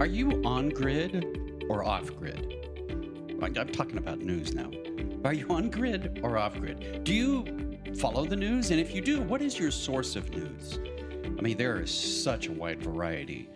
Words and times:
Are 0.00 0.06
you 0.06 0.40
on 0.46 0.70
grid 0.70 1.66
or 1.68 1.84
off 1.84 2.16
grid? 2.16 2.56
I'm 3.42 3.52
talking 3.52 3.98
about 3.98 4.20
news 4.20 4.54
now. 4.54 4.70
Are 5.26 5.34
you 5.34 5.46
on 5.50 5.68
grid 5.68 6.20
or 6.22 6.38
off 6.38 6.58
grid? 6.58 7.04
Do 7.04 7.12
you 7.12 7.76
follow 7.96 8.24
the 8.24 8.34
news? 8.34 8.70
And 8.70 8.80
if 8.80 8.94
you 8.94 9.02
do, 9.02 9.20
what 9.20 9.42
is 9.42 9.58
your 9.58 9.70
source 9.70 10.16
of 10.16 10.30
news? 10.30 10.78
I 11.38 11.42
mean, 11.42 11.58
there 11.58 11.82
is 11.82 11.92
such 11.92 12.46
a 12.46 12.52
wide 12.52 12.82
variety. 12.82 13.50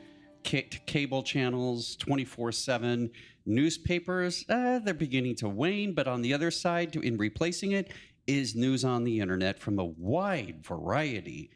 Ca- 0.46 0.68
cable 0.84 1.22
channels, 1.22 1.96
24 1.96 2.52
7, 2.52 3.10
newspapers, 3.46 4.44
uh, 4.50 4.80
they're 4.80 4.92
beginning 4.92 5.36
to 5.36 5.48
wane. 5.48 5.94
But 5.94 6.06
on 6.06 6.20
the 6.20 6.34
other 6.34 6.50
side, 6.50 6.94
in 6.94 7.16
replacing 7.16 7.72
it, 7.72 7.90
is 8.26 8.54
news 8.54 8.84
on 8.84 9.04
the 9.04 9.18
internet 9.18 9.58
from 9.58 9.78
a 9.78 9.84
wide 9.86 10.62
variety 10.62 11.50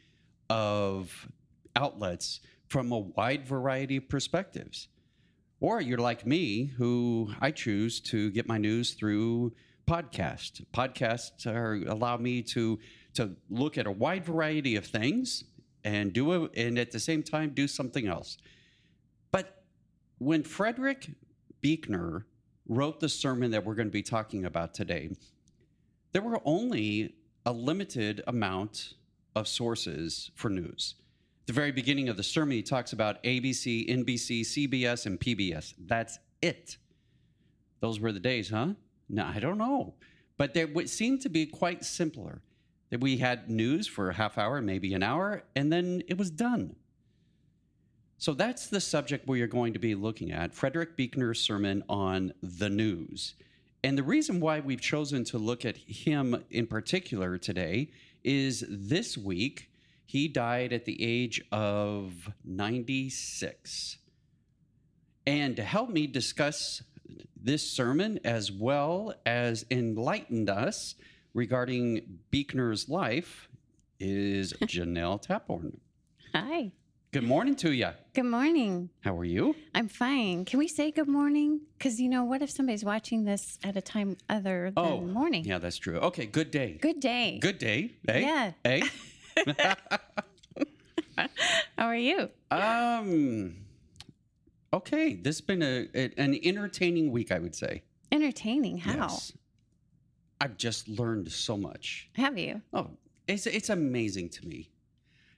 of 0.48 1.29
outlets 1.77 2.41
from 2.69 2.93
a 2.93 2.98
wide 2.98 3.47
variety 3.47 3.97
of 3.97 4.09
perspectives. 4.09 4.88
Or 5.61 5.80
you're 5.80 5.98
like 5.98 6.24
me, 6.24 6.66
who 6.66 7.33
I 7.41 7.51
choose 7.51 8.01
to 8.01 8.30
get 8.30 8.47
my 8.47 8.59
news 8.59 8.93
through 8.93 9.52
podcasts. 9.88 10.65
Podcasts 10.73 11.46
are, 11.46 11.74
allow 11.91 12.16
me 12.16 12.43
to 12.43 12.79
to 13.15 13.34
look 13.51 13.77
at 13.79 13.87
a 13.87 13.91
wide 13.91 14.24
variety 14.24 14.77
of 14.77 14.87
things 14.87 15.43
and 15.83 16.12
do 16.12 16.45
it, 16.45 16.52
and 16.57 16.79
at 16.79 16.93
the 16.93 17.01
same 17.01 17.23
time 17.23 17.51
do 17.51 17.66
something 17.66 18.07
else. 18.07 18.38
But 19.32 19.65
when 20.19 20.45
Frederick 20.45 21.10
Buechner 21.60 22.27
wrote 22.69 23.01
the 23.01 23.09
sermon 23.09 23.51
that 23.51 23.65
we're 23.65 23.74
going 23.74 23.88
to 23.88 23.93
be 23.93 24.02
talking 24.02 24.45
about 24.45 24.73
today, 24.73 25.10
there 26.12 26.23
were 26.23 26.41
only 26.45 27.15
a 27.45 27.52
limited 27.52 28.23
amount 28.27 28.95
of 29.35 29.48
sources 29.48 30.30
for 30.35 30.51
news. 30.51 30.95
The 31.48 31.55
very 31.55 31.73
beginning 31.73 32.11
of 32.11 32.19
the 32.19 32.23
sermon, 32.23 32.59
he 32.59 32.62
talks 32.62 32.93
about 32.93 33.23
ABC, 33.23 33.88
NBC, 33.88 34.43
CBS, 34.43 35.07
and 35.07 35.18
PBS. 35.18 35.73
That's 35.79 36.18
it. 36.43 36.77
Those 37.80 37.99
were 37.99 38.13
the 38.13 38.21
days, 38.21 38.51
huh? 38.51 38.74
No, 39.09 39.24
I 39.24 39.41
don't 39.41 39.57
know. 39.57 39.95
But 40.37 40.52
there 40.52 40.66
would 40.66 40.91
seem 40.91 41.19
to 41.21 41.30
be 41.30 41.46
quite 41.46 41.87
simpler. 41.87 42.43
That 42.91 43.01
we 43.01 43.16
had 43.16 43.49
news 43.49 43.87
for 43.87 44.10
a 44.10 44.15
half 44.15 44.37
hour, 44.37 44.60
maybe 44.60 44.93
an 44.93 45.02
hour, 45.02 45.43
and 45.57 45.73
then 45.73 46.02
it 46.07 46.19
was 46.19 46.30
done. 46.30 46.76
So 48.19 48.35
that's 48.35 48.66
the 48.66 48.80
subject 48.80 49.26
we 49.26 49.41
are 49.41 49.46
going 49.46 49.73
to 49.73 49.79
be 49.79 49.95
looking 49.95 50.30
at 50.30 50.54
Frederick 50.54 50.99
Buechner's 50.99 51.41
sermon 51.41 51.82
on 51.88 52.35
the 52.43 52.69
news. 52.69 53.37
And 53.82 53.96
the 53.96 54.02
reason 54.02 54.38
why 54.41 54.60
we've 54.60 54.82
chosen 54.82 55.24
to 55.24 55.38
look 55.38 55.65
at 55.65 55.79
him 55.79 56.45
in 56.51 56.66
particular 56.66 57.38
today 57.38 57.91
is 58.23 58.66
this 58.69 59.16
week 59.16 59.71
he 60.09 60.26
died 60.26 60.73
at 60.73 60.87
the 60.87 61.04
age 61.04 61.38
of 61.52 62.30
96. 62.42 63.98
And 65.26 65.54
to 65.56 65.62
help 65.62 65.91
me 65.91 66.06
discuss 66.06 66.82
this 67.37 67.70
sermon 67.70 68.19
as 68.25 68.50
well 68.50 69.12
as 69.26 69.66
enlightened 69.70 70.48
us 70.48 70.94
regarding 71.34 72.20
Buechner's 72.31 72.88
life 72.88 73.50
is 74.00 74.53
Janelle 74.62 75.20
Taphorn. 75.20 75.76
Hi. 76.34 76.72
Good 77.12 77.25
morning 77.25 77.54
to 77.56 77.72
you. 77.72 77.91
Good 78.14 78.25
morning. 78.25 78.88
How 79.00 79.14
are 79.19 79.25
you? 79.26 79.54
I'm 79.75 79.88
fine. 79.88 80.47
Can 80.47 80.59
we 80.59 80.69
say 80.69 80.91
good 80.91 81.09
morning? 81.09 81.60
Because, 81.76 82.00
you 82.00 82.09
know, 82.09 82.25
what 82.25 82.41
if 82.41 82.50
somebody's 82.50 82.84
watching 82.84 83.25
this 83.25 83.59
at 83.62 83.76
a 83.76 83.82
time 83.82 84.16
other 84.31 84.72
than 84.75 84.84
Oh, 84.84 85.00
morning? 85.03 85.44
Yeah, 85.44 85.59
that's 85.59 85.76
true. 85.76 85.98
Okay, 85.98 86.25
good 86.25 86.50
day. 86.50 86.78
Good 86.81 87.00
day. 87.00 87.38
Good 87.41 87.59
day. 87.59 87.92
Hey. 88.06 88.22
Yeah. 88.22 88.53
Hey. 88.64 88.81
Eh? 88.82 88.88
How 91.17 91.87
are 91.87 91.97
you? 91.97 92.28
Um. 92.50 93.56
Okay, 94.72 95.15
this 95.15 95.37
has 95.37 95.41
been 95.41 95.62
a, 95.62 95.89
a- 95.94 96.12
an 96.19 96.39
entertaining 96.44 97.11
week, 97.11 97.33
I 97.33 97.39
would 97.39 97.55
say. 97.55 97.83
Entertaining. 98.12 98.78
How? 98.78 99.09
Yes. 99.09 99.32
I've 100.41 100.56
just 100.56 100.88
learned 100.88 101.32
so 101.32 101.56
much. 101.56 102.10
Have 102.15 102.38
you? 102.38 102.60
Oh, 102.72 102.91
it's 103.27 103.47
it's 103.47 103.71
amazing 103.71 104.28
to 104.31 104.47
me. 104.47 104.71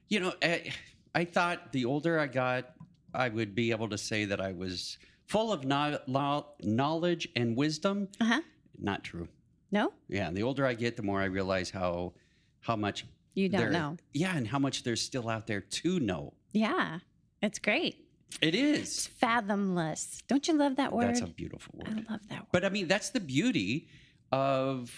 You 0.09 0.19
know, 0.19 0.33
I, 0.43 0.71
I 1.15 1.25
thought 1.25 1.71
the 1.71 1.85
older 1.85 2.19
I 2.19 2.27
got, 2.27 2.71
I 3.13 3.29
would 3.29 3.55
be 3.55 3.71
able 3.71 3.87
to 3.89 3.97
say 3.97 4.25
that 4.25 4.41
I 4.41 4.51
was 4.51 4.97
full 5.27 5.51
of 5.53 5.63
no, 5.63 5.97
lo- 6.07 6.47
knowledge 6.61 7.29
and 7.35 7.55
wisdom. 7.55 8.09
Uh 8.19 8.25
huh. 8.25 8.41
Not 8.77 9.03
true. 9.03 9.27
No? 9.71 9.93
Yeah, 10.09 10.29
the 10.31 10.43
older 10.43 10.65
I 10.65 10.73
get, 10.73 10.97
the 10.97 11.03
more 11.03 11.21
I 11.21 11.25
realize 11.25 11.69
how 11.69 12.13
how 12.59 12.75
much 12.75 13.05
You 13.33 13.49
don't 13.49 13.61
there- 13.61 13.69
know. 13.71 13.97
Yeah, 14.13 14.35
and 14.35 14.47
how 14.47 14.59
much 14.59 14.83
there's 14.83 15.01
still 15.01 15.29
out 15.29 15.47
there 15.47 15.61
to 15.61 15.99
know. 15.99 16.33
Yeah. 16.51 16.99
It's 17.41 17.59
great. 17.59 18.05
It 18.41 18.55
It's 18.55 19.07
fathomless. 19.07 20.21
Don't 20.27 20.47
you 20.47 20.53
love 20.53 20.75
that 20.77 20.93
word? 20.93 21.07
That's 21.09 21.21
a 21.21 21.27
beautiful 21.27 21.75
word. 21.77 22.05
I 22.07 22.11
love 22.11 22.21
that 22.29 22.39
word. 22.41 22.47
But 22.51 22.65
I 22.65 22.69
mean, 22.69 22.87
that's 22.87 23.09
the 23.09 23.19
beauty 23.19 23.87
of, 24.31 24.91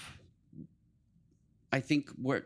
I 1.71 1.79
think, 1.79 2.09
what 2.11 2.45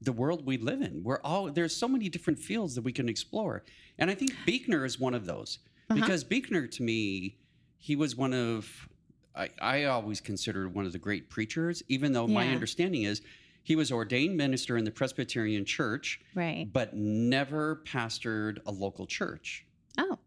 the 0.00 0.12
world 0.12 0.46
we 0.46 0.58
live 0.58 0.80
in. 0.80 1.02
We're 1.02 1.20
all 1.22 1.50
there's 1.50 1.74
so 1.76 1.88
many 1.88 2.08
different 2.08 2.38
fields 2.38 2.74
that 2.76 2.82
we 2.82 2.92
can 2.92 3.08
explore, 3.08 3.64
and 3.98 4.10
I 4.10 4.14
think 4.14 4.32
Buechner 4.46 4.84
is 4.84 4.98
one 4.98 5.12
of 5.14 5.26
those 5.26 5.58
Uh-huh. 5.90 6.00
because 6.00 6.24
Buechner, 6.24 6.66
to 6.68 6.82
me, 6.82 7.36
he 7.78 7.96
was 7.96 8.16
one 8.16 8.32
of. 8.32 8.88
I, 9.34 9.48
I 9.60 9.84
always 9.84 10.20
considered 10.20 10.74
one 10.74 10.86
of 10.86 10.92
the 10.92 10.98
great 10.98 11.30
preachers, 11.30 11.82
even 11.88 12.12
though 12.12 12.26
my 12.26 12.48
understanding 12.48 13.04
is 13.04 13.22
he 13.62 13.76
was 13.76 13.92
ordained 13.92 14.36
minister 14.36 14.76
in 14.76 14.84
the 14.84 14.90
Presbyterian 14.90 15.64
Church, 15.64 16.20
right. 16.34 16.68
but 16.72 16.94
never 16.94 17.82
pastored 17.86 18.58
a 18.66 18.70
local 18.72 19.06
church. 19.06 19.64
Oh, 19.98 20.18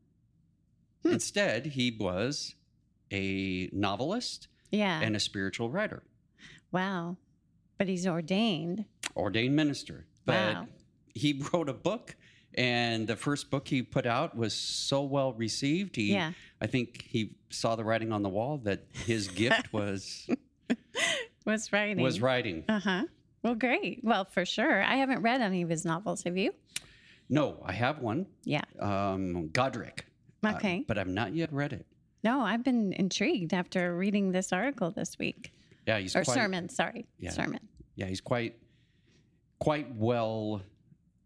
Hmm. 1.03 1.11
Instead, 1.13 1.65
he 1.65 1.95
was 1.99 2.55
a 3.11 3.69
novelist 3.73 4.47
yeah. 4.71 5.01
and 5.01 5.15
a 5.15 5.19
spiritual 5.19 5.69
writer, 5.69 6.03
wow. 6.71 7.17
But 7.77 7.87
he's 7.89 8.07
ordained. 8.07 8.85
ordained 9.15 9.55
minister. 9.55 10.05
But 10.25 10.53
Wow. 10.55 10.67
he 11.13 11.41
wrote 11.53 11.67
a 11.67 11.73
book, 11.73 12.15
and 12.53 13.05
the 13.07 13.15
first 13.17 13.49
book 13.49 13.67
he 13.67 13.81
put 13.81 14.05
out 14.05 14.37
was 14.37 14.53
so 14.53 15.01
well 15.03 15.33
received. 15.33 15.95
He, 15.97 16.13
Yeah. 16.13 16.31
I 16.61 16.67
think 16.67 17.01
he 17.01 17.35
saw 17.49 17.75
the 17.75 17.83
writing 17.83 18.13
on 18.13 18.21
the 18.21 18.29
wall 18.29 18.59
that 18.59 18.85
his 18.93 19.27
gift 19.27 19.73
was 19.73 20.29
Was 21.45 21.73
writing. 21.73 22.01
was 22.01 22.21
writing. 22.21 22.63
Uh 22.69 22.79
huh. 22.79 23.03
Well, 23.43 23.55
great. 23.55 23.99
Well, 24.03 24.25
for 24.25 24.45
sure. 24.45 24.81
I 24.81 24.95
haven't 24.95 25.21
read 25.21 25.41
any 25.41 25.61
of 25.61 25.69
his 25.69 25.83
novels. 25.85 26.23
Have 26.23 26.37
you? 26.37 26.53
No, 27.29 27.61
I 27.65 27.73
have 27.73 27.99
one, 27.99 28.25
Yeah. 28.43 28.61
um, 28.79 29.49
Godric. 29.49 30.05
Uh, 30.43 30.53
Okay. 30.55 30.83
but 30.87 30.97
I've 30.97 31.07
not 31.07 31.33
yet 31.35 31.51
read 31.53 31.73
it. 31.73 31.85
No, 32.23 32.41
I've 32.41 32.63
been 32.63 32.93
intrigued 32.93 33.53
after 33.53 33.95
reading 33.97 34.31
this 34.31 34.53
article 34.53 34.91
this 34.91 35.17
week 35.19 35.51
Yeah, 35.85 35.99
he's 35.99 36.15
or 36.15 36.23
quite, 36.23 36.33
sermon. 36.35 36.69
Sorry, 36.69 37.05
Yeah. 37.19 37.31
sermon. 37.31 37.59
Yeah, 37.95 38.05
he's 38.07 38.21
quite 38.21 38.55
quite 39.59 39.93
well 39.95 40.61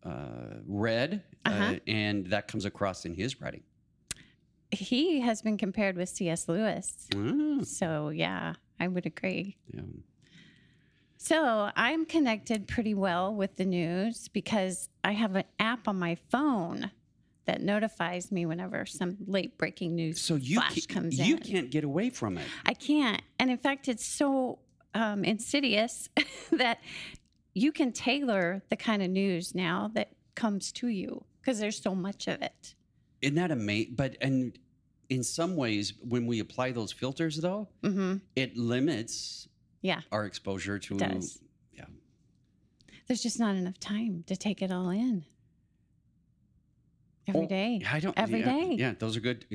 uh, 0.04 0.60
read, 0.68 1.24
uh 1.46 1.50
Uh-huh. 1.50 1.80
and 1.88 2.28
that 2.28 2.48
comes 2.48 2.66
across 2.66 3.06
in 3.06 3.14
his 3.14 3.42
writing. 3.42 3.64
He 4.72 5.20
has 5.22 5.42
been 5.42 5.58
compared 5.58 5.98
with 5.98 6.10
C.S. 6.10 6.48
Lewis. 6.48 7.08
Ah, 7.16 7.60
So 7.64 8.10
yeah, 8.10 8.54
I 8.80 8.88
would 8.88 9.06
agree. 9.06 9.58
yeah. 9.74 9.82
So 11.28 11.70
I'm 11.76 12.06
connected 12.06 12.70
pretty 12.70 12.94
well 12.94 13.36
with 13.36 13.58
the 13.58 13.66
news 13.66 14.30
because 14.30 14.88
I 15.04 15.12
have 15.12 15.36
an 15.36 15.44
app 15.60 15.90
on 15.90 16.00
my 16.00 16.16
phone 16.32 16.90
that 17.46 17.62
notifies 17.62 18.32
me 18.32 18.46
whenever 18.46 18.86
some 18.86 19.18
late 19.28 19.58
breaking 19.58 19.94
news 19.96 20.22
So 20.22 20.36
you 20.36 20.56
flash 20.62 20.86
ca- 20.86 20.94
comes 20.94 21.20
you 21.20 21.36
in. 21.36 21.42
can't 21.42 21.70
get 21.70 21.84
away 21.84 22.12
from 22.12 22.38
it. 22.38 22.48
I 22.66 22.74
can't. 22.74 23.22
And 23.40 23.52
in 23.52 23.58
fact, 23.58 23.90
it's 23.90 24.06
so 24.06 24.60
um, 24.94 25.26
insidious 25.26 26.08
that 26.54 26.80
you 27.54 27.74
can 27.74 27.92
tailor 27.92 28.62
the 28.70 28.78
kind 28.78 29.04
of 29.04 29.10
news 29.10 29.54
now 29.54 29.92
that 29.96 30.12
comes 30.36 30.72
to 30.74 30.88
you 30.88 31.26
because 31.42 31.60
there's 31.60 31.82
so 31.82 31.94
much 31.94 32.28
of 32.28 32.42
it. 32.42 32.74
Isn't 33.22 33.36
that 33.36 33.52
amazing? 33.52 33.96
But 33.96 34.16
and 34.22 34.58
in 35.10 35.24
some 35.24 35.58
ways, 35.58 35.94
when 36.08 36.26
we 36.26 36.40
apply 36.40 36.72
those 36.72 36.94
filters, 36.94 37.36
though, 37.36 37.68
hmm 37.84 38.16
it 38.38 38.56
limits 38.56 39.50
Yeah, 39.82 40.02
our 40.12 40.26
exposure 40.26 40.80
to. 40.80 40.96
it 40.96 41.00
does. 41.00 41.40
Yeah. 41.74 41.86
There's 43.08 43.22
just 43.22 43.40
not 43.40 43.56
enough 43.56 43.80
time 43.80 44.24
to 44.28 44.36
take 44.36 44.62
it 44.62 44.72
all 44.72 44.90
in 44.90 45.24
every 47.28 47.42
Oh, 47.42 47.48
day. 47.48 47.82
I 47.90 48.00
don't 48.00 48.18
Every 48.18 48.40
yeah, 48.40 48.46
day. 48.46 48.76
Yeah, 48.78 48.94
those 48.98 49.18
are 49.18 49.20
good. 49.20 49.46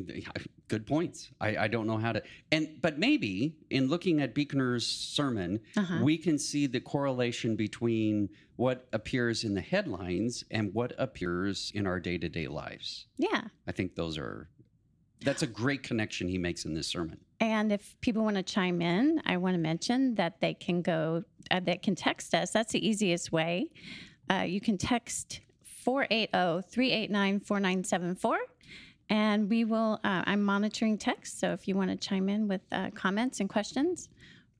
Good 0.69 0.87
points. 0.87 1.31
I, 1.41 1.57
I 1.57 1.69
don't 1.69 1.87
know 1.87 1.99
how 1.99 2.13
to. 2.13 2.23
And 2.51 2.69
but 2.81 2.99
maybe 2.99 3.57
in 3.71 3.89
looking 3.89 4.21
at 4.21 4.35
Buechner's 4.35 4.87
sermon, 4.87 5.61
Uh-huh. 5.77 6.01
we 6.03 6.17
can 6.19 6.39
see 6.39 6.67
the 6.67 6.81
correlation 6.81 7.57
between 7.57 8.29
what 8.57 8.89
appears 8.93 9.45
in 9.45 9.55
the 9.55 9.61
headlines 9.61 10.45
and 10.51 10.73
what 10.75 10.93
appears 10.99 11.73
in 11.75 11.87
our 11.87 11.99
day 12.01 12.17
to 12.19 12.29
day 12.29 12.47
lives. 12.47 13.07
Yeah. 13.19 13.43
I 13.67 13.73
think 13.73 13.95
those 13.97 14.17
are. 14.19 14.49
That's 15.25 15.43
a 15.43 15.47
great 15.47 15.83
connection 15.83 16.29
he 16.29 16.39
makes 16.39 16.65
in 16.65 16.75
this 16.75 16.89
sermon. 16.89 17.19
And 17.43 17.73
if 17.73 18.01
people 18.01 18.23
want 18.23 18.37
to 18.37 18.43
chime 18.45 18.81
in, 18.81 19.21
I 19.27 19.37
want 19.37 19.55
to 19.55 19.59
mention 19.59 20.15
that 20.15 20.41
they 20.41 20.55
can 20.55 20.81
go, 20.81 21.25
uh, 21.51 21.59
they 21.59 21.77
can 21.77 21.97
text 21.97 22.35
us. 22.35 22.53
That's 22.53 22.71
the 22.71 22.89
easiest 22.89 23.33
way. 23.33 23.67
Uh, 24.31 24.45
you 24.47 24.61
can 24.61 24.79
text 24.79 25.41
480 25.65 26.69
389 26.71 27.41
4974 27.41 28.39
And 29.11 29.51
we 29.51 29.65
will, 29.65 29.99
uh, 30.05 30.23
I'm 30.25 30.41
monitoring 30.45 30.97
text. 30.97 31.41
So 31.41 31.53
if 31.53 31.67
you 31.67 31.75
want 31.75 31.91
to 31.91 31.97
chime 31.97 32.29
in 32.29 32.47
with 32.47 32.61
uh, 32.71 32.91
comments 32.95 33.41
and 33.41 33.49
questions, 33.49 34.09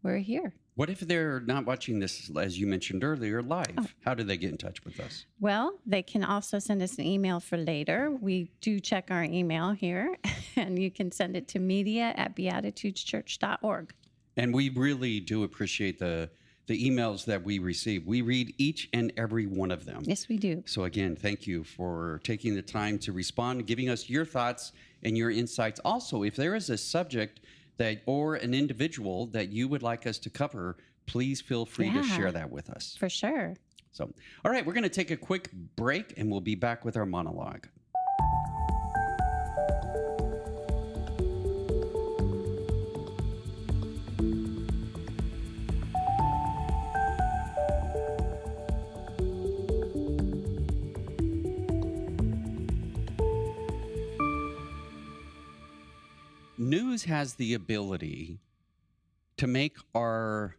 we're 0.03 0.19
here. 0.19 0.53
What 0.75 0.89
if 0.89 1.01
they're 1.01 1.41
not 1.41 1.67
watching 1.67 1.99
this, 1.99 2.31
as 2.35 2.59
you 2.59 2.67
mentioned 2.67 3.05
earlier, 3.05 3.43
live? 3.43 3.75
Oh. 3.77 3.87
How 4.05 4.15
do 4.15 4.25
they 4.25 4.39
get 4.39 4.51
in 4.51 4.57
touch 4.57 4.83
with 4.85 4.99
us? 5.01 5.27
Well, 5.39 5.79
they 5.85 6.03
can 6.03 6.25
also 6.25 6.59
send 6.59 6.81
us 6.81 6.97
an 6.97 7.05
email 7.05 7.41
for 7.41 7.59
later. 7.59 8.11
We 8.11 8.51
do 8.63 8.81
check 8.81 9.11
our 9.11 9.23
email 9.23 9.73
here, 9.73 10.17
and 10.57 10.79
you 10.79 10.91
can 10.91 11.13
send 11.13 11.37
it 11.37 11.47
to 11.49 11.59
media 11.59 12.15
at 12.17 12.35
beatitudeschurch.org. 12.35 13.93
And 14.39 14.55
we 14.55 14.71
really 14.71 15.21
do 15.21 15.45
appreciate 15.45 15.99
the 15.99 16.31
the 16.69 16.89
emails 16.89 17.25
that 17.25 17.43
we 17.43 17.59
receive. 17.59 18.07
We 18.07 18.23
read 18.23 18.55
each 18.57 18.89
and 18.93 19.13
every 19.17 19.47
one 19.47 19.73
of 19.73 19.85
them. 19.85 20.05
Yes, 20.07 20.29
we 20.29 20.39
do. 20.39 20.63
So 20.65 20.85
again, 20.85 21.17
thank 21.17 21.45
you 21.45 21.65
for 21.65 22.21
taking 22.23 22.55
the 22.55 22.63
time 22.63 23.01
to 23.01 23.13
respond, 23.13 23.67
giving 23.67 23.89
us 23.89 24.09
your 24.09 24.25
thoughts 24.25 24.73
and 25.03 25.19
your 25.19 25.33
insights. 25.33 25.81
Also, 25.85 26.23
if 26.23 26.37
there 26.37 26.55
is 26.55 26.71
a 26.71 26.79
subject 26.79 27.41
that 27.83 28.03
or 28.07 28.37
an 28.37 28.55
individual 28.55 29.27
that 29.27 29.51
you 29.51 29.67
would 29.67 29.83
like 29.83 30.07
us 30.07 30.19
to 30.19 30.31
cover, 30.31 30.77
please 31.07 31.41
feel 31.41 31.67
free 31.67 31.91
to 31.91 32.03
share 32.05 32.31
that 32.31 32.49
with 32.51 32.71
us. 32.71 32.97
For 32.99 33.09
sure. 33.09 33.55
So, 33.91 34.11
all 34.45 34.51
right, 34.51 34.65
we're 34.65 34.73
going 34.73 34.85
to 34.85 34.89
take 34.89 35.11
a 35.11 35.17
quick 35.17 35.51
break 35.77 36.15
and 36.17 36.31
we'll 36.31 36.41
be 36.41 36.55
back 36.55 36.85
with 36.85 36.97
our 36.97 37.05
monologue. 37.05 37.67
News 56.63 57.03
has 57.05 57.35
the 57.35 57.55
ability 57.55 58.39
to 59.37 59.49
make 59.49 59.77
our 59.97 60.55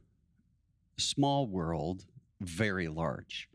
small 0.97 1.47
world 1.47 2.03
very 2.41 2.89
large. 2.89 3.47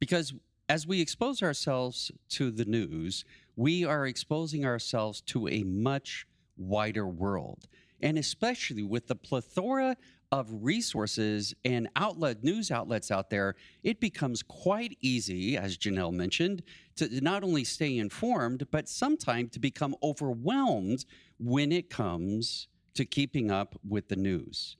Because 0.00 0.34
as 0.68 0.84
we 0.84 1.00
expose 1.00 1.44
ourselves 1.44 2.10
to 2.30 2.50
the 2.50 2.64
news, 2.64 3.24
we 3.54 3.84
are 3.84 4.04
exposing 4.04 4.66
ourselves 4.66 5.20
to 5.26 5.46
a 5.46 5.62
much 5.62 6.26
wider 6.56 7.06
world. 7.06 7.68
And 8.00 8.18
especially 8.18 8.82
with 8.82 9.06
the 9.06 9.14
plethora 9.14 9.96
of 10.32 10.48
resources 10.50 11.54
and 11.64 11.88
outlet 11.94 12.42
news 12.42 12.72
outlets 12.72 13.12
out 13.12 13.30
there, 13.30 13.54
it 13.84 14.00
becomes 14.00 14.42
quite 14.42 14.98
easy, 15.00 15.56
as 15.56 15.78
Janelle 15.78 16.12
mentioned, 16.12 16.64
to 16.96 17.20
not 17.20 17.44
only 17.44 17.62
stay 17.62 17.96
informed, 17.96 18.66
but 18.72 18.88
sometimes 18.88 19.50
to 19.52 19.60
become 19.60 19.94
overwhelmed 20.02 21.04
when 21.42 21.72
it 21.72 21.88
comes 21.88 22.68
to 22.94 23.04
keeping 23.04 23.50
up 23.50 23.74
with 23.88 24.08
the 24.08 24.16
news. 24.16 24.76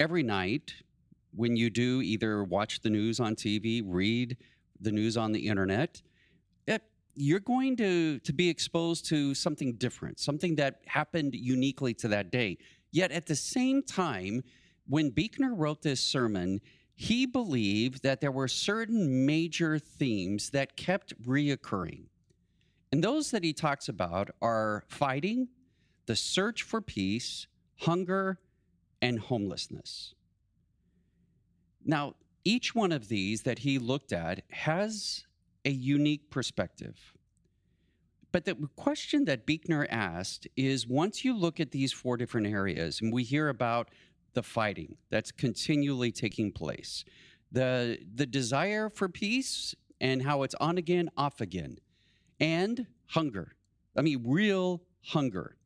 Every 0.00 0.22
night, 0.22 0.72
when 1.34 1.56
you 1.56 1.68
do 1.68 2.00
either 2.00 2.42
watch 2.42 2.80
the 2.80 2.88
news 2.88 3.20
on 3.20 3.36
TV, 3.36 3.82
read 3.84 4.38
the 4.80 4.90
news 4.90 5.16
on 5.16 5.32
the 5.32 5.46
internet, 5.46 6.00
it, 6.66 6.82
you're 7.14 7.40
going 7.40 7.76
to, 7.76 8.18
to 8.20 8.32
be 8.32 8.48
exposed 8.48 9.04
to 9.06 9.34
something 9.34 9.74
different, 9.74 10.18
something 10.18 10.54
that 10.54 10.80
happened 10.86 11.34
uniquely 11.34 11.92
to 11.94 12.08
that 12.08 12.30
day. 12.30 12.56
Yet 12.90 13.12
at 13.12 13.26
the 13.26 13.36
same 13.36 13.82
time, 13.82 14.42
when 14.88 15.10
Buechner 15.10 15.54
wrote 15.54 15.82
this 15.82 16.00
sermon, 16.00 16.62
he 16.94 17.26
believed 17.26 18.02
that 18.04 18.22
there 18.22 18.32
were 18.32 18.48
certain 18.48 19.26
major 19.26 19.78
themes 19.78 20.50
that 20.50 20.76
kept 20.76 21.20
reoccurring. 21.22 22.04
And 22.90 23.04
those 23.04 23.30
that 23.32 23.44
he 23.44 23.52
talks 23.52 23.88
about 23.88 24.30
are 24.40 24.82
fighting, 24.88 25.48
the 26.08 26.16
search 26.16 26.62
for 26.62 26.80
peace, 26.80 27.46
hunger, 27.80 28.40
and 29.02 29.20
homelessness. 29.20 30.14
Now, 31.84 32.14
each 32.44 32.74
one 32.74 32.92
of 32.92 33.08
these 33.08 33.42
that 33.42 33.58
he 33.58 33.78
looked 33.78 34.10
at 34.10 34.42
has 34.50 35.26
a 35.66 35.70
unique 35.70 36.30
perspective. 36.30 37.12
But 38.32 38.46
the 38.46 38.54
question 38.74 39.26
that 39.26 39.44
Buechner 39.44 39.86
asked 39.90 40.48
is 40.56 40.86
once 40.86 41.26
you 41.26 41.36
look 41.36 41.60
at 41.60 41.72
these 41.72 41.92
four 41.92 42.16
different 42.16 42.46
areas, 42.46 43.02
and 43.02 43.12
we 43.12 43.22
hear 43.22 43.50
about 43.50 43.90
the 44.32 44.42
fighting 44.42 44.96
that's 45.10 45.30
continually 45.30 46.10
taking 46.10 46.52
place, 46.52 47.04
the, 47.52 47.98
the 48.14 48.26
desire 48.26 48.88
for 48.88 49.10
peace 49.10 49.74
and 50.00 50.22
how 50.22 50.42
it's 50.42 50.54
on 50.54 50.78
again, 50.78 51.10
off 51.18 51.42
again, 51.42 51.76
and 52.40 52.86
hunger. 53.08 53.56
I 53.94 54.00
mean, 54.00 54.22
real 54.24 54.80
hunger 55.02 55.58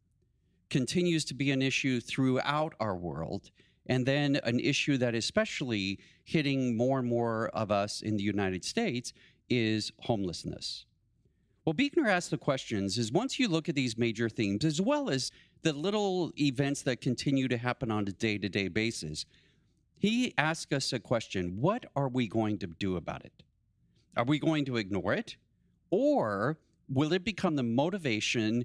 continues 0.73 1.23
to 1.27 1.35
be 1.35 1.51
an 1.51 1.61
issue 1.61 2.01
throughout 2.01 2.75
our 2.81 2.97
world. 2.97 3.51
And 3.85 4.07
then 4.07 4.41
an 4.43 4.59
issue 4.59 4.97
that 4.97 5.15
is 5.15 5.25
especially 5.25 5.99
hitting 6.25 6.77
more 6.79 6.99
and 6.99 7.07
more 7.07 7.49
of 7.49 7.71
us 7.71 8.01
in 8.01 8.17
the 8.17 8.23
United 8.23 8.65
States 8.65 9.13
is 9.51 9.93
homelessness. 10.01 10.87
Well, 11.67 11.75
Buechner 11.75 12.09
asked 12.09 12.31
the 12.31 12.39
questions 12.39 12.97
is 12.97 13.13
once 13.13 13.39
you 13.39 13.49
look 13.49 13.69
at 13.69 13.75
these 13.75 13.99
major 13.99 14.31
themes, 14.31 14.65
as 14.65 14.81
well 14.81 15.11
as 15.11 15.31
the 15.61 15.75
little 15.75 16.33
events 16.41 16.81
that 16.83 17.03
continue 17.03 17.49
to 17.49 17.59
happen 17.59 17.91
on 17.91 18.09
a 18.09 18.13
day 18.13 18.39
to 18.39 18.49
day 18.49 18.69
basis, 18.69 19.27
he 19.99 20.33
asked 20.39 20.73
us 20.73 20.93
a 20.95 20.99
question 20.99 21.61
What 21.61 21.85
are 21.95 22.09
we 22.09 22.27
going 22.29 22.59
to 22.61 22.67
do 22.67 22.97
about 22.97 23.27
it? 23.27 23.43
Are 24.17 24.25
we 24.25 24.39
going 24.39 24.65
to 24.65 24.79
ignore 24.79 25.13
it? 25.13 25.37
Or 25.91 26.57
will 26.89 27.13
it 27.13 27.25
become 27.25 27.57
the 27.57 27.63
motivation 27.63 28.65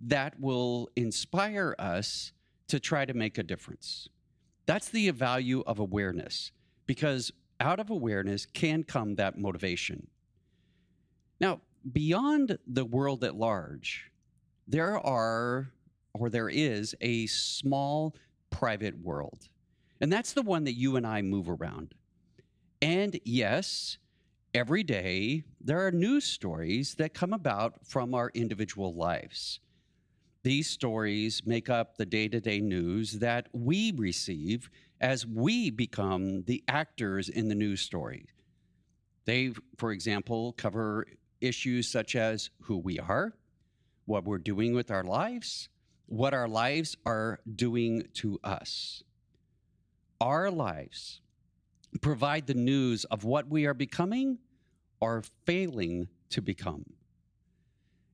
that 0.00 0.38
will 0.40 0.88
inspire 0.96 1.74
us 1.78 2.32
to 2.68 2.80
try 2.80 3.04
to 3.04 3.14
make 3.14 3.38
a 3.38 3.42
difference? 3.42 4.08
That's 4.66 4.88
the 4.88 5.10
value 5.10 5.62
of 5.66 5.78
awareness 5.78 6.52
because 6.86 7.32
out 7.60 7.80
of 7.80 7.90
awareness 7.90 8.46
can 8.46 8.82
come 8.84 9.16
that 9.16 9.38
motivation. 9.38 10.06
Now, 11.40 11.60
beyond 11.92 12.58
the 12.66 12.84
world 12.84 13.24
at 13.24 13.34
large, 13.34 14.10
there 14.66 14.98
are 14.98 15.72
or 16.14 16.30
there 16.30 16.48
is 16.48 16.94
a 17.00 17.26
small 17.26 18.14
private 18.50 18.98
world. 19.02 19.48
And 20.00 20.12
that's 20.12 20.32
the 20.32 20.42
one 20.42 20.64
that 20.64 20.72
you 20.72 20.96
and 20.96 21.06
I 21.06 21.22
move 21.22 21.48
around. 21.48 21.94
And 22.82 23.18
yes, 23.24 23.98
every 24.54 24.82
day 24.82 25.44
there 25.60 25.86
are 25.86 25.92
news 25.92 26.24
stories 26.24 26.94
that 26.96 27.14
come 27.14 27.32
about 27.32 27.86
from 27.86 28.14
our 28.14 28.30
individual 28.34 28.94
lives. 28.94 29.60
These 30.42 30.70
stories 30.70 31.42
make 31.44 31.68
up 31.68 31.96
the 31.96 32.06
day 32.06 32.26
to 32.28 32.40
day 32.40 32.60
news 32.60 33.18
that 33.18 33.48
we 33.52 33.92
receive 33.92 34.70
as 34.98 35.26
we 35.26 35.70
become 35.70 36.44
the 36.44 36.64
actors 36.66 37.28
in 37.28 37.48
the 37.48 37.54
news 37.54 37.82
story. 37.82 38.26
They, 39.26 39.52
for 39.76 39.92
example, 39.92 40.52
cover 40.54 41.06
issues 41.42 41.88
such 41.88 42.16
as 42.16 42.48
who 42.62 42.78
we 42.78 42.98
are, 42.98 43.34
what 44.06 44.24
we're 44.24 44.38
doing 44.38 44.74
with 44.74 44.90
our 44.90 45.04
lives, 45.04 45.68
what 46.06 46.32
our 46.32 46.48
lives 46.48 46.96
are 47.04 47.40
doing 47.54 48.04
to 48.14 48.40
us. 48.42 49.02
Our 50.22 50.50
lives 50.50 51.20
provide 52.00 52.46
the 52.46 52.54
news 52.54 53.04
of 53.04 53.24
what 53.24 53.48
we 53.48 53.66
are 53.66 53.74
becoming 53.74 54.38
or 55.00 55.22
failing 55.44 56.08
to 56.30 56.40
become. 56.40 56.84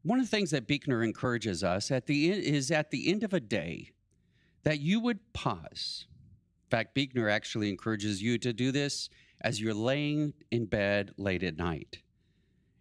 One 0.07 0.21
of 0.21 0.27
the 0.27 0.31
things 0.31 0.53
that 0.53 0.69
Buechner 0.69 1.03
encourages 1.03 1.65
us 1.65 1.91
at 1.91 2.07
the 2.07 2.31
end, 2.31 2.45
is 2.45 2.71
at 2.71 2.93
the 2.93 3.11
end 3.11 3.25
of 3.25 3.35
a 3.35 3.41
day 3.41 3.91
that 4.63 4.79
you 4.79 5.01
would 5.01 5.19
pause. 5.33 6.07
In 6.67 6.71
fact, 6.71 6.95
Buechner 6.95 7.29
actually 7.29 7.71
encourages 7.71 8.23
you 8.23 8.39
to 8.39 8.53
do 8.53 8.71
this 8.71 9.11
as 9.41 9.61
you're 9.61 9.75
laying 9.75 10.33
in 10.53 10.67
bed 10.67 11.11
late 11.17 11.43
at 11.43 11.57
night. 11.57 12.03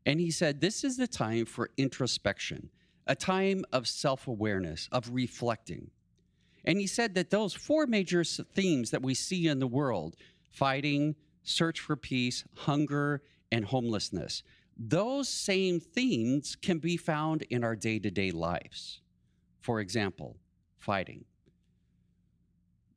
And 0.06 0.20
he 0.20 0.30
said, 0.30 0.62
This 0.62 0.84
is 0.84 0.98
the 0.98 1.08
time 1.08 1.46
for 1.46 1.72
introspection, 1.78 2.70
a 3.08 3.16
time 3.16 3.66
of 3.74 3.88
self 3.88 4.28
awareness, 4.28 4.88
of 4.92 5.10
reflecting. 5.12 5.90
And 6.64 6.80
he 6.80 6.86
said 6.86 7.16
that 7.16 7.32
those 7.32 7.56
four 7.56 7.88
major 7.88 8.24
themes 8.24 8.92
that 8.92 9.02
we 9.02 9.16
see 9.16 9.48
in 9.48 9.58
the 9.58 9.66
world 9.66 10.16
fighting, 10.52 11.16
search 11.42 11.80
for 11.80 11.96
peace, 11.96 12.44
hunger, 12.54 13.24
and 13.52 13.66
homelessness 13.66 14.44
those 14.78 15.30
same 15.30 15.80
themes 15.80 16.56
can 16.56 16.80
be 16.80 16.98
found 16.98 17.44
in 17.44 17.64
our 17.64 17.76
day 17.76 18.00
to 18.00 18.12
day 18.12 18.32
lives. 18.32 19.02
For 19.62 19.80
example, 19.80 20.38
fighting. 20.78 21.26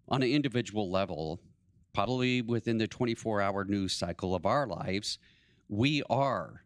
On 0.09 0.23
an 0.23 0.29
individual 0.29 0.91
level, 0.91 1.41
probably 1.95 2.43
within 2.43 2.79
the 2.79 2.87
24 2.87 3.41
hour 3.41 3.65
news 3.65 3.93
cycle 3.93 4.35
of 4.35 4.45
our 4.45 4.67
lives, 4.67 5.19
we 5.69 6.03
are 6.11 6.65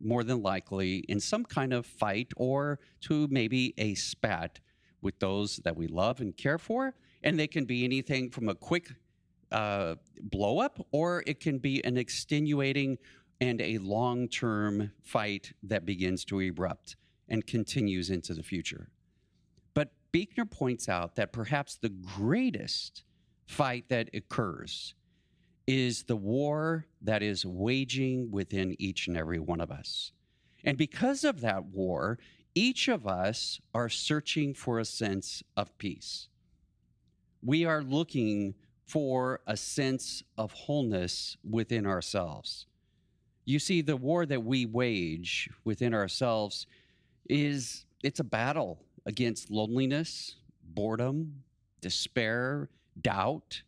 more 0.00 0.22
than 0.22 0.42
likely 0.42 0.98
in 1.08 1.18
some 1.18 1.44
kind 1.44 1.72
of 1.72 1.86
fight 1.86 2.28
or 2.36 2.78
to 3.00 3.26
maybe 3.30 3.74
a 3.78 3.94
spat 3.94 4.60
with 5.00 5.18
those 5.18 5.56
that 5.64 5.76
we 5.76 5.86
love 5.86 6.20
and 6.20 6.36
care 6.36 6.58
for. 6.58 6.94
And 7.22 7.38
they 7.38 7.46
can 7.46 7.64
be 7.64 7.84
anything 7.84 8.30
from 8.30 8.48
a 8.48 8.54
quick 8.54 8.92
uh, 9.50 9.94
blow 10.20 10.58
up 10.58 10.84
or 10.90 11.22
it 11.26 11.40
can 11.40 11.58
be 11.58 11.82
an 11.84 11.96
extenuating 11.96 12.98
and 13.40 13.60
a 13.60 13.78
long 13.78 14.28
term 14.28 14.92
fight 15.02 15.52
that 15.62 15.84
begins 15.84 16.24
to 16.26 16.40
erupt 16.40 16.96
and 17.28 17.46
continues 17.46 18.10
into 18.10 18.34
the 18.34 18.42
future. 18.42 18.88
But 19.74 19.90
Buechner 20.12 20.46
points 20.46 20.88
out 20.88 21.16
that 21.16 21.32
perhaps 21.32 21.76
the 21.76 21.88
greatest 21.88 23.04
fight 23.46 23.88
that 23.88 24.10
occurs 24.14 24.94
is 25.66 26.04
the 26.04 26.16
war 26.16 26.86
that 27.02 27.22
is 27.22 27.44
waging 27.44 28.30
within 28.30 28.76
each 28.78 29.08
and 29.08 29.16
every 29.16 29.40
one 29.40 29.60
of 29.60 29.70
us. 29.70 30.12
And 30.64 30.78
because 30.78 31.24
of 31.24 31.40
that 31.40 31.64
war, 31.66 32.18
each 32.54 32.88
of 32.88 33.06
us 33.06 33.60
are 33.74 33.88
searching 33.88 34.54
for 34.54 34.78
a 34.78 34.84
sense 34.84 35.42
of 35.56 35.76
peace. 35.78 36.28
We 37.42 37.64
are 37.64 37.82
looking 37.82 38.54
for 38.86 39.40
a 39.46 39.56
sense 39.56 40.22
of 40.38 40.52
wholeness 40.52 41.36
within 41.48 41.86
ourselves. 41.86 42.66
You 43.46 43.60
see, 43.60 43.80
the 43.80 43.96
war 43.96 44.26
that 44.26 44.42
we 44.42 44.66
wage 44.66 45.48
within 45.64 45.94
ourselves 45.94 46.66
is 47.30 47.86
it's 48.02 48.18
a 48.18 48.24
battle 48.24 48.82
against 49.06 49.52
loneliness, 49.52 50.34
boredom, 50.64 51.44
despair, 51.80 52.68
doubt. 53.00 53.62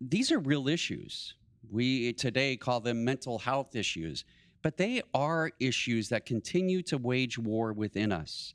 These 0.00 0.32
are 0.32 0.38
real 0.38 0.68
issues. 0.68 1.34
We 1.70 2.14
today 2.14 2.56
call 2.56 2.80
them 2.80 3.04
mental 3.04 3.38
health 3.38 3.76
issues, 3.76 4.24
but 4.62 4.78
they 4.78 5.02
are 5.12 5.50
issues 5.60 6.08
that 6.08 6.24
continue 6.24 6.80
to 6.84 6.96
wage 6.96 7.38
war 7.38 7.74
within 7.74 8.10
us. 8.10 8.54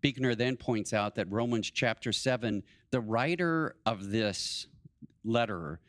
Buechner 0.00 0.36
then 0.36 0.56
points 0.56 0.92
out 0.92 1.16
that 1.16 1.30
Romans 1.30 1.70
chapter 1.72 2.12
7, 2.12 2.62
the 2.92 3.00
writer 3.00 3.74
of 3.84 4.10
this 4.10 4.68
letter 5.24 5.80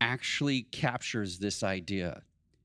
actually 0.00 0.62
captures 0.62 1.38
this 1.38 1.62
idea. 1.62 2.22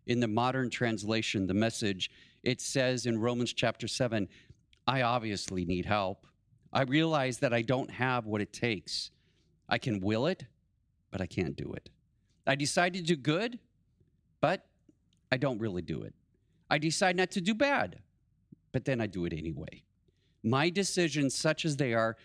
In 0.08 0.20
the 0.20 0.28
modern 0.28 0.70
translation, 0.70 1.48
the 1.48 1.54
message, 1.54 2.12
it 2.44 2.62
says 2.62 3.06
in 3.06 3.20
Romans 3.20 3.54
chapter 3.54 3.88
7, 3.88 4.28
I 4.88 5.02
obviously 5.02 5.66
need 5.66 5.86
help. 5.86 6.28
I 6.72 6.84
realize 6.84 7.40
that 7.40 7.54
I 7.54 7.62
don't 7.62 7.90
have 7.90 8.26
what 8.26 8.42
it 8.42 8.54
takes. 8.54 9.12
I 9.68 9.78
can 9.78 10.00
will 10.00 10.28
it, 10.28 10.46
but 11.12 11.22
I 11.22 11.26
can't 11.26 11.56
do 11.56 11.74
it. 11.74 11.90
I 12.46 12.56
decide 12.56 12.94
to 12.94 13.02
do 13.02 13.16
good, 13.16 13.60
but 14.42 14.68
I 15.32 15.38
don't 15.38 15.60
really 15.60 15.82
do 15.82 16.04
it. 16.04 16.14
I 16.70 16.78
decide 16.78 17.16
not 17.16 17.32
to 17.32 17.42
do 17.42 17.56
bad, 17.56 18.00
but 18.72 18.86
then 18.86 19.02
I 19.02 19.08
do 19.08 19.26
it 19.26 19.34
anyway. 19.34 19.84
My 20.44 20.70
decisions, 20.70 21.34
such 21.34 21.66
as 21.66 21.78
they 21.78 21.94
are, 21.94 22.18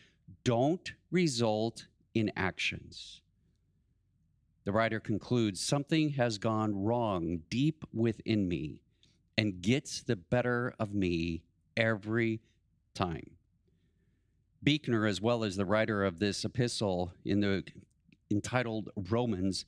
don't 0.45 0.93
result 1.11 1.87
in 2.14 2.31
actions. 2.37 3.23
The 4.70 4.76
writer 4.76 5.00
concludes 5.00 5.60
something 5.60 6.10
has 6.10 6.38
gone 6.38 6.84
wrong 6.84 7.42
deep 7.50 7.84
within 7.92 8.46
me 8.46 8.82
and 9.36 9.60
gets 9.60 10.00
the 10.00 10.14
better 10.14 10.76
of 10.78 10.94
me 10.94 11.42
every 11.76 12.40
time. 12.94 13.32
Buechner, 14.62 15.06
as 15.06 15.20
well 15.20 15.42
as 15.42 15.56
the 15.56 15.64
writer 15.64 16.04
of 16.04 16.20
this 16.20 16.44
epistle 16.44 17.12
in 17.24 17.40
the 17.40 17.64
entitled 18.30 18.90
Romans, 18.94 19.64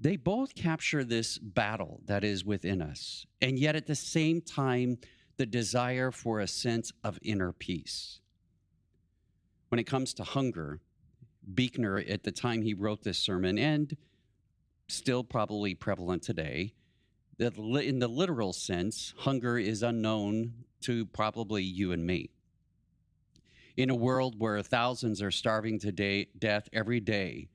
they 0.00 0.16
both 0.16 0.54
capture 0.54 1.04
this 1.04 1.36
battle 1.36 2.00
that 2.06 2.24
is 2.24 2.42
within 2.42 2.80
us, 2.80 3.26
and 3.42 3.58
yet 3.58 3.76
at 3.76 3.86
the 3.86 3.94
same 3.94 4.40
time, 4.40 4.96
the 5.36 5.44
desire 5.44 6.10
for 6.10 6.40
a 6.40 6.46
sense 6.46 6.90
of 7.04 7.18
inner 7.20 7.52
peace. 7.52 8.20
When 9.68 9.78
it 9.78 9.84
comes 9.84 10.14
to 10.14 10.24
hunger, 10.24 10.80
Buechner, 11.52 11.98
at 11.98 12.24
the 12.24 12.32
time 12.32 12.62
he 12.62 12.74
wrote 12.74 13.02
this 13.02 13.18
sermon, 13.18 13.58
and 13.58 13.96
still 14.88 15.24
probably 15.24 15.74
prevalent 15.74 16.22
today, 16.22 16.72
that 17.38 17.56
in 17.56 17.98
the 17.98 18.08
literal 18.08 18.52
sense, 18.52 19.14
hunger 19.18 19.58
is 19.58 19.82
unknown 19.82 20.52
to 20.82 21.06
probably 21.06 21.62
you 21.62 21.92
and 21.92 22.06
me. 22.06 22.30
In 23.76 23.90
a 23.90 23.94
world 23.94 24.36
where 24.38 24.62
thousands 24.62 25.20
are 25.20 25.30
starving 25.30 25.78
to 25.80 25.92
day, 25.92 26.28
death 26.38 26.68
every 26.72 27.00
day, 27.00 27.48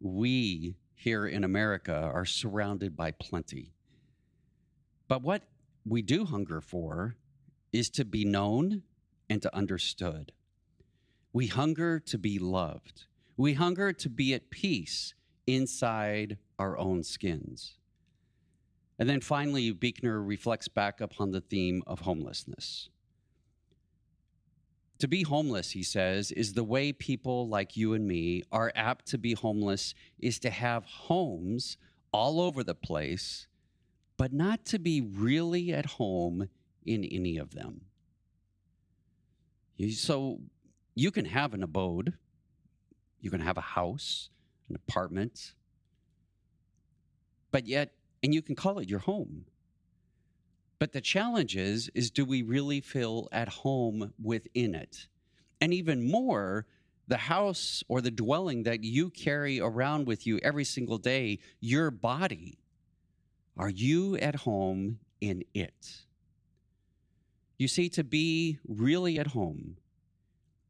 we 0.00 0.76
here 0.94 1.26
in 1.26 1.44
America 1.44 1.94
are 1.94 2.24
surrounded 2.24 2.96
by 2.96 3.10
plenty. 3.10 3.72
But 5.08 5.22
what 5.22 5.44
we 5.84 6.02
do 6.02 6.24
hunger 6.24 6.60
for 6.60 7.16
is 7.72 7.88
to 7.90 8.04
be 8.04 8.24
known 8.24 8.82
and 9.30 9.40
to 9.42 9.54
understood. 9.54 10.32
We 11.32 11.46
hunger 11.46 12.00
to 12.00 12.18
be 12.18 12.38
loved. 12.38 13.04
We 13.36 13.54
hunger 13.54 13.92
to 13.92 14.08
be 14.08 14.34
at 14.34 14.50
peace 14.50 15.14
inside 15.46 16.38
our 16.58 16.78
own 16.78 17.02
skins. 17.02 17.76
And 18.98 19.08
then 19.08 19.20
finally, 19.20 19.70
Buechner 19.72 20.22
reflects 20.22 20.68
back 20.68 21.00
upon 21.00 21.30
the 21.30 21.42
theme 21.42 21.82
of 21.86 22.00
homelessness. 22.00 22.88
To 25.00 25.08
be 25.08 25.22
homeless, 25.22 25.72
he 25.72 25.82
says, 25.82 26.32
is 26.32 26.54
the 26.54 26.64
way 26.64 26.92
people 26.92 27.46
like 27.48 27.76
you 27.76 27.92
and 27.92 28.08
me 28.08 28.42
are 28.50 28.72
apt 28.74 29.06
to 29.08 29.18
be 29.18 29.34
homeless, 29.34 29.94
is 30.18 30.38
to 30.38 30.50
have 30.50 30.84
homes 30.86 31.76
all 32.12 32.40
over 32.40 32.64
the 32.64 32.74
place 32.74 33.46
but 34.16 34.32
not 34.32 34.64
to 34.66 34.78
be 34.78 35.00
really 35.00 35.72
at 35.72 35.86
home 35.86 36.48
in 36.84 37.04
any 37.04 37.36
of 37.36 37.54
them. 37.54 37.82
So 39.90 40.40
you 40.94 41.10
can 41.10 41.26
have 41.26 41.52
an 41.52 41.62
abode, 41.62 42.14
you 43.20 43.30
can 43.30 43.40
have 43.40 43.56
a 43.56 43.62
house, 43.62 44.30
an 44.68 44.76
apartment, 44.76 45.54
but 47.50 47.66
yet, 47.66 47.92
and 48.22 48.34
you 48.34 48.42
can 48.42 48.54
call 48.54 48.78
it 48.78 48.88
your 48.88 48.98
home. 49.00 49.46
But 50.78 50.92
the 50.92 51.00
challenge 51.00 51.56
is, 51.56 51.90
is 51.94 52.10
do 52.10 52.24
we 52.24 52.42
really 52.42 52.80
feel 52.80 53.28
at 53.32 53.48
home 53.48 54.12
within 54.22 54.74
it? 54.74 55.06
And 55.60 55.72
even 55.72 56.10
more, 56.10 56.66
the 57.08 57.16
house 57.16 57.82
or 57.88 58.00
the 58.00 58.10
dwelling 58.10 58.64
that 58.64 58.84
you 58.84 59.10
carry 59.10 59.60
around 59.60 60.06
with 60.06 60.26
you 60.26 60.38
every 60.42 60.64
single 60.64 60.98
day, 60.98 61.38
your 61.60 61.90
body, 61.90 62.58
are 63.56 63.70
you 63.70 64.16
at 64.16 64.34
home 64.34 64.98
in 65.20 65.44
it? 65.54 66.02
You 67.58 67.68
see, 67.68 67.88
to 67.90 68.04
be 68.04 68.58
really 68.68 69.18
at 69.18 69.28
home 69.28 69.78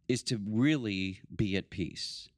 is 0.08 0.22
to 0.24 0.40
really 0.48 1.20
be 1.34 1.56
at 1.56 1.68
peace. 1.68 2.28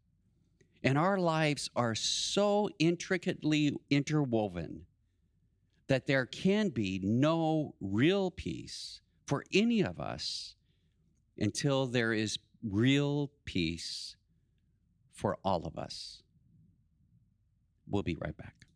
And 0.82 0.96
our 0.96 1.18
lives 1.18 1.70
are 1.74 1.94
so 1.94 2.70
intricately 2.78 3.76
interwoven 3.90 4.86
that 5.88 6.06
there 6.06 6.26
can 6.26 6.68
be 6.68 7.00
no 7.02 7.74
real 7.80 8.30
peace 8.30 9.00
for 9.26 9.44
any 9.52 9.82
of 9.82 9.98
us 9.98 10.54
until 11.36 11.86
there 11.86 12.12
is 12.12 12.38
real 12.62 13.30
peace 13.44 14.16
for 15.12 15.38
all 15.44 15.66
of 15.66 15.76
us. 15.76 16.22
We'll 17.90 18.02
be 18.02 18.16
right 18.20 18.36
back. 18.36 18.66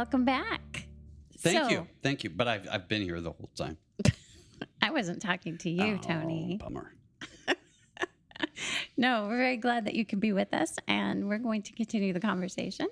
Welcome 0.00 0.24
back. 0.24 0.86
Thank 1.40 1.58
So, 1.58 1.68
you. 1.68 1.86
Thank 2.02 2.24
you. 2.24 2.30
But 2.30 2.48
I've, 2.48 2.66
I've 2.72 2.88
been 2.88 3.02
here 3.02 3.20
the 3.20 3.32
whole 3.32 3.50
time. 3.54 3.76
I 4.82 4.90
wasn't 4.92 5.20
talking 5.20 5.58
to 5.58 5.68
you, 5.68 5.96
Oh, 5.96 5.98
Tony. 5.98 6.56
Bummer. 6.58 6.94
No, 8.96 9.26
we're 9.28 9.36
very 9.36 9.56
glad 9.58 9.84
that 9.84 9.94
you 9.94 10.06
can 10.06 10.18
be 10.18 10.32
with 10.32 10.54
us, 10.54 10.74
and 10.88 11.28
we're 11.28 11.36
going 11.38 11.60
to 11.64 11.72
continue 11.74 12.14
the 12.14 12.20
conversation 12.20 12.86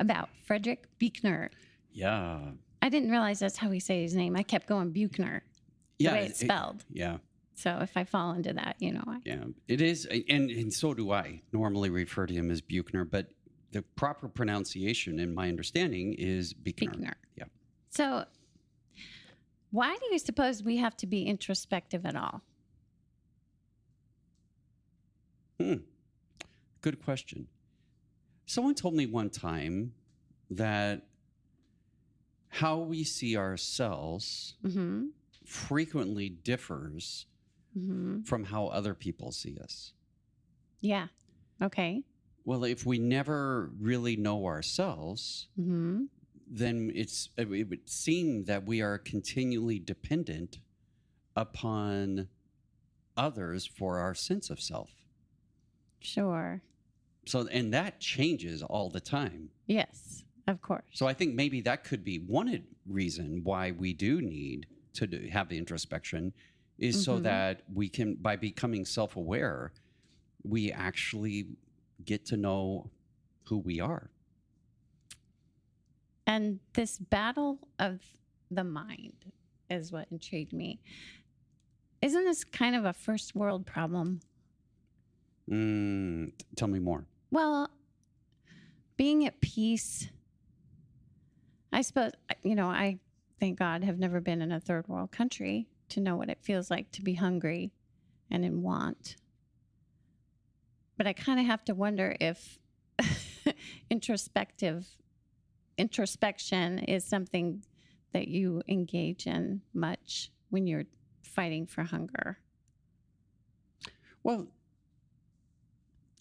about 0.00 0.30
Frederick 0.46 0.88
Buechner. 0.98 1.50
Yeah. 1.92 2.40
I 2.80 2.88
didn't 2.88 3.10
realize 3.10 3.40
that's 3.40 3.58
how 3.58 3.68
we 3.68 3.78
say 3.80 4.00
his 4.02 4.14
name. 4.14 4.34
I 4.34 4.42
kept 4.42 4.66
going 4.66 4.90
Buechner, 4.90 5.42
the 5.98 6.04
Yeah. 6.04 6.12
way 6.14 6.24
it's 6.26 6.40
it- 6.40 6.46
spelled. 6.46 6.82
yeah. 6.90 7.18
So 7.56 7.78
if 7.82 7.94
I 7.94 8.04
fall 8.04 8.32
into 8.32 8.54
that, 8.54 8.76
you 8.78 8.92
know, 8.92 9.04
I, 9.06 9.18
Yeah. 9.26 9.44
It 9.68 9.82
is. 9.82 10.06
And, 10.06 10.50
and 10.50 10.72
so 10.72 10.94
do 10.94 11.12
I 11.12 11.42
normally 11.52 11.90
refer 11.90 12.24
to 12.26 12.32
him 12.34 12.50
as 12.50 12.62
Buchner, 12.62 13.04
but 13.04 13.28
the 13.74 13.82
proper 13.96 14.28
pronunciation, 14.28 15.18
in 15.18 15.34
my 15.34 15.48
understanding, 15.48 16.14
is 16.16 16.54
Buchner. 16.54 17.14
Yeah. 17.36 17.44
So, 17.90 18.24
why 19.72 19.96
do 19.96 20.06
you 20.12 20.18
suppose 20.20 20.62
we 20.62 20.76
have 20.76 20.96
to 20.98 21.08
be 21.08 21.24
introspective 21.24 22.06
at 22.06 22.14
all? 22.14 22.40
Hmm. 25.60 25.74
Good 26.82 27.02
question. 27.02 27.48
Someone 28.46 28.76
told 28.76 28.94
me 28.94 29.06
one 29.06 29.28
time 29.30 29.92
that 30.50 31.02
how 32.48 32.78
we 32.78 33.02
see 33.02 33.36
ourselves 33.36 34.54
Mm-hmm. 34.64 35.06
frequently 35.44 36.28
differs 36.28 37.26
Mm-hmm. 37.76 38.22
from 38.22 38.44
how 38.44 38.66
other 38.68 38.94
people 38.94 39.32
see 39.32 39.58
us. 39.60 39.94
Yeah. 40.80 41.08
Okay. 41.60 42.04
Well, 42.44 42.64
if 42.64 42.84
we 42.84 42.98
never 42.98 43.70
really 43.80 44.16
know 44.16 44.44
ourselves, 44.46 45.48
Mm-hmm. 45.58 46.04
then 46.46 46.92
it's 46.94 47.30
it 47.38 47.48
would 47.48 47.88
seem 47.88 48.44
that 48.44 48.66
we 48.66 48.82
are 48.82 48.98
continually 48.98 49.78
dependent 49.78 50.58
upon 51.36 52.28
others 53.16 53.64
for 53.66 53.98
our 53.98 54.14
sense 54.14 54.50
of 54.50 54.60
self. 54.60 54.90
Sure. 56.00 56.60
So 57.26 57.46
and 57.50 57.72
that 57.72 57.98
changes 58.00 58.62
all 58.62 58.90
the 58.90 59.00
time. 59.00 59.48
Yes. 59.66 60.24
Of 60.46 60.60
course. 60.60 60.84
So 60.92 61.06
I 61.06 61.14
think 61.14 61.34
maybe 61.34 61.62
that 61.62 61.84
could 61.84 62.04
be 62.04 62.18
one 62.18 62.62
reason 62.86 63.40
why 63.44 63.70
we 63.70 63.94
do 63.94 64.20
need 64.20 64.66
to 64.92 65.06
do, 65.06 65.26
have 65.32 65.48
the 65.48 65.56
introspection 65.56 66.34
is 66.78 67.02
so 67.02 67.18
Mhm. 67.18 67.22
that 67.22 67.62
we 67.72 67.88
can 67.88 68.16
by 68.16 68.36
becoming 68.36 68.84
self-aware 68.84 69.72
we 70.42 70.70
actually 70.70 71.46
get 72.04 72.26
to 72.26 72.36
know 72.36 72.90
who 73.44 73.58
we 73.58 73.80
are. 73.80 74.10
And 76.26 76.60
this 76.72 76.98
battle 76.98 77.58
of 77.78 78.00
the 78.50 78.64
mind 78.64 79.32
is 79.68 79.92
what 79.92 80.08
intrigued 80.10 80.52
me. 80.52 80.80
Isn't 82.00 82.24
this 82.24 82.44
kind 82.44 82.76
of 82.76 82.84
a 82.84 82.92
first 82.92 83.34
world 83.34 83.66
problem? 83.66 84.20
Mm, 85.50 86.36
t- 86.38 86.46
tell 86.56 86.68
me 86.68 86.78
more. 86.78 87.06
Well, 87.30 87.70
being 88.96 89.26
at 89.26 89.40
peace, 89.40 90.08
I 91.72 91.82
suppose, 91.82 92.12
you 92.42 92.54
know, 92.54 92.68
I 92.68 92.98
thank 93.40 93.58
God 93.58 93.84
have 93.84 93.98
never 93.98 94.20
been 94.20 94.40
in 94.40 94.52
a 94.52 94.60
third 94.60 94.88
world 94.88 95.10
country 95.10 95.66
to 95.90 96.00
know 96.00 96.16
what 96.16 96.30
it 96.30 96.38
feels 96.40 96.70
like 96.70 96.90
to 96.92 97.02
be 97.02 97.14
hungry 97.14 97.72
and 98.30 98.44
in 98.44 98.62
want. 98.62 99.16
But 100.96 101.06
I 101.06 101.12
kind 101.12 101.40
of 101.40 101.46
have 101.46 101.64
to 101.66 101.74
wonder 101.74 102.16
if 102.20 102.58
introspective 103.90 104.86
introspection 105.76 106.78
is 106.78 107.04
something 107.04 107.64
that 108.12 108.28
you 108.28 108.62
engage 108.68 109.26
in 109.26 109.60
much 109.72 110.30
when 110.50 110.66
you're 110.68 110.84
fighting 111.22 111.66
for 111.66 111.82
hunger. 111.82 112.38
Well, 114.22 114.46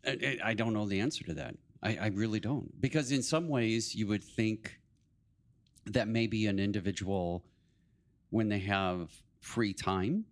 I, 0.06 0.40
I- 0.44 0.54
don't 0.56 0.74
know 0.74 0.88
the 0.88 1.00
answer 1.00 1.24
to 1.26 1.34
that. 1.36 1.56
I, 1.84 1.98
I 1.98 2.08
really 2.08 2.40
don't. 2.40 2.82
Because 2.82 3.12
in 3.12 3.22
some 3.22 3.48
ways, 3.48 3.94
you 3.94 4.08
would 4.08 4.24
think 4.24 4.80
that 5.86 6.08
maybe 6.08 6.48
an 6.48 6.58
individual, 6.60 7.44
when 8.32 8.50
they 8.50 8.60
have 8.60 9.12
free 9.40 9.74
time, 9.74 10.26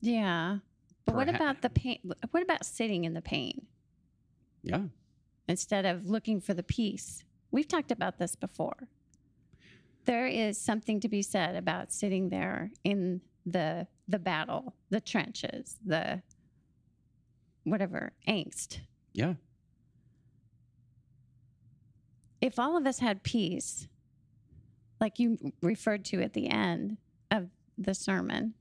Yeah. 0.00 0.58
But 1.10 1.16
what 1.16 1.28
about 1.28 1.60
the 1.62 1.70
pain? 1.70 1.98
What 2.30 2.42
about 2.42 2.64
sitting 2.64 3.04
in 3.04 3.14
the 3.14 3.20
pain 3.20 3.66
yeah, 4.62 4.82
instead 5.48 5.84
of 5.84 6.06
looking 6.06 6.40
for 6.40 6.54
the 6.54 6.62
peace? 6.62 7.24
We've 7.50 7.66
talked 7.66 7.90
about 7.90 8.18
this 8.18 8.36
before. 8.36 8.86
There 10.04 10.28
is 10.28 10.56
something 10.56 11.00
to 11.00 11.08
be 11.08 11.20
said 11.22 11.56
about 11.56 11.92
sitting 11.92 12.28
there 12.28 12.70
in 12.84 13.22
the 13.44 13.88
the 14.06 14.20
battle, 14.20 14.74
the 14.90 15.00
trenches, 15.00 15.78
the 15.84 16.22
whatever 17.64 18.12
angst. 18.28 18.78
yeah, 19.12 19.34
If 22.40 22.58
all 22.58 22.76
of 22.76 22.86
us 22.86 23.00
had 23.00 23.24
peace, 23.24 23.88
like 25.00 25.18
you 25.18 25.52
referred 25.60 26.04
to 26.06 26.22
at 26.22 26.34
the 26.34 26.48
end 26.48 26.98
of 27.32 27.48
the 27.76 27.94
sermon, 27.94 28.54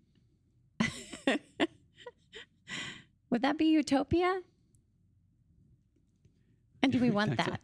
would 3.30 3.42
that 3.42 3.58
be 3.58 3.66
utopia? 3.66 4.42
And 6.82 6.92
do 6.92 7.00
we 7.00 7.12
want 7.12 7.38
that? 7.38 7.60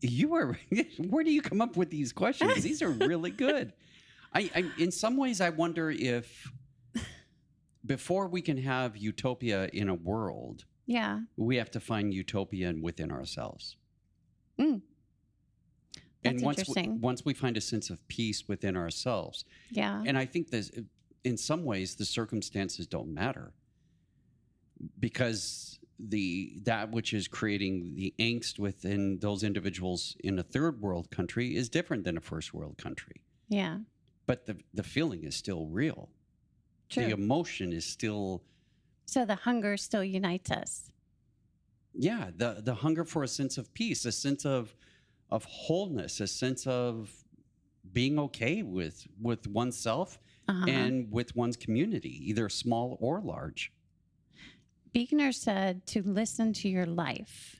You 0.00 0.34
are. 0.34 0.58
Where 0.98 1.24
do 1.24 1.32
you 1.32 1.42
come 1.42 1.60
up 1.60 1.76
with 1.76 1.90
these 1.90 2.12
questions? 2.12 2.62
These 2.62 2.82
are 2.82 2.90
really 2.90 3.30
good. 3.30 3.72
I, 4.34 4.50
I, 4.54 4.70
in 4.78 4.90
some 4.90 5.16
ways, 5.16 5.40
I 5.40 5.50
wonder 5.50 5.90
if 5.90 6.50
before 7.84 8.28
we 8.28 8.40
can 8.40 8.56
have 8.58 8.96
utopia 8.96 9.68
in 9.72 9.88
a 9.88 9.94
world, 9.94 10.64
Yeah. 10.86 11.20
we 11.36 11.56
have 11.56 11.70
to 11.72 11.80
find 11.80 12.14
utopia 12.14 12.72
within 12.80 13.10
ourselves. 13.10 13.76
Mm. 14.58 14.82
and 16.24 16.36
That's 16.36 16.42
once 16.44 16.56
we, 16.58 16.60
interesting. 16.60 17.00
once 17.00 17.24
we 17.24 17.34
find 17.34 17.56
a 17.56 17.60
sense 17.60 17.90
of 17.90 18.06
peace 18.06 18.46
within 18.46 18.76
ourselves, 18.76 19.44
Yeah. 19.70 20.02
and 20.06 20.16
I 20.16 20.24
think 20.26 20.50
this, 20.50 20.70
in 21.24 21.36
some 21.36 21.64
ways, 21.64 21.96
the 21.96 22.04
circumstances 22.04 22.86
don't 22.86 23.12
matter 23.12 23.52
because 24.98 25.78
the 25.98 26.58
that 26.64 26.90
which 26.90 27.12
is 27.14 27.28
creating 27.28 27.94
the 27.94 28.12
angst 28.18 28.58
within 28.58 29.18
those 29.20 29.42
individuals 29.44 30.16
in 30.24 30.38
a 30.38 30.42
third 30.42 30.80
world 30.80 31.10
country 31.10 31.54
is 31.54 31.68
different 31.68 32.04
than 32.04 32.16
a 32.16 32.20
first 32.20 32.52
world 32.54 32.76
country. 32.78 33.22
Yeah. 33.48 33.78
But 34.26 34.46
the 34.46 34.56
the 34.74 34.82
feeling 34.82 35.24
is 35.24 35.36
still 35.36 35.66
real. 35.66 36.08
True. 36.88 37.04
The 37.06 37.10
emotion 37.12 37.72
is 37.72 37.84
still 37.84 38.42
so 39.06 39.24
the 39.24 39.34
hunger 39.36 39.76
still 39.76 40.04
unites 40.04 40.50
us. 40.50 40.90
yeah 41.94 42.30
the 42.36 42.62
the 42.64 42.74
hunger 42.74 43.04
for 43.04 43.22
a 43.22 43.28
sense 43.28 43.58
of 43.58 43.72
peace, 43.74 44.04
a 44.04 44.12
sense 44.12 44.44
of 44.46 44.74
of 45.30 45.44
wholeness, 45.44 46.20
a 46.20 46.26
sense 46.26 46.66
of 46.66 47.10
being 47.92 48.18
okay 48.18 48.62
with 48.62 49.06
with 49.20 49.46
oneself 49.48 50.18
Uh-huh. 50.48 50.66
and 50.68 51.10
with 51.12 51.36
one's 51.36 51.56
community, 51.56 52.14
either 52.30 52.48
small 52.48 52.96
or 53.00 53.20
large. 53.20 53.72
Buechner 54.92 55.32
said 55.32 55.86
to 55.88 56.02
listen 56.02 56.52
to 56.54 56.68
your 56.68 56.86
life. 56.86 57.56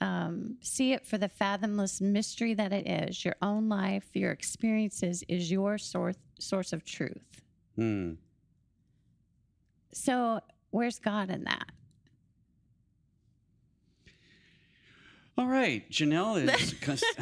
Um, 0.00 0.56
see 0.60 0.92
it 0.92 1.04
for 1.04 1.18
the 1.18 1.28
fathomless 1.28 2.00
mystery 2.00 2.54
that 2.54 2.72
it 2.72 2.86
is. 2.88 3.24
Your 3.24 3.34
own 3.42 3.68
life, 3.68 4.04
your 4.14 4.30
experiences 4.30 5.24
is 5.28 5.50
your 5.50 5.76
source 5.76 6.16
source 6.38 6.72
of 6.72 6.84
truth. 6.84 7.42
Hmm. 7.74 8.12
So 9.92 10.40
where's 10.70 10.98
God 11.00 11.30
in 11.30 11.44
that? 11.44 11.66
All 15.36 15.46
right, 15.46 15.88
Janelle 15.90 16.48
is. 16.48 16.74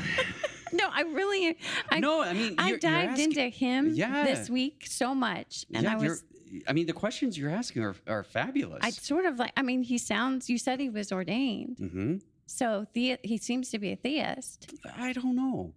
No, 0.73 0.89
I 0.93 1.03
really 1.03 1.57
I 1.91 2.01
no, 2.01 2.23
I 2.23 2.33
mean, 2.33 2.57
I 2.59 2.73
dived 2.73 2.85
asking- 3.13 3.25
into 3.31 3.49
him 3.49 3.93
Yeah. 3.95 4.25
this 4.25 4.51
week 4.51 4.85
so 4.87 5.15
much. 5.15 5.65
And 5.73 5.85
yeah, 5.85 5.93
I 5.93 5.97
was 5.97 6.25
I 6.69 6.73
mean, 6.73 6.87
the 6.87 6.93
questions 6.93 7.37
you're 7.37 7.51
asking 7.51 7.83
are, 7.83 7.97
are 8.07 8.25
fabulous. 8.25 8.81
I 8.83 8.91
sort 8.91 9.25
of 9.25 9.39
like 9.39 9.53
I 9.57 9.63
mean, 9.63 9.83
he 9.83 9.99
sounds 9.99 10.49
you 10.49 10.59
said 10.59 10.81
he 10.81 10.91
was 10.91 11.13
ordained. 11.13 11.79
hmm 11.79 12.17
So 12.47 12.87
the, 12.93 13.19
he 13.23 13.39
seems 13.39 13.71
to 13.71 13.79
be 13.79 13.93
a 13.93 13.97
theist. 13.97 14.73
I 14.97 15.13
don't 15.13 15.35
know. 15.37 15.73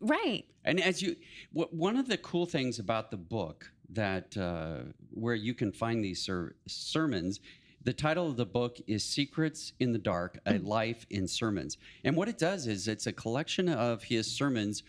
Right. 0.00 0.44
And 0.64 0.80
as 0.80 1.00
you, 1.02 1.16
what, 1.52 1.72
one 1.72 1.96
of 1.96 2.06
the 2.06 2.18
cool 2.18 2.46
things 2.46 2.78
about 2.78 3.10
the 3.10 3.16
book 3.16 3.70
that 3.88 4.36
uh, 4.36 4.92
where 5.10 5.34
you 5.34 5.54
can 5.54 5.72
find 5.72 6.04
these 6.04 6.22
ser- 6.22 6.54
sermons, 6.68 7.40
the 7.82 7.92
title 7.92 8.28
of 8.28 8.36
the 8.36 8.46
book 8.46 8.76
is 8.86 9.02
"Secrets 9.02 9.72
in 9.80 9.92
the 9.92 9.98
Dark: 9.98 10.38
A 10.46 10.52
Mm. 10.54 10.66
Life 10.66 11.06
in 11.10 11.26
Sermons." 11.26 11.78
And 12.04 12.14
what 12.14 12.28
it 12.28 12.38
does 12.38 12.66
is 12.66 12.86
it's 12.88 13.06
a 13.06 13.12
collection 13.12 13.68
of 13.68 14.04
his 14.04 14.30
sermons 14.30 14.82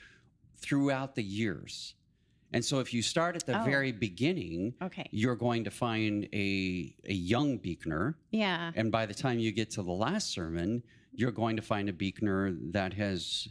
throughout 0.58 1.16
the 1.16 1.24
years. 1.24 1.96
And 2.54 2.64
so, 2.66 2.80
if 2.80 2.94
you 2.94 3.02
start 3.02 3.36
at 3.38 3.46
the 3.46 3.60
Oh. 3.62 3.64
very 3.64 3.92
beginning, 3.94 4.74
Okay. 4.82 5.08
you're 5.12 5.36
going 5.38 5.64
to 5.64 5.72
find 5.72 6.28
a 6.34 6.94
a 7.06 7.14
young 7.14 7.58
Buechner. 7.58 8.16
Yeah. 8.32 8.72
and 8.76 8.92
by 8.92 9.06
the 9.06 9.14
time 9.14 9.40
you 9.40 9.52
get 9.52 9.70
to 9.72 9.84
the 9.84 9.92
last 9.94 10.32
sermon, 10.32 10.84
you're 11.14 11.32
going 11.32 11.56
to 11.56 11.62
find 11.62 11.88
a 11.90 11.94
Buechner 11.94 12.58
that 12.72 12.94
has 12.94 13.48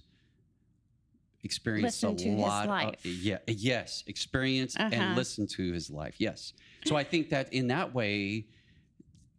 experienced 1.42 2.02
Listen 2.02 2.34
a 2.34 2.36
lot 2.36 2.68
life. 2.68 2.94
of 3.04 3.06
yeah 3.06 3.38
yes 3.46 4.04
experienced 4.06 4.78
Uh-huh. 4.78 4.90
and 4.92 5.16
listened 5.16 5.48
to 5.50 5.72
his 5.72 5.88
life 5.88 6.16
yes 6.18 6.52
so 6.84 6.96
i 6.96 7.04
think 7.04 7.30
that 7.30 7.50
in 7.50 7.68
that 7.68 7.94
way 7.94 8.46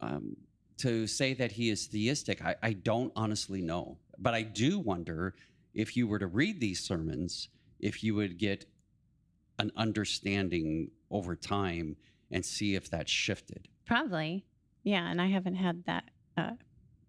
um, 0.01 0.35
to 0.77 1.05
say 1.05 1.35
that 1.35 1.51
he 1.51 1.69
is 1.69 1.85
theistic 1.85 2.43
I, 2.43 2.55
I 2.63 2.73
don't 2.73 3.13
honestly 3.15 3.61
know 3.61 3.99
but 4.17 4.33
i 4.33 4.41
do 4.41 4.79
wonder 4.79 5.35
if 5.75 5.95
you 5.95 6.07
were 6.07 6.17
to 6.17 6.25
read 6.25 6.59
these 6.59 6.79
sermons 6.79 7.49
if 7.79 8.03
you 8.03 8.15
would 8.15 8.39
get 8.39 8.65
an 9.61 9.71
understanding 9.77 10.89
over 11.09 11.35
time 11.35 11.95
and 12.31 12.43
see 12.45 12.75
if 12.75 12.89
that 12.89 13.07
shifted 13.07 13.67
Probably. 13.85 14.45
Yeah. 14.83 15.09
And 15.11 15.21
I 15.21 15.27
haven't 15.27 15.55
had 15.55 15.83
that 15.85 16.05
uh, 16.37 16.51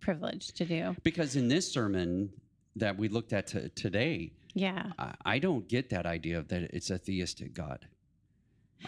privilege 0.01 0.49
to 0.55 0.65
do. 0.65 0.97
because 1.05 1.37
in 1.37 1.49
this 1.49 1.73
sermon 1.73 2.31
that 2.77 2.97
we 2.99 3.09
looked 3.09 3.33
at 3.33 3.47
t- 3.49 3.69
today 3.75 4.33
Yeah. 4.55 4.93
I, 4.99 5.15
I 5.25 5.39
don't 5.39 5.69
get 5.69 5.91
that 5.91 6.05
idea 6.07 6.39
of 6.39 6.49
that 6.49 6.63
it's 6.75 6.91
a 6.91 6.99
theistic 6.99 7.55
God. 7.55 7.87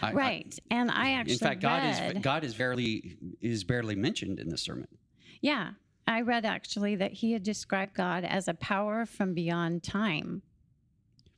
I- 0.01 0.09
I- 0.09 0.13
right. 0.13 0.59
and 0.69 0.91
I 0.91 1.11
actually 1.13 1.33
in 1.33 1.39
fact, 1.39 1.61
God 1.61 1.81
is 2.15 2.21
God 2.21 2.43
is 2.43 2.53
barely 2.53 3.17
is 3.41 3.63
barely 3.63 3.95
mentioned 3.95 4.39
in 4.39 4.49
the 4.49 4.57
sermon. 4.57 4.87
Yeah. 5.41 5.71
I 6.07 6.21
read 6.21 6.45
actually 6.45 6.95
that 6.97 7.13
he 7.13 7.31
had 7.31 7.41
described 7.43 7.95
God 7.95 8.23
as 8.25 8.47
a 8.47 8.53
power 8.55 9.05
from 9.07 9.33
beyond 9.33 9.81
time. 9.83 10.41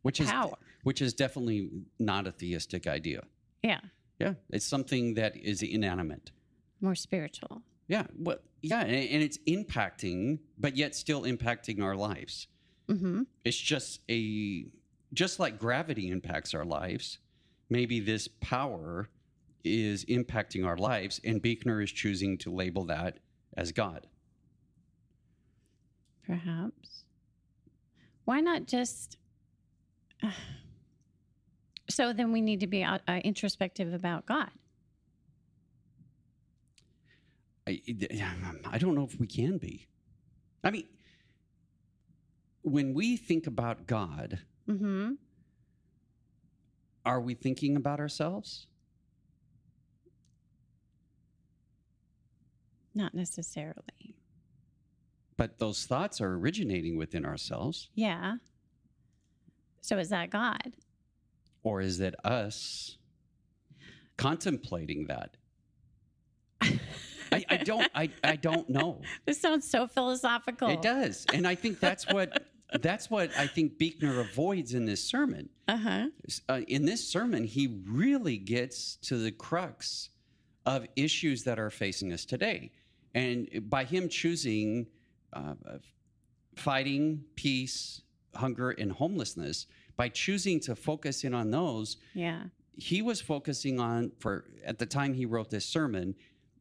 which 0.01 0.19
is 0.19 0.29
Power. 0.29 0.57
Which 0.87 1.01
is 1.01 1.13
definitely 1.13 1.69
not 1.99 2.27
a 2.27 2.31
theistic 2.31 2.87
idea. 2.87 3.21
Yeah. 3.61 3.81
Yeah, 4.21 4.35
it's 4.49 4.65
something 4.65 5.15
that 5.15 5.35
is 5.35 5.61
inanimate. 5.61 6.31
More 6.79 6.95
spiritual. 6.95 7.61
Yeah, 7.89 8.05
well, 8.17 8.37
yeah, 8.61 8.79
and, 8.79 9.09
and 9.09 9.21
it's 9.21 9.37
impacting, 9.39 10.39
but 10.57 10.77
yet 10.77 10.95
still 10.95 11.23
impacting 11.23 11.83
our 11.83 11.93
lives. 11.97 12.47
Mm-hmm. 12.87 13.23
It's 13.43 13.57
just 13.57 13.99
a 14.09 14.67
just 15.11 15.41
like 15.41 15.59
gravity 15.59 16.09
impacts 16.09 16.53
our 16.53 16.63
lives. 16.63 17.19
Maybe 17.69 17.99
this 17.99 18.29
power 18.39 19.09
is 19.65 20.05
impacting 20.05 20.65
our 20.65 20.77
lives, 20.77 21.19
and 21.25 21.41
Buechner 21.41 21.81
is 21.83 21.91
choosing 21.91 22.37
to 22.37 22.49
label 22.49 22.85
that 22.85 23.19
as 23.57 23.73
God. 23.73 24.07
Perhaps. 26.25 27.03
Why 28.23 28.39
not 28.39 28.67
just. 28.67 29.17
so 31.89 32.13
then 32.13 32.31
we 32.31 32.41
need 32.41 32.59
to 32.61 32.67
be 32.67 32.83
uh, 32.83 32.99
uh, 33.07 33.19
introspective 33.23 33.93
about 33.93 34.25
God. 34.25 34.49
I, 37.67 37.81
I 38.65 38.77
don't 38.77 38.95
know 38.95 39.03
if 39.03 39.19
we 39.19 39.27
can 39.27 39.57
be. 39.57 39.87
I 40.63 40.71
mean, 40.71 40.87
when 42.61 42.93
we 42.93 43.17
think 43.17 43.47
about 43.47 43.87
God, 43.87 44.39
hmm 44.65 45.13
are 47.05 47.21
we 47.21 47.33
thinking 47.35 47.77
about 47.77 48.01
ourselves? 48.01 48.67
Not 52.93 53.13
necessarily. 53.13 54.15
But 55.37 55.59
those 55.59 55.85
thoughts 55.85 56.19
are 56.19 56.33
originating 56.33 56.97
within 56.97 57.25
ourselves, 57.25 57.89
Yeah. 57.95 58.37
So 59.79 59.97
is 59.99 60.09
that 60.09 60.29
God? 60.31 60.73
Or 61.67 61.81
is 61.81 61.99
it 61.99 62.15
us 62.23 62.97
contemplating 64.15 65.07
that? 65.07 65.35
I, 67.29 67.45
I 67.49 67.57
don't. 67.57 67.89
I, 67.93 68.09
I 68.23 68.37
don't 68.37 68.69
know. 68.69 69.01
This 69.25 69.41
sounds 69.41 69.69
so 69.69 69.85
philosophical. 69.85 70.69
It 70.69 70.81
does, 70.81 71.25
and 71.33 71.45
I 71.45 71.55
think 71.55 71.81
that's 71.81 72.07
what 72.07 72.41
that's 72.81 73.09
what 73.09 73.37
I 73.37 73.47
think 73.47 73.77
Buechner 73.77 74.21
avoids 74.21 74.73
in 74.73 74.85
this 74.85 75.03
sermon. 75.03 75.49
Uh 75.67 75.77
huh. 75.77 76.07
uh, 76.47 76.61
in 76.69 76.85
this 76.85 77.05
sermon, 77.05 77.43
he 77.43 77.81
really 77.85 78.37
gets 78.37 78.95
to 79.03 79.17
the 79.17 79.31
crux 79.31 80.09
of 80.65 80.87
issues 80.95 81.43
that 81.43 81.59
are 81.59 81.69
facing 81.69 82.13
us 82.13 82.23
today. 82.23 82.71
And 83.13 83.49
by 83.69 83.83
him 83.83 84.07
choosing 84.07 84.87
uh, 85.33 85.55
fighting, 86.55 87.25
peace, 87.35 88.01
hunger, 88.35 88.71
and 88.71 88.91
homelessness, 88.91 89.67
by 89.97 90.07
choosing 90.09 90.59
to 90.61 90.75
focus 90.75 91.23
in 91.23 91.33
on 91.33 91.51
those, 91.51 91.97
Yeah. 92.13 92.43
he 92.75 93.01
was 93.01 93.19
focusing 93.19 93.79
on 93.79 94.11
for 94.19 94.45
at 94.63 94.77
the 94.79 94.85
time 94.85 95.13
he 95.15 95.25
wrote 95.25 95.49
this 95.49 95.65
sermon. 95.65 96.15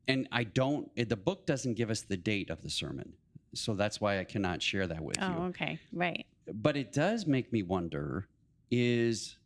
And 0.09 0.27
I 0.33 0.45
don't, 0.45 0.91
the 0.97 1.17
book 1.17 1.47
doesn't 1.47 1.75
give 1.75 1.91
us 1.91 2.01
the 2.03 2.17
date 2.17 2.49
of 2.51 2.63
the 2.63 2.71
sermon. 2.71 3.13
So 3.55 3.75
that's 3.75 4.01
why 4.01 4.19
I 4.19 4.25
cannot 4.25 4.63
share 4.63 4.87
that 4.87 5.03
with 5.03 5.17
you 5.19 5.25
Oh, 5.25 5.43
okay. 5.51 5.79
Right. 5.93 6.27
but 6.53 6.77
it 6.77 6.93
does 6.93 7.27
make 7.27 7.53
me 7.53 7.63
wonder 7.63 8.29
is 8.71 9.37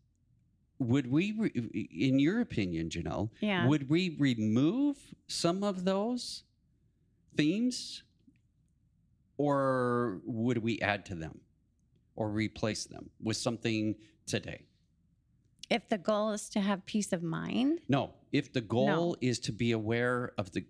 would 0.78 1.06
we 1.06 1.32
re- 1.32 1.86
in 1.90 2.18
your 2.18 2.40
opinion 2.40 2.88
janelle 2.88 3.30
Yeah. 3.40 3.66
would 3.66 3.88
we 3.90 4.16
remove 4.18 4.96
some 5.28 5.62
of 5.62 5.84
those 5.84 6.42
themes 7.36 8.02
or 9.36 10.20
would 10.24 10.58
we 10.58 10.80
add 10.80 11.04
to 11.06 11.14
them 11.14 11.40
or 12.20 12.28
replace 12.28 12.84
them 12.84 13.10
with 13.22 13.36
something 13.36 13.94
today 14.26 14.60
If 15.68 15.88
the 15.88 15.98
goal 15.98 16.32
is 16.32 16.48
to 16.50 16.60
have 16.60 16.84
peace 16.86 17.12
of 17.12 17.22
mind, 17.22 17.80
no 17.88 18.12
if 18.32 18.52
the 18.52 18.60
goal 18.60 19.16
is 19.20 19.38
to 19.40 19.52
be 19.52 19.72
aware 19.72 20.32
of 20.38 20.52
the 20.52 20.64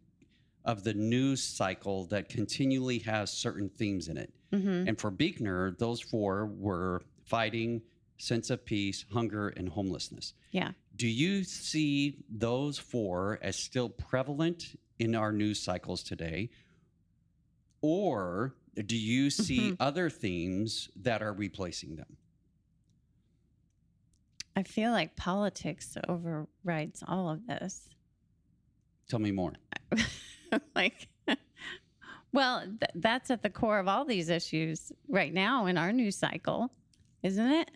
of 0.65 0.85
the 0.85 0.95
news 0.95 1.43
cycle 1.43 2.05
that 2.07 2.29
continually 2.29 2.99
has 3.01 3.33
certain 3.33 3.69
themes 3.69 4.09
in 4.09 4.17
it 4.17 4.33
Mm-hmm. 4.53 4.89
And 4.89 5.01
for 5.01 5.11
Buechner, 5.11 5.77
those 5.79 6.01
four 6.01 6.47
were 6.47 7.03
fighting, 7.25 7.83
sense 8.19 8.51
of 8.51 8.65
peace, 8.65 9.05
hunger, 9.13 9.49
and 9.49 9.69
homelessness. 9.69 10.35
Yeah. 10.51 10.73
Do 10.97 11.07
you 11.07 11.45
see 11.45 12.25
those 12.29 12.79
four 12.79 13.39
as 13.43 13.57
still 13.57 13.89
prevalent 13.89 14.79
in 14.99 15.15
our 15.15 15.33
news 15.33 15.63
cycles 15.63 16.03
today? 16.03 16.51
Or 17.81 18.55
do 18.75 18.97
you 18.97 19.31
see 19.31 19.73
Mhm. 19.73 19.77
other 19.81 20.09
themes 20.11 20.91
that 20.97 21.23
are 21.23 21.33
replacing 21.33 21.97
them? 21.97 22.17
I 24.57 24.63
feel 24.63 24.91
like 24.91 25.17
politics 25.17 25.97
overrides 26.09 27.03
all 27.07 27.31
of 27.31 27.47
this. 27.47 27.89
Tell 29.09 29.19
me 29.21 29.31
more. 29.33 29.53
like, 30.75 31.09
well, 32.33 32.61
th- 32.67 32.91
that's 32.97 33.31
at 33.31 33.43
the 33.43 33.51
core 33.51 33.79
of 33.79 33.89
all 33.89 34.05
these 34.05 34.29
issues 34.29 34.93
right 35.09 35.33
now 35.33 35.67
in 35.67 35.79
our 35.79 35.93
news 35.93 36.17
cycle, 36.17 36.71
isn't 37.23 37.47
it? 37.51 37.71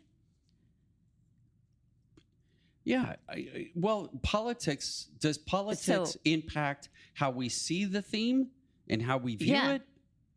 Yeah. 2.84 3.14
I, 3.28 3.34
I- 3.34 3.70
well, 3.74 4.10
politics, 4.22 5.08
does 5.18 5.38
politics 5.38 6.16
impact 6.24 6.88
how 7.14 7.30
we 7.30 7.48
see 7.48 7.84
the 7.84 8.02
theme 8.02 8.48
and 8.88 9.00
how 9.00 9.16
we 9.16 9.36
view 9.36 9.52
Yeah. 9.54 9.72
it? 9.74 9.82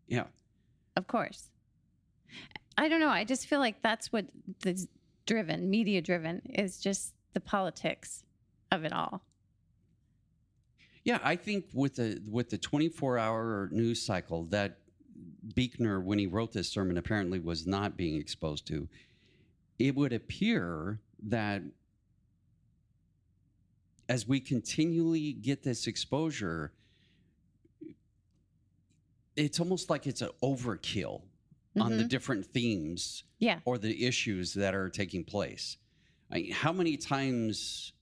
Yeah. 0.07 0.27
Of 0.97 1.05
course. 1.05 1.51
I 2.75 2.89
don't 2.89 2.99
know. 2.99 3.09
I 3.09 3.23
just 3.23 3.45
feel 3.45 3.59
like 3.59 3.83
that's 3.83 4.11
what 4.11 4.25
the 4.61 4.87
driven, 5.27 5.69
media 5.69 6.01
driven, 6.01 6.41
is 6.49 6.79
just 6.79 7.13
the 7.33 7.39
politics 7.39 8.23
of 8.71 8.83
it 8.83 8.91
all. 8.91 9.21
Yeah, 11.03 11.19
I 11.23 11.35
think 11.35 11.65
with 11.71 11.95
the 11.95 12.19
with 12.27 12.49
the 12.49 12.57
24 12.57 13.19
hour 13.19 13.69
news 13.71 14.01
cycle 14.01 14.45
that 14.45 14.79
Buechner, 15.53 16.01
when 16.01 16.17
he 16.17 16.25
wrote 16.25 16.51
this 16.51 16.67
sermon, 16.67 16.97
apparently 16.97 17.39
was 17.39 17.67
not 17.67 17.95
being 17.95 18.19
exposed 18.19 18.65
to, 18.67 18.89
it 19.77 19.95
would 19.95 20.13
appear 20.13 20.99
that 21.27 21.61
as 24.09 24.27
we 24.27 24.39
continually 24.39 25.33
get 25.33 25.61
this 25.61 25.85
exposure, 25.85 26.73
it's 29.37 29.59
almost 29.59 29.89
like 29.89 30.07
it's 30.07 30.21
an 30.21 30.29
overkill 30.43 31.21
on 31.79 31.95
the 31.97 32.03
Mhm. 32.03 32.09
different 32.09 32.45
themes 32.47 33.23
Yeah. 33.39 33.59
or 33.65 33.77
the 33.77 34.03
issues 34.05 34.53
that 34.55 34.73
are 34.73 34.89
taking 34.89 35.23
place. 35.23 35.77
I 36.31 36.35
mean, 36.41 36.51
how 36.51 36.73
many 36.73 36.97
times 36.97 37.93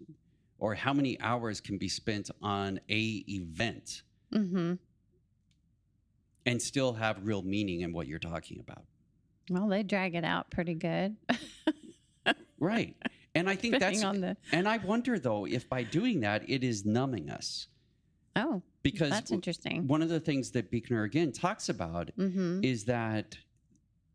or 0.57 0.73
how 0.75 0.93
many 0.93 1.19
hours 1.19 1.59
can 1.61 1.77
be 1.77 1.89
spent 1.89 2.31
on 2.41 2.79
a 2.89 3.23
event 3.27 4.01
hmm 4.31 4.73
and 6.45 6.61
still 6.61 6.93
have 6.93 7.25
real 7.25 7.41
meaning 7.41 7.81
in 7.81 7.91
what 7.91 8.07
you're 8.07 8.19
talking 8.19 8.59
about? 8.59 8.85
Well, 9.49 9.67
they 9.67 9.83
drag 9.83 10.15
it 10.15 10.23
out 10.23 10.49
pretty 10.51 10.73
good. 10.75 11.17
Right. 12.57 12.95
And 13.35 13.49
I 13.49 13.55
think 13.57 13.79
that's 13.79 13.99
Depending 13.99 14.05
on 14.05 14.21
the 14.21 14.37
and 14.53 14.67
I 14.67 14.77
wonder 14.77 15.19
though 15.19 15.45
if 15.45 15.67
by 15.69 15.83
doing 15.83 16.21
that 16.21 16.49
it 16.49 16.63
is 16.63 16.85
numbing 16.85 17.29
us 17.29 17.67
oh, 18.35 18.61
because 18.83 19.09
that's 19.09 19.31
interesting. 19.31 19.87
one 19.87 20.01
of 20.01 20.09
the 20.09 20.19
things 20.19 20.51
that 20.51 20.69
Buechner 20.71 21.03
again 21.03 21.31
talks 21.31 21.69
about 21.69 22.09
hmm 22.15 22.59
is 22.63 22.85
that 22.85 23.37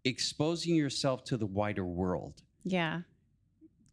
exposing 0.04 0.74
yourself 0.74 1.24
to 1.24 1.36
the 1.36 1.46
wider 1.46 1.84
world 1.84 2.42
Yeah. 2.64 3.02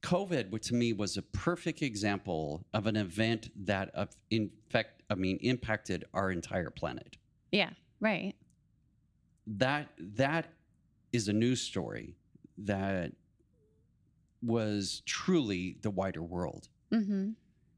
COVID, 0.03 0.51
which 0.51 0.67
to 0.67 0.75
me 0.75 0.93
was 0.93 1.17
a 1.17 1.21
perfect 1.21 1.81
example 1.81 2.65
of 2.73 2.87
an 2.87 2.95
event 2.95 3.49
that, 3.65 3.89
of 3.93 4.15
in 4.29 4.51
fact, 4.69 5.03
I 5.09 5.15
mean, 5.15 5.37
impacted 5.41 6.05
our 6.13 6.31
entire 6.31 6.69
planet. 6.69 7.17
Yeah. 7.51 7.71
Right. 7.99 8.35
That 9.47 9.89
that 9.97 10.45
is 11.11 11.27
a 11.27 11.33
news 11.33 11.61
story 11.61 12.15
that 12.59 13.11
was 14.41 15.01
truly 15.05 15.77
the 15.81 15.89
wider 15.89 16.21
world. 16.21 16.69
Mm-hmm. 16.93 17.31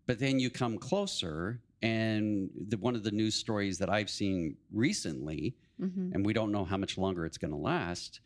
But 0.05 0.19
then 0.19 0.39
you 0.39 0.49
come 0.49 0.77
closer, 0.77 1.61
and 1.81 2.49
the, 2.67 2.77
one 2.77 2.95
of 2.95 3.03
the 3.03 3.11
news 3.11 3.35
stories 3.35 3.77
that 3.79 3.89
I've 3.89 4.09
seen 4.09 4.55
recently, 4.71 5.55
Mm-hmm. 5.81 6.11
and 6.13 6.25
we 6.25 6.33
don't 6.33 6.51
know 6.51 6.65
how 6.65 6.75
much 6.75 6.97
longer 6.97 7.25
it's 7.25 7.37
going 7.37 7.51
to 7.51 7.57
last, 7.57 8.19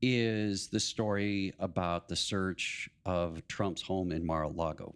is 0.00 0.68
the 0.68 0.80
story 0.80 1.52
about 1.58 2.08
the 2.08 2.16
search 2.16 2.88
of 3.04 3.46
Trump's 3.48 3.82
home 3.82 4.12
in 4.12 4.24
Mar-a-Lago. 4.24 4.94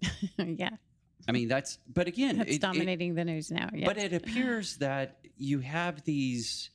yeah. 0.38 0.70
I 1.28 1.32
mean, 1.32 1.48
that's, 1.48 1.78
but 1.92 2.06
again, 2.06 2.38
That's 2.38 2.50
it- 2.50 2.54
it- 2.54 2.60
dominating 2.60 3.14
the 3.16 3.24
news 3.24 3.50
now. 3.50 3.68
Yeah. 3.74 3.86
But 3.86 3.98
it 3.98 4.12
appears 4.12 4.76
that 4.76 5.18
you 5.36 5.58
have 5.60 6.04
these 6.04 6.70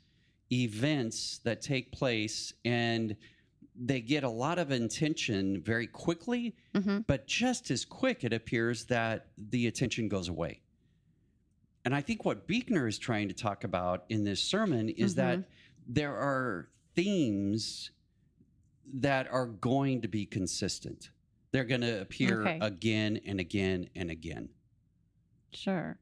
events 0.52 1.40
that 1.46 1.62
take 1.62 1.92
place 1.92 2.54
and 2.64 3.16
they 3.78 4.00
get 4.02 4.24
a 4.24 4.30
lot 4.30 4.58
of 4.60 4.72
attention 4.72 5.62
very 5.62 5.88
quickly, 5.88 6.56
hmm 6.74 7.00
but 7.08 7.28
just 7.28 7.70
as 7.72 7.84
quick, 7.86 8.24
it 8.24 8.34
appears 8.34 8.86
that 8.86 9.28
the 9.38 9.68
attention 9.68 10.08
goes 10.08 10.30
away. 10.30 10.62
And 11.84 11.94
I 11.94 12.02
think 12.02 12.26
what 12.26 12.48
Buechner 12.48 12.88
is 12.88 12.98
trying 12.98 13.28
to 13.28 13.34
talk 13.36 13.64
about 13.64 14.06
in 14.10 14.24
this 14.24 14.42
sermon 14.42 14.90
is 14.90 15.16
that 15.16 15.44
there 15.88 16.16
are 16.16 16.70
themes 16.96 17.92
that 18.94 19.28
are 19.32 19.46
going 19.48 20.02
to 20.02 20.08
be 20.08 20.26
consistent. 20.26 21.10
They're 21.52 21.64
going 21.64 21.82
to 21.82 22.02
appear 22.02 22.42
Okay. 22.42 22.60
again 22.62 23.20
and 23.26 23.40
again 23.40 23.90
and 23.96 24.10
again. 24.10 24.50
Sure. 25.54 25.98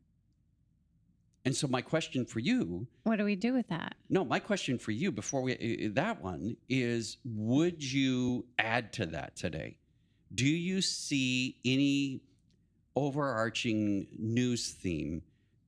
And 1.45 1.55
so, 1.55 1.67
my 1.67 1.81
question 1.81 2.25
for 2.25 2.39
you 2.39 2.87
What 3.03 3.17
do 3.17 3.25
we 3.25 3.35
do 3.35 3.53
with 3.53 3.67
that? 3.67 3.95
No, 4.09 4.23
my 4.23 4.39
question 4.39 4.77
for 4.77 4.91
you 4.91 5.11
before 5.11 5.41
we 5.41 5.87
that 5.93 6.21
one 6.23 6.55
is 6.69 7.17
would 7.25 7.83
you 7.83 8.45
add 8.57 8.93
to 8.93 9.05
that 9.07 9.35
today? 9.35 9.77
Do 10.33 10.47
you 10.47 10.81
see 10.81 11.57
any 11.65 12.21
overarching 12.95 14.07
news 14.17 14.71
theme 14.71 15.21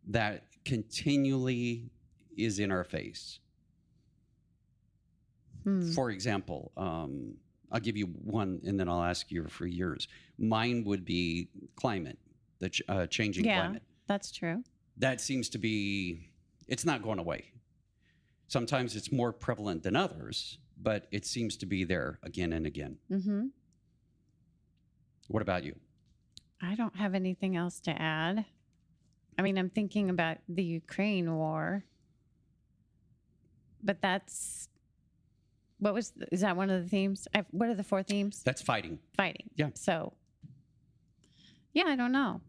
that 0.07 0.43
continually 0.63 1.89
is 2.37 2.59
in 2.59 2.71
our 2.71 2.83
face? 2.83 3.39
Hmm. 5.63 5.91
For 5.91 6.09
example, 6.11 6.71
um, 6.77 7.35
I'll 7.71 7.79
give 7.79 7.97
you 7.97 8.05
one 8.05 8.61
and 8.65 8.79
then 8.79 8.87
I'll 8.87 9.03
ask 9.03 9.31
you 9.31 9.45
for 9.47 9.65
yours. 9.65 10.07
Mine 10.37 10.83
would 10.85 11.03
be 11.03 11.49
climate, 11.75 12.17
the 12.59 12.69
ch- 12.69 12.81
uh, 12.87 13.07
changing 13.07 13.45
Yeah. 13.45 13.61
climate 13.61 13.83
That's 14.07 14.31
true. 14.31 14.63
That 14.97 15.19
seems 15.21 15.49
to 15.49 15.57
be 15.57 16.29
it's 16.67 16.85
not 16.85 17.01
going 17.01 17.19
away 17.19 17.51
sometimes 18.47 18.95
it's 18.95 19.11
more 19.11 19.31
prevalent 19.33 19.83
than 19.83 19.95
others 19.95 20.57
but 20.81 21.07
it 21.11 21.25
seems 21.25 21.55
to 21.57 21.65
be 21.65 21.83
there 21.83 22.19
again 22.23 22.53
and 22.53 22.65
again 22.65 22.97
Mm-hmm. 23.11 23.47
what 25.27 25.41
about 25.41 25.63
you 25.63 25.75
I 26.61 26.75
don't 26.75 26.95
have 26.95 27.13
anything 27.13 27.57
else 27.57 27.79
to 27.81 27.91
add. 27.91 28.45
I 29.37 29.41
mean, 29.41 29.57
I'm 29.57 29.69
thinking 29.69 30.09
about 30.09 30.37
the 30.47 30.63
Ukraine 30.63 31.35
war, 31.35 31.83
but 33.83 34.01
that's 34.01 34.69
what 35.79 35.93
was 35.93 36.13
is 36.31 36.41
that 36.41 36.55
one 36.55 36.69
of 36.69 36.81
the 36.81 36.89
themes? 36.89 37.27
I, 37.35 37.43
what 37.51 37.67
are 37.69 37.75
the 37.75 37.83
four 37.83 38.01
themes? 38.03 38.41
that's 38.43 38.61
fighting 38.61 38.99
Fighting. 39.17 39.49
Yeah. 39.57 39.69
So, 39.75 40.13
yeah, 41.73 41.83
I 41.87 41.95
don't 41.97 42.13
know. 42.13 42.39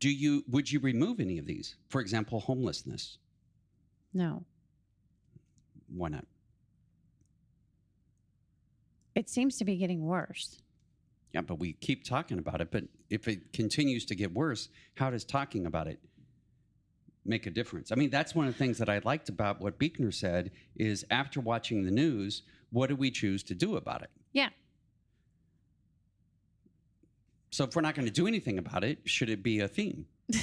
Do 0.00 0.10
you 0.10 0.44
would 0.48 0.70
you 0.70 0.80
remove 0.80 1.20
any 1.20 1.38
of 1.38 1.46
these? 1.46 1.76
For 1.88 2.00
example 2.00 2.40
homelessness. 2.40 3.18
No, 4.12 4.44
why 5.94 6.08
not? 6.08 6.24
It 9.14 9.28
seems 9.30 9.56
to 9.58 9.64
be 9.64 9.76
getting 9.76 10.04
worse. 10.04 10.58
yeah 11.32 11.40
but 11.40 11.58
we 11.58 11.72
keep 11.74 12.04
talking 12.04 12.38
about 12.38 12.60
it 12.60 12.70
but 12.70 12.84
if 13.10 13.28
it 13.28 13.52
continues 13.52 14.04
to 14.06 14.14
get 14.14 14.32
worse 14.34 14.68
how 14.94 15.10
does 15.10 15.24
talking 15.24 15.66
about 15.66 15.86
it 15.86 15.98
make 17.24 17.46
a 17.46 17.50
difference? 17.50 17.90
I 17.92 17.94
mean 17.94 18.10
that's 18.10 18.34
one 18.34 18.46
of 18.46 18.52
the 18.54 18.58
things 18.58 18.78
that 18.78 18.88
i 18.88 18.98
liked 19.04 19.28
about 19.28 19.60
what 19.60 19.78
Buechner 19.78 20.12
said 20.12 20.50
is 20.76 21.04
after 21.10 21.40
watching 21.40 21.84
the 21.84 21.90
news 21.90 22.42
what 22.70 22.88
do 22.88 22.96
we 22.96 23.10
choose 23.10 23.42
to 23.44 23.54
do 23.54 23.76
about 23.76 24.02
it? 24.02 24.10
Yeah. 24.32 24.48
So 27.56 27.64
if 27.64 27.74
we're 27.74 27.80
not 27.80 27.94
going 27.94 28.04
to 28.04 28.12
do 28.12 28.26
anything 28.26 28.58
about 28.58 28.84
it, 28.84 28.98
should 29.06 29.30
it 29.30 29.42
be 29.42 29.60
a 29.60 29.68
theme? 29.68 30.04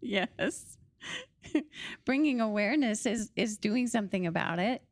yes. 0.00 0.78
Bringing 2.06 2.40
awareness 2.40 3.04
is 3.04 3.30
is 3.36 3.58
doing 3.58 3.86
something 3.86 4.26
about 4.26 4.58
it, 4.58 4.82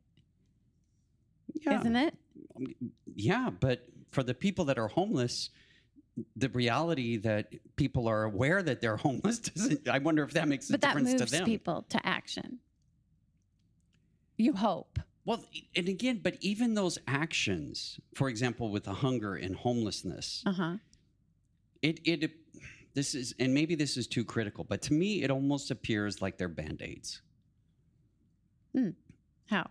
Yeah. 1.55 1.81
not 1.81 1.95
it? 1.95 2.13
Um, 2.55 2.67
yeah, 3.15 3.49
but 3.59 3.87
for 4.11 4.21
the 4.21 4.35
people 4.35 4.65
that 4.65 4.77
are 4.77 4.87
homeless, 4.87 5.49
the 6.35 6.49
reality 6.49 7.17
that 7.17 7.51
people 7.75 8.07
are 8.07 8.21
aware 8.21 8.61
that 8.61 8.81
they're 8.81 8.97
homeless 8.97 9.39
doesn't 9.39 9.89
I 9.89 9.97
wonder 9.97 10.21
if 10.21 10.33
that 10.33 10.47
makes 10.47 10.69
a 10.69 10.73
But 10.73 10.81
that 10.81 10.89
difference 10.89 11.19
moves 11.19 11.31
to 11.31 11.37
them. 11.39 11.45
people 11.45 11.85
to 11.89 12.05
action. 12.05 12.59
You 14.37 14.53
hope. 14.53 14.99
Well, 15.29 15.45
and 15.75 15.87
again, 15.87 16.21
but 16.23 16.37
even 16.41 16.73
those 16.73 16.97
actions, 17.05 17.99
for 18.15 18.29
example, 18.29 18.71
with 18.71 18.85
the 18.85 18.95
hunger 18.95 19.35
and 19.35 19.55
homelessness, 19.55 20.41
Uh 20.43 20.51
huh. 20.53 20.77
it 21.83 21.99
it 22.03 22.31
this 22.95 23.13
is 23.13 23.35
and 23.37 23.53
maybe 23.53 23.75
this 23.75 23.95
is 23.95 24.07
too 24.07 24.25
critical, 24.25 24.63
but 24.63 24.81
to 24.87 24.93
me 24.93 25.21
it 25.21 25.29
almost 25.29 25.69
appears 25.69 26.19
like 26.19 26.39
they're 26.39 26.47
band-aids. 26.49 27.21
How? 29.45 29.69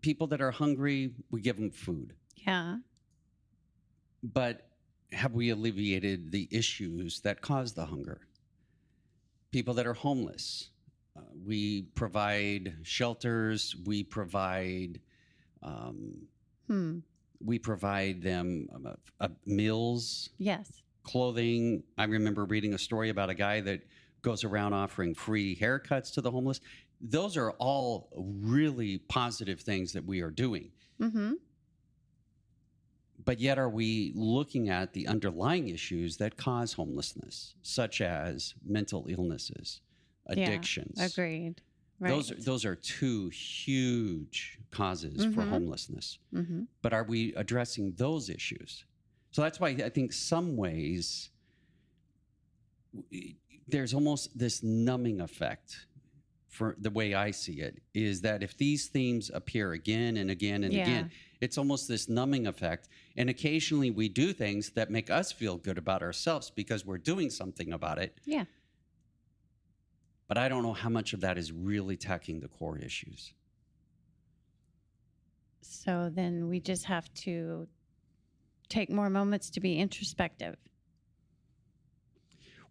People 0.00 0.26
that 0.28 0.40
are 0.40 0.52
hungry, 0.52 1.12
we 1.30 1.42
give 1.42 1.56
them 1.56 1.70
food. 1.70 2.14
Yeah. 2.36 2.78
but 4.22 4.68
have 5.12 5.34
we 5.34 5.50
alleviated 5.50 6.32
the 6.32 6.48
issues 6.50 7.20
that 7.20 7.42
cause 7.42 7.74
the 7.74 7.84
hunger? 7.84 8.20
People 9.50 9.74
that 9.74 9.86
are 9.86 9.92
homeless, 10.08 10.70
uh, 11.16 11.20
we 11.44 11.82
provide 11.94 12.74
shelters, 12.82 13.76
we 13.84 14.02
provide, 14.04 15.00
um, 15.62 16.26
Hmm. 16.66 16.98
we 17.40 17.58
provide 17.58 18.22
them 18.22 18.68
uh, 18.84 18.94
uh, 19.20 19.28
meals, 19.46 20.30
Yes. 20.38 20.82
clothing. 21.02 21.82
I 21.98 22.04
remember 22.04 22.44
reading 22.44 22.74
a 22.74 22.78
story 22.78 23.08
about 23.08 23.30
a 23.30 23.34
guy 23.34 23.60
that 23.62 23.82
goes 24.22 24.44
around 24.44 24.72
offering 24.74 25.14
free 25.14 25.56
haircuts 25.56 26.12
to 26.14 26.20
the 26.20 26.30
homeless. 26.30 26.60
Those 27.00 27.36
are 27.36 27.52
all 27.52 28.10
really 28.14 28.98
positive 28.98 29.60
things 29.60 29.92
that 29.94 30.04
we 30.04 30.20
are 30.20 30.30
doing. 30.30 30.70
Mm-hmm. 31.00 31.32
But 33.24 33.38
yet, 33.40 33.58
are 33.58 33.68
we 33.68 34.12
looking 34.14 34.68
at 34.70 34.92
the 34.92 35.06
underlying 35.06 35.68
issues 35.68 36.16
that 36.18 36.36
cause 36.36 36.72
homelessness, 36.74 37.54
such 37.62 38.00
as 38.00 38.54
mental 38.64 39.06
illnesses, 39.08 39.80
addictions? 40.32 41.00
Agreed. 41.00 41.60
Right. 41.98 42.08
Those, 42.10 42.30
are, 42.32 42.36
those 42.36 42.64
are 42.64 42.74
two 42.76 43.28
huge 43.28 44.58
causes 44.70 45.22
for 45.34 45.42
Mhm. 45.42 45.48
homelessness. 45.50 46.18
mm-hmm. 46.34 46.62
But 46.82 46.92
are 46.94 47.04
we 47.04 47.34
addressing 47.34 47.92
those 47.96 48.30
issues? 48.30 48.84
So 49.32 49.42
that's 49.42 49.60
why 49.60 49.68
I 49.68 49.88
think 49.90 50.12
some 50.12 50.56
ways 50.56 51.30
there's 53.68 53.94
almost 53.94 54.36
this 54.38 54.62
numbing 54.62 55.20
effect 55.20 55.86
for 56.48 56.74
the 56.80 56.90
way 56.90 57.14
I 57.14 57.30
see 57.30 57.60
it 57.60 57.80
is 57.94 58.20
that 58.22 58.42
if 58.42 58.56
these 58.56 58.88
themes 58.88 59.30
appear 59.32 59.72
again 59.72 60.16
and 60.16 60.30
again 60.30 60.64
and 60.64 60.72
Yeah. 60.74 60.82
again, 60.82 61.10
it's 61.40 61.56
almost 61.56 61.86
this 61.86 62.08
numbing 62.08 62.48
effect. 62.48 62.88
And 63.16 63.30
occasionally 63.30 63.90
we 63.90 64.08
do 64.08 64.32
things 64.32 64.70
that 64.70 64.90
make 64.90 65.10
us 65.10 65.30
feel 65.30 65.56
good 65.58 65.78
about 65.78 66.02
ourselves 66.02 66.50
because 66.50 66.84
we're 66.84 66.98
doing 66.98 67.30
something 67.30 67.72
about 67.72 67.98
it. 67.98 68.18
Yeah. 68.24 68.46
But 70.30 70.38
I 70.38 70.48
don't 70.48 70.62
know 70.62 70.72
how 70.72 70.88
much 70.88 71.12
of 71.12 71.22
that 71.22 71.36
is 71.38 71.50
really 71.50 71.96
tackling 71.96 72.38
the 72.38 72.46
core 72.46 72.78
issues. 72.78 73.34
So 75.60 76.08
then 76.14 76.48
we 76.48 76.60
just 76.60 76.84
have 76.84 77.12
to 77.14 77.66
take 78.68 78.90
more 78.90 79.10
moments 79.10 79.50
to 79.50 79.60
be 79.60 79.76
introspective. 79.76 80.54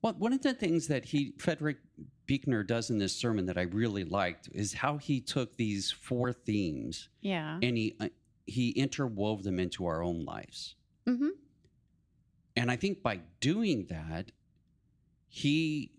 Well, 0.02 0.14
one 0.14 0.32
of 0.32 0.42
the 0.42 0.54
things 0.54 0.88
that 0.88 1.04
he, 1.04 1.34
Frederick 1.38 1.80
Buechner, 2.28 2.64
does 2.64 2.92
in 2.92 2.98
this 2.98 3.14
sermon 3.14 3.46
that 3.48 3.58
I 3.58 3.64
really 3.64 4.06
liked 4.06 4.48
is 4.54 4.72
how 4.72 4.96
he 4.96 5.20
took 5.20 5.58
these 5.58 5.92
four 5.92 6.32
themes 6.32 7.10
Yeah. 7.20 7.60
and 7.62 7.76
he 7.76 7.98
uh, 8.00 8.08
he 8.46 8.74
interwove 8.76 9.44
them 9.44 9.60
into 9.60 9.86
our 9.86 10.02
own 10.02 10.24
lives. 10.24 10.76
Mm-hmm. 11.06 11.28
And 12.56 12.72
I 12.72 12.78
think 12.78 13.04
by 13.04 13.20
doing 13.42 13.88
that, 13.90 14.32
he, 15.28 15.92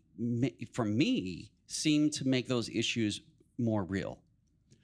for 0.73 0.85
me, 0.85 1.51
seem 1.67 2.11
to 2.11 2.27
make 2.27 2.47
those 2.49 2.69
issues 2.69 3.21
more 3.59 3.85
real. 3.85 4.19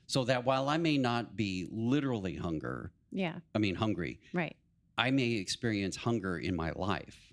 So 0.06 0.24
that 0.24 0.44
while 0.44 0.68
I 0.68 0.76
may 0.76 0.98
not 0.98 1.36
be 1.36 1.66
literally 1.70 2.36
hunger, 2.36 2.92
Yeah. 3.10 3.40
I 3.54 3.58
mean 3.58 3.74
hungry, 3.74 4.20
Right. 4.32 4.56
I 4.98 5.10
may 5.10 5.32
experience 5.32 5.96
hunger 5.96 6.38
in 6.38 6.54
my 6.56 6.70
life. 6.76 7.32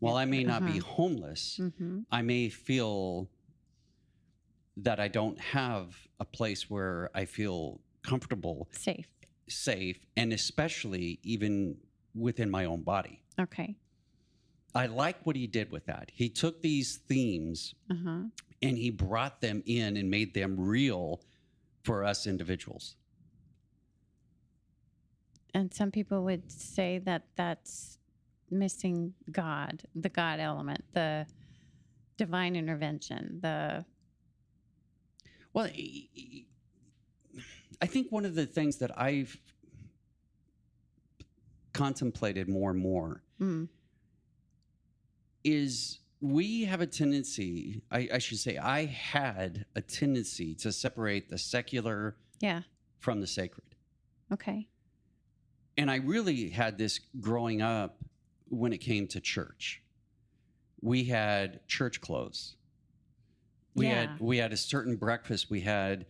While 0.00 0.16
I 0.16 0.24
may 0.24 0.42
not 0.44 0.64
be 0.66 0.78
Uh-huh. 0.80 0.92
homeless, 0.96 1.58
Mm-hmm. 1.60 2.00
I 2.10 2.22
may 2.22 2.48
feel 2.48 3.28
that 4.76 4.98
I 5.00 5.08
don't 5.08 5.38
have 5.40 6.08
a 6.18 6.24
place 6.24 6.68
where 6.68 7.10
I 7.14 7.24
feel 7.26 7.80
comfortable 8.02 8.68
Safe. 8.72 9.06
safe, 9.48 10.04
and 10.16 10.32
especially 10.32 11.20
even 11.22 11.76
within 12.14 12.50
my 12.50 12.64
own 12.64 12.82
body. 12.82 13.22
Okay. 13.38 13.76
I 14.74 14.86
like 14.86 15.24
what 15.24 15.36
he 15.36 15.46
did 15.46 15.70
with 15.70 15.86
that. 15.86 16.10
He 16.12 16.28
took 16.28 16.60
these 16.62 16.96
themes 16.96 17.74
Uh 17.90 17.94
huh. 18.04 18.22
and 18.62 18.76
he 18.76 18.90
brought 18.90 19.40
them 19.40 19.62
in 19.66 19.96
and 19.96 20.10
made 20.10 20.34
them 20.34 20.56
real 20.58 21.20
for 21.84 22.04
us 22.04 22.26
individuals. 22.26 22.96
And 25.54 25.72
some 25.72 25.90
people 25.92 26.24
would 26.24 26.50
say 26.50 26.98
that 27.00 27.22
that's 27.36 27.98
missing 28.50 29.14
God, 29.30 29.84
the 29.94 30.08
God 30.08 30.40
element, 30.40 30.82
the 30.92 31.26
divine 32.16 32.56
intervention, 32.56 33.38
the 33.40 33.84
Well, 35.52 35.68
I 37.80 37.86
think 37.86 38.10
one 38.10 38.24
of 38.24 38.34
the 38.34 38.46
things 38.46 38.78
that 38.78 38.98
I've 38.98 39.36
contemplated 41.72 42.48
more 42.48 42.70
and 42.70 42.80
more 42.80 43.22
mm, 43.40 43.68
is 45.44 46.00
we 46.20 46.64
have 46.64 46.80
a 46.80 46.86
tendency, 46.86 47.82
I, 47.90 48.08
I 48.14 48.18
should 48.18 48.38
say, 48.38 48.56
I 48.56 48.86
had 48.86 49.66
a 49.76 49.82
tendency 49.82 50.54
to 50.56 50.72
separate 50.72 51.28
the 51.28 51.38
secular 51.38 52.16
yeah. 52.40 52.62
from 52.98 53.20
the 53.20 53.26
sacred. 53.26 53.66
Okay. 54.32 54.66
And 55.76 55.90
I 55.90 55.96
really 55.96 56.48
had 56.48 56.78
this 56.78 56.98
growing 57.20 57.60
up 57.60 57.98
when 58.48 58.72
it 58.72 58.78
came 58.78 59.06
to 59.08 59.20
church. 59.20 59.82
We 60.80 61.04
had 61.04 61.66
church 61.68 62.00
clothes. 62.00 62.56
We 63.74 63.86
Yeah. 63.86 64.12
had 64.12 64.20
we 64.20 64.38
had 64.38 64.52
a 64.52 64.56
certain 64.56 64.96
breakfast 64.96 65.50
we 65.50 65.60
had 65.60 66.06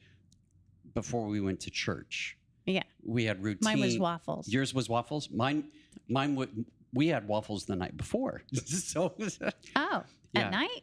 before 0.94 1.26
we 1.26 1.40
went 1.40 1.60
to 1.60 1.70
church. 1.70 2.36
Yeah. 2.66 2.82
We 3.02 3.24
had 3.24 3.42
routine. 3.42 3.64
Mine 3.64 3.80
was 3.80 3.98
waffles. 3.98 4.48
Yours 4.48 4.74
was 4.74 4.88
waffles. 4.88 5.30
Mine, 5.30 5.64
mine 6.08 6.34
would. 6.36 6.64
We 6.94 7.08
had 7.08 7.26
waffles 7.28 7.64
the 7.66 7.76
night 7.76 7.96
before. 7.96 8.42
so 8.64 9.14
oh, 9.76 10.02
Yeah. 10.32 10.40
at 10.40 10.50
night? 10.52 10.82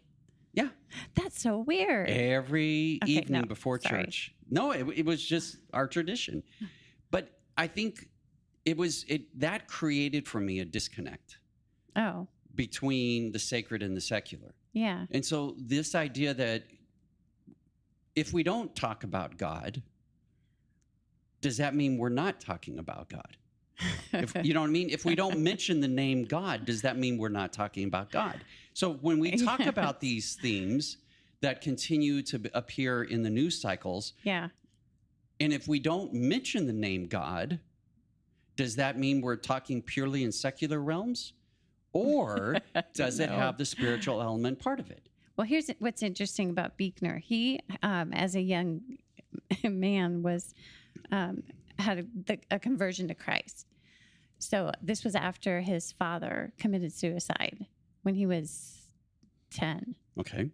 Yeah. 0.53 0.69
That's 1.15 1.41
so 1.41 1.59
weird. 1.59 2.09
every 2.09 2.99
Okay, 3.03 3.13
evening 3.13 3.41
no, 3.43 3.47
before 3.47 3.79
sorry. 3.79 4.03
church. 4.03 4.35
No, 4.49 4.71
it, 4.71 4.85
it 4.95 5.05
was 5.05 5.23
just 5.25 5.57
our 5.73 5.87
tradition. 5.87 6.43
Hmm. 6.59 6.65
But 7.09 7.39
I 7.57 7.67
think 7.67 8.09
it 8.65 8.75
was 8.77 9.05
it 9.07 9.39
that 9.39 9.67
created 9.67 10.27
for 10.27 10.39
me 10.41 10.59
a 10.59 10.65
disconnect 10.65 11.37
oh, 11.95 12.27
between 12.53 13.31
the 13.31 13.39
sacred 13.39 13.81
and 13.81 13.95
the 13.95 14.01
secular. 14.01 14.53
yeah. 14.73 15.05
And 15.11 15.25
so 15.25 15.55
this 15.57 15.95
idea 15.95 16.33
that 16.33 16.63
if 18.15 18.33
we 18.33 18.43
don't 18.43 18.75
talk 18.75 19.05
about 19.05 19.37
God, 19.37 19.81
does 21.39 21.57
that 21.57 21.73
mean 21.73 21.97
we're 21.97 22.09
not 22.09 22.39
talking 22.41 22.77
about 22.77 23.09
God? 23.09 23.37
If, 24.13 24.35
you 24.43 24.53
know 24.53 24.61
what 24.61 24.67
I 24.67 24.71
mean? 24.71 24.89
If 24.89 25.05
we 25.05 25.15
don't 25.15 25.39
mention 25.39 25.79
the 25.79 25.87
name 25.87 26.25
God, 26.25 26.65
does 26.65 26.81
that 26.81 26.97
mean 26.97 27.17
we're 27.17 27.29
not 27.29 27.53
talking 27.53 27.85
about 27.87 28.11
God? 28.11 28.41
So 28.73 28.93
when 28.93 29.19
we 29.19 29.31
talk 29.31 29.61
about 29.61 29.99
these 29.99 30.35
themes 30.35 30.97
that 31.41 31.61
continue 31.61 32.21
to 32.23 32.41
appear 32.53 33.03
in 33.03 33.23
the 33.23 33.29
news 33.29 33.59
cycles, 33.59 34.13
yeah. 34.23 34.49
and 35.39 35.51
if 35.51 35.67
we 35.67 35.79
don't 35.79 36.13
mention 36.13 36.67
the 36.67 36.73
name 36.73 37.07
God, 37.07 37.59
does 38.55 38.75
that 38.75 38.97
mean 38.97 39.21
we're 39.21 39.37
talking 39.37 39.81
purely 39.81 40.23
in 40.23 40.31
secular 40.31 40.79
realms? 40.79 41.33
Or 41.93 42.57
does 42.93 43.19
it 43.19 43.29
have 43.29 43.57
the 43.57 43.65
spiritual 43.65 44.21
element 44.21 44.59
part 44.59 44.79
of 44.79 44.91
it? 44.91 45.07
Well, 45.35 45.47
here's 45.47 45.69
what's 45.79 46.03
interesting 46.03 46.49
about 46.49 46.77
Buechner. 46.77 47.17
He, 47.17 47.59
um, 47.81 48.13
as 48.13 48.35
a 48.35 48.41
young 48.41 48.81
man, 49.63 50.21
was 50.21 50.53
um, 51.11 51.43
had 51.79 51.99
a, 51.99 52.05
the, 52.25 52.39
a 52.51 52.59
conversion 52.59 53.07
to 53.07 53.15
Christ. 53.15 53.65
So 54.41 54.71
this 54.81 55.03
was 55.03 55.15
after 55.15 55.61
his 55.61 55.91
father 55.91 56.51
committed 56.57 56.91
suicide 56.91 57.65
when 58.01 58.15
he 58.15 58.25
was 58.25 58.81
ten, 59.51 59.95
Okay. 60.19 60.49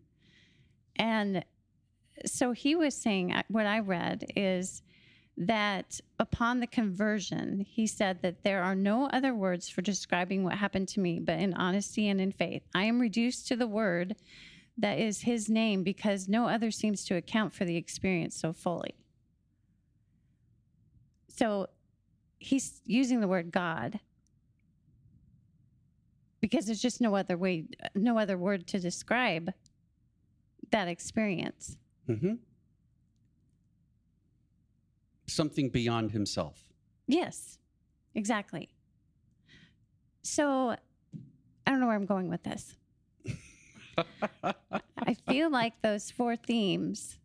and 0.98 1.46
so 2.26 2.52
he 2.52 2.76
was 2.76 2.96
saying 2.96 3.32
uh, 3.32 3.44
what 3.48 3.66
I 3.66 3.80
read 3.80 4.26
is 4.36 4.82
that 5.38 6.02
upon 6.20 6.60
the 6.60 6.68
conversion, 6.68 7.62
he 7.62 7.86
said 7.86 8.22
that 8.24 8.44
there 8.44 8.64
are 8.64 8.76
no 8.76 9.08
other 9.10 9.36
words 9.36 9.70
for 9.70 9.82
describing 9.84 10.44
what 10.44 10.56
happened 10.56 10.88
to 10.90 11.00
me, 11.00 11.20
but 11.20 11.40
in 11.40 11.54
honesty 11.54 12.10
and 12.10 12.20
in 12.20 12.32
faith. 12.32 12.64
I 12.74 12.86
am 12.86 13.00
reduced 13.00 13.48
to 13.48 13.56
the 13.56 13.68
word 13.68 14.16
that 14.80 14.98
is 14.98 15.22
his 15.22 15.48
name 15.48 15.84
because 15.84 16.28
no 16.28 16.48
other 16.48 16.72
seems 16.72 17.06
to 17.06 17.16
account 17.16 17.54
for 17.54 17.66
the 17.66 17.78
experience 17.78 18.36
so 18.36 18.52
fully. 18.52 18.96
So 21.30 21.68
he's 22.40 22.82
using 22.86 23.20
the 23.22 23.28
word 23.28 23.52
God 23.52 24.00
because 26.40 26.66
there's 26.66 26.82
just 26.82 27.02
no 27.02 27.16
other 27.16 27.38
way, 27.38 27.66
no 27.96 28.18
other 28.18 28.38
word 28.38 28.68
to 28.68 28.80
describe 28.80 29.54
that 30.72 30.88
experience. 30.88 31.78
hmm 32.06 32.34
Something 35.30 35.70
beyond 35.70 36.12
himself. 36.12 36.70
Yes, 37.06 37.58
exactly. 38.16 38.70
So 40.22 40.70
I 40.72 41.72
don't 41.72 41.80
know 41.82 41.88
where 41.88 41.96
I'm 41.96 42.06
going 42.06 42.30
with 42.30 42.44
this. 42.44 42.76
I 44.44 45.14
feel 45.28 45.50
like 45.50 45.82
those 45.82 46.12
four 46.12 46.36
themes, 46.38 47.18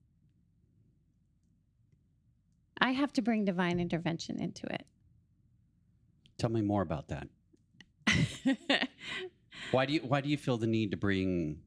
I 2.81 2.91
have 2.93 3.13
to 3.15 3.23
bring 3.23 3.45
divine 3.45 3.79
intervention 3.79 4.41
into 4.41 4.67
Tell 6.43 6.51
me 6.51 6.61
more 6.61 6.83
about 6.83 7.07
that. 7.07 7.29
Why 9.71 9.87
do 9.87 9.93
you 9.93 10.01
why 10.01 10.21
do 10.21 10.29
you 10.29 10.37
feel 10.37 10.57
the 10.59 10.67
need 10.67 10.91
to 10.91 10.97
bring 10.97 11.61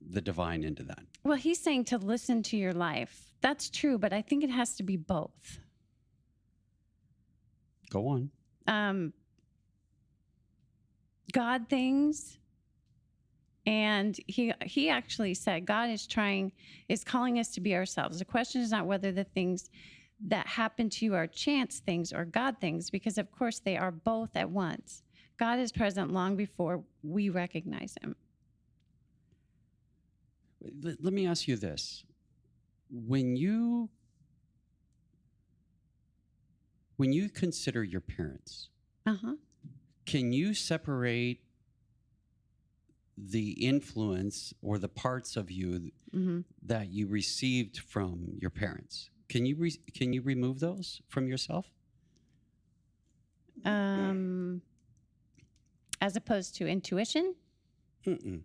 the 0.00 0.20
divine 0.20 0.62
into 0.62 0.84
that? 0.84 1.00
well, 1.24 1.36
he's 1.36 1.58
saying 1.58 1.86
to 1.86 1.98
listen 1.98 2.44
to 2.44 2.56
your 2.56 2.72
life. 2.72 3.32
That's 3.40 3.68
true, 3.68 3.98
but 3.98 4.12
I 4.12 4.22
think 4.22 4.44
it 4.44 4.50
has 4.50 4.76
to 4.76 4.84
be 4.84 4.96
both. 4.96 5.58
Go 7.90 8.06
on. 8.06 8.30
um, 8.68 9.12
God 11.32 11.68
things. 11.68 12.38
And 13.66 14.16
he 14.28 14.52
he 14.64 14.90
actually 14.90 15.34
said 15.34 15.66
God 15.66 15.90
is 15.90 16.06
trying 16.06 16.52
is 16.88 17.02
calling 17.02 17.40
us 17.40 17.48
to 17.54 17.60
be 17.60 17.74
ourselves. 17.74 18.20
The 18.20 18.24
question 18.24 18.60
is 18.60 18.70
not 18.70 18.86
whether 18.86 19.10
the 19.10 19.24
things 19.24 19.70
that 20.26 20.46
happen 20.46 20.90
to 20.90 21.04
you 21.04 21.14
are 21.14 21.26
chance 21.26 21.80
things 21.80 22.12
or 22.12 22.24
God 22.24 22.58
things, 22.60 22.90
because 22.90 23.16
of 23.18 23.30
course 23.32 23.58
they 23.58 23.76
are 23.76 23.90
both 23.90 24.30
at 24.36 24.50
once. 24.50 25.02
God 25.38 25.58
is 25.58 25.72
present 25.72 26.12
long 26.12 26.36
before 26.36 26.84
we 27.02 27.30
recognize 27.30 27.94
him. 28.02 28.14
Let, 30.82 31.12
me 31.14 31.26
ask 31.26 31.48
you 31.48 31.56
this. 31.56 32.04
When 32.90 33.34
you 33.36 33.88
when 36.96 37.14
you 37.14 37.30
consider 37.30 37.82
your 37.82 38.02
parents, 38.02 38.68
Uh-huh. 39.06 39.36
can 40.04 40.32
you 40.34 40.52
separate 40.52 41.40
the 43.16 43.52
influence 43.52 44.52
or 44.60 44.76
the 44.78 44.88
parts 44.88 45.36
of 45.36 45.50
you 45.50 45.92
hmm 46.12 46.40
that 46.62 46.90
you 46.90 47.06
received 47.06 47.78
from 47.78 48.36
your 48.38 48.50
parents? 48.50 49.08
Can 49.30 49.46
you 49.46 49.54
re- 49.56 49.80
can 49.94 50.12
you 50.12 50.20
remove 50.22 50.58
those 50.60 51.00
from 51.08 51.26
yourself? 51.28 51.70
Um 53.64 54.60
as 56.02 56.16
opposed 56.16 56.54
to 56.56 56.66
intuition, 56.66 57.34
Mm-mm. 58.06 58.40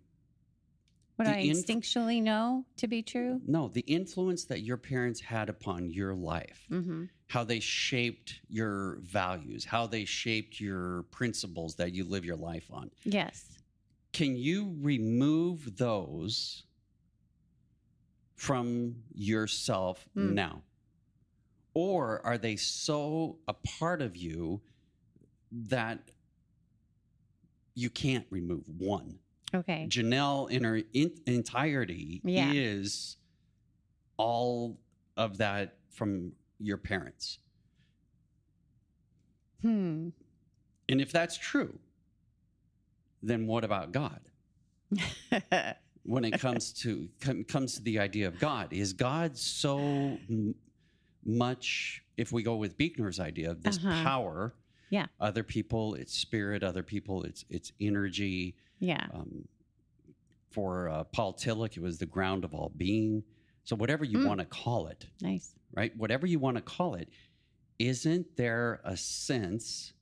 what 1.16 1.24
The 1.24 1.30
I 1.30 1.38
inf- 1.38 1.56
instinctually 1.66 2.22
know 2.22 2.66
to 2.76 2.86
be 2.86 3.02
true. 3.02 3.40
No, 3.46 3.68
the 3.68 3.80
influence 3.80 4.44
that 4.44 4.60
your 4.60 4.76
parents 4.76 5.20
had 5.20 5.48
upon 5.48 5.90
your 5.90 6.14
life, 6.14 6.64
hmm 6.68 7.04
how 7.28 7.42
they 7.42 7.58
shaped 7.58 8.40
your 8.48 8.98
values, 9.00 9.64
how 9.64 9.84
they 9.88 10.04
shaped 10.04 10.60
your 10.60 11.02
principles 11.10 11.74
that 11.74 11.92
you 11.92 12.04
live 12.04 12.24
your 12.24 12.36
life 12.36 12.68
on. 12.70 12.88
Yes. 13.04 13.58
Can 14.12 14.36
you 14.36 14.76
remove 14.80 15.76
those 15.76 16.62
from 18.36 18.94
yourself 19.12 20.06
Mm. 20.16 20.34
now? 20.34 20.62
Or 21.76 22.24
are 22.24 22.38
they 22.38 22.56
so 22.56 23.36
a 23.46 23.52
part 23.52 24.00
of 24.00 24.16
you 24.16 24.62
that 25.52 25.98
you 27.74 27.90
can't 27.90 28.24
remove 28.30 28.62
one? 28.78 29.18
Okay. 29.54 29.86
Janelle 29.86 30.50
in 30.50 30.64
her 30.64 30.80
in- 30.94 31.20
entirety 31.26 32.22
Yeah. 32.24 32.50
is 32.50 33.18
all 34.16 34.78
of 35.18 35.36
that 35.36 35.76
from 35.90 36.32
your 36.58 36.78
parents. 36.78 37.40
Hmm. 39.60 40.08
And 40.88 40.98
if 41.02 41.12
that's 41.12 41.36
true, 41.36 41.78
then 43.22 43.46
what 43.46 43.64
about 43.64 43.92
God? 43.92 44.20
When 46.04 46.24
it 46.24 46.38
comes 46.40 46.72
to 46.84 47.08
com- 47.20 47.42
comes 47.44 47.74
to 47.74 47.82
the 47.82 47.98
idea 47.98 48.28
of 48.28 48.38
God, 48.38 48.72
is 48.72 48.92
God 48.94 49.36
so 49.36 49.78
m- 50.30 50.54
much, 51.26 52.02
if 52.16 52.32
we 52.32 52.42
go 52.42 52.56
with 52.56 52.76
Buechner's 52.78 53.20
idea, 53.20 53.50
of 53.50 53.62
this 53.62 53.78
Uh-huh. 53.78 54.02
power. 54.02 54.54
Yeah. 54.90 55.06
Other 55.20 55.42
people, 55.42 55.94
it's 55.94 56.16
spirit. 56.16 56.62
Other 56.62 56.82
people, 56.82 57.24
it's 57.24 57.44
it's 57.50 57.72
energy. 57.80 58.54
Yeah. 58.78 59.06
Um, 59.12 59.48
for 60.50 60.88
uh, 60.88 61.04
Paul 61.04 61.34
Tillich, 61.34 61.76
it 61.76 61.82
was 61.82 61.98
the 61.98 62.06
ground 62.06 62.44
of 62.44 62.54
all 62.54 62.70
being. 62.76 63.24
So 63.64 63.74
whatever 63.76 64.04
you 64.04 64.18
Mm. 64.18 64.26
want 64.28 64.40
to 64.40 64.46
call 64.46 64.86
it, 64.86 65.06
Nice. 65.20 65.54
right? 65.74 65.94
Whatever 65.96 66.26
you 66.26 66.38
want 66.38 66.56
to 66.56 66.62
call 66.62 66.94
it, 66.94 67.08
isn't 67.78 68.36
there 68.36 68.80
a 68.84 68.96
sense 68.96 69.92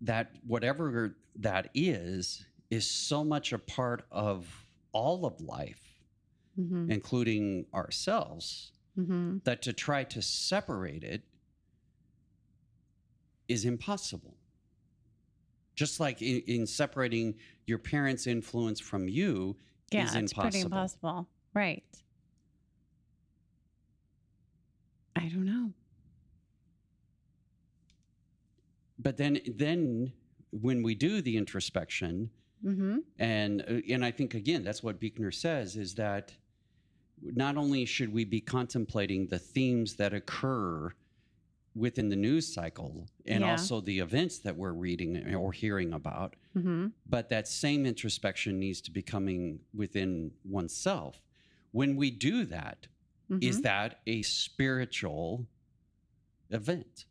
that 0.00 0.32
whatever 0.46 1.16
that 1.36 1.70
is 1.74 2.44
is 2.70 2.86
so 2.90 3.24
much 3.24 3.52
a 3.52 3.58
part 3.58 4.04
of 4.10 4.66
all 4.92 5.24
of 5.26 5.40
life, 5.40 5.82
Mm-hmm. 6.58 6.90
including 6.90 7.66
ourselves, 7.74 8.72
Mm-hmm. 8.98 9.38
that 9.44 9.60
to 9.62 9.72
try 9.72 10.04
to 10.04 10.22
separate 10.22 11.04
it 11.04 11.22
is 13.48 13.64
impossible. 13.64 14.34
Just 15.74 16.00
like 16.00 16.22
in, 16.22 16.40
in 16.46 16.66
separating 16.66 17.34
your 17.66 17.78
parents' 17.78 18.26
influence 18.26 18.80
from 18.80 19.08
you 19.08 19.56
Yeah, 19.90 20.04
is 20.04 20.14
it's 20.14 20.32
pretty 20.32 20.60
impossible. 20.60 20.66
impossible. 21.12 21.28
Right. 21.52 21.84
I 25.14 25.28
don't 25.28 25.44
know. 25.44 25.72
But 28.98 29.16
then, 29.18 29.40
then 29.46 30.12
when 30.50 30.82
we 30.82 30.94
do 30.94 31.20
the 31.22 31.36
introspection, 31.36 32.30
Mm-hmm. 32.64 32.98
and 33.18 33.60
uh, 33.68 33.74
and 33.92 34.02
I 34.02 34.10
think 34.10 34.32
again 34.34 34.64
that's 34.64 34.82
what 34.82 34.98
Buechner 34.98 35.30
says 35.30 35.76
is 35.76 35.94
that 35.96 36.32
not 37.22 37.56
only 37.56 37.84
should 37.84 38.12
we 38.12 38.24
be 38.24 38.40
contemplating 38.40 39.26
the 39.26 39.38
themes 39.38 39.96
that 39.96 40.12
occur 40.12 40.92
within 41.74 42.08
the 42.08 42.16
news 42.16 42.52
cycle 42.52 43.06
and 43.26 43.42
Yeah. 43.42 43.50
also 43.50 43.80
the 43.80 43.98
events 43.98 44.38
that 44.40 44.56
we're 44.56 44.72
reading 44.72 45.34
or 45.34 45.52
hearing 45.52 45.92
about, 45.92 46.36
Mm-hmm. 46.56 46.86
but 47.06 47.28
that 47.28 47.46
same 47.46 47.84
introspection 47.84 48.58
needs 48.58 48.80
to 48.82 48.90
be 48.90 49.02
coming 49.02 49.60
within 49.74 50.30
oneself. 50.44 51.20
When 51.72 51.96
we 51.96 52.10
do 52.10 52.44
that, 52.46 52.86
is 53.42 53.56
mm-hmm. 53.56 53.62
that 53.62 54.00
a 54.06 54.22
spiritual 54.22 55.46
event? 56.50 57.04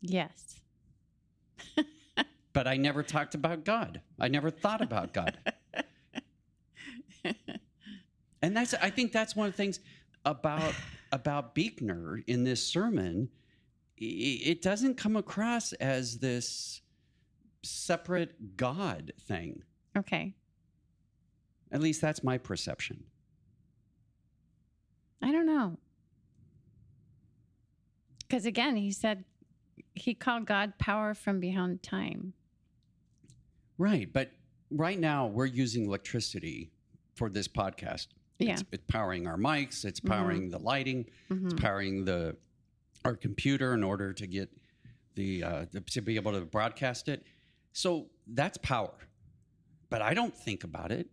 Yes. 0.00 0.60
But 2.52 2.68
I 2.68 2.76
never 2.76 3.02
talked 3.02 3.34
about 3.34 3.64
God. 3.64 4.00
I 4.20 4.28
never 4.28 4.48
thought 4.48 4.80
about 4.80 5.12
God. 5.12 5.36
And 8.44 8.54
that's 8.54 8.74
I 8.74 8.90
think 8.90 9.10
that's 9.10 9.34
one 9.34 9.46
of 9.46 9.54
the 9.54 9.56
things 9.56 9.80
about 10.26 10.74
about 11.12 11.54
Buechner 11.54 12.22
in 12.26 12.44
this 12.44 12.62
sermon. 12.62 13.30
It 13.96 14.60
doesn't 14.60 14.96
come 14.96 15.16
across 15.16 15.72
as 15.74 16.18
this 16.18 16.82
separate 17.62 18.56
God 18.58 19.12
thing. 19.18 19.62
Okay. 19.96 20.34
At 21.72 21.80
least 21.80 22.02
that's 22.02 22.22
my 22.22 22.36
perception. 22.36 23.04
I 25.22 25.32
don't 25.32 25.46
know. 25.46 25.78
Because 28.18 28.44
again, 28.44 28.76
he 28.76 28.90
said 28.90 29.24
he 29.94 30.12
called 30.12 30.44
God 30.44 30.76
power 30.76 31.14
from 31.14 31.40
beyond 31.40 31.82
time. 31.82 32.34
Right, 33.78 34.12
but 34.12 34.32
right 34.70 34.98
now 34.98 35.28
we're 35.28 35.46
using 35.46 35.86
electricity 35.86 36.72
for 37.14 37.30
this 37.30 37.48
podcast. 37.48 38.08
Yeah. 38.38 38.52
It's, 38.54 38.64
it's 38.72 38.84
powering 38.88 39.26
our 39.26 39.36
mics, 39.36 39.84
it's 39.84 40.00
Mhm. 40.00 40.08
powering 40.08 40.50
the 40.50 40.58
lighting, 40.58 41.06
Mhm. 41.30 41.44
it's 41.52 41.54
powering 41.60 42.04
the 42.04 42.36
our 43.04 43.14
computer 43.16 43.74
in 43.74 43.84
order 43.84 44.12
to 44.14 44.26
get 44.26 44.48
the, 45.14 45.44
uh, 45.44 45.66
to 45.90 46.00
be 46.00 46.16
able 46.16 46.32
to 46.32 46.40
broadcast 46.40 47.06
it. 47.08 47.22
So 47.72 48.08
that's 48.26 48.56
power. 48.58 48.94
But 49.90 50.00
I 50.00 50.14
don't 50.14 50.34
think 50.34 50.64
about 50.64 50.90
it, 50.90 51.08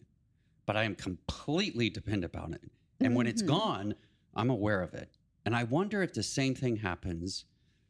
but 0.66 0.78
I 0.78 0.86
am 0.86 0.96
completely 0.96 1.90
dependent 1.90 2.36
on 2.36 2.54
it. 2.54 2.72
And 3.02 3.14
when 3.16 3.28
it's 3.28 3.44
Mhm. 3.44 3.48
gone, 3.48 3.96
I'm 4.36 4.50
aware 4.50 4.82
of 4.82 4.94
it. 4.94 5.18
And 5.46 5.54
I 5.56 5.66
wonder 5.66 6.02
if 6.02 6.14
the 6.14 6.24
same 6.24 6.56
thing 6.56 6.78
happens 6.78 7.44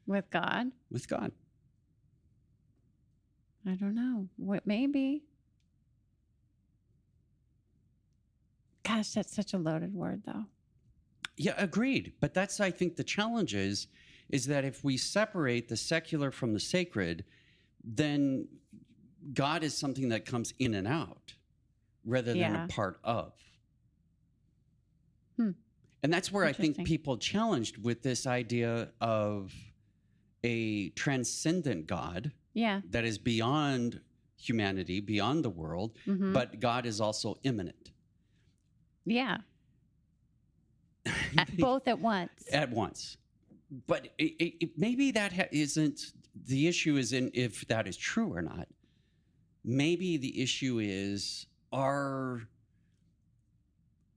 With 0.06 0.28
God? 0.30 0.72
with 0.90 1.06
God. 1.06 1.30
I 3.64 3.74
don't 3.76 3.94
know. 3.94 4.28
What 4.36 4.66
maybe? 4.66 5.22
Gosh, 8.84 9.10
that's 9.10 9.34
such 9.34 9.52
a 9.54 9.58
loaded 9.58 9.94
word 9.94 10.22
though. 10.26 10.44
Yeah, 11.36 11.54
agreed. 11.56 12.14
But 12.20 12.34
that's 12.34 12.60
I 12.60 12.70
think 12.70 12.96
the 12.96 13.04
challenge 13.04 13.54
is 13.54 13.86
is 14.28 14.46
that 14.46 14.64
if 14.64 14.82
we 14.82 14.96
separate 14.96 15.68
the 15.68 15.76
secular 15.76 16.30
from 16.30 16.52
the 16.54 16.60
sacred, 16.60 17.24
then 17.84 18.48
God 19.34 19.62
is 19.62 19.76
something 19.76 20.08
that 20.08 20.24
comes 20.24 20.54
in 20.58 20.74
and 20.74 20.86
out 20.88 21.34
rather 22.04 22.32
than 22.32 22.38
Yeah. 22.38 22.64
a 22.64 22.68
part 22.68 22.98
of. 23.04 23.34
Hmm. 25.36 25.50
And 26.02 26.12
that's 26.12 26.32
where 26.32 26.44
I 26.44 26.52
think 26.52 26.84
people 26.84 27.16
challenged 27.18 27.78
with 27.78 28.02
this 28.02 28.26
idea 28.26 28.90
of 29.00 29.52
a 30.42 30.88
transcendent 30.90 31.86
God 31.86 32.32
Yeah. 32.54 32.80
that 32.90 33.04
is 33.04 33.18
beyond 33.18 34.00
humanity, 34.36 34.98
beyond 35.00 35.44
the 35.44 35.50
world, 35.50 35.96
Mhm. 36.06 36.32
but 36.32 36.58
God 36.58 36.84
is 36.86 37.00
also 37.00 37.38
immanent. 37.44 37.91
Yeah. 39.04 39.38
At, 41.36 41.56
both 41.58 41.88
at 41.88 41.98
once. 41.98 42.30
at 42.52 42.70
once. 42.70 43.16
But 43.86 44.08
it, 44.18 44.32
it, 44.38 44.54
it- 44.64 44.70
maybe 44.78 45.10
that 45.12 45.32
ha- 45.32 45.48
isn't 45.50 46.12
the 46.46 46.68
issue. 46.68 46.96
Isn't 46.96 47.34
if 47.34 47.66
that 47.68 47.86
is 47.88 47.96
true 47.96 48.32
or 48.34 48.42
not. 48.42 48.68
Maybe 49.64 50.16
the 50.16 50.42
issue 50.42 50.78
is 50.82 51.46
our 51.72 52.42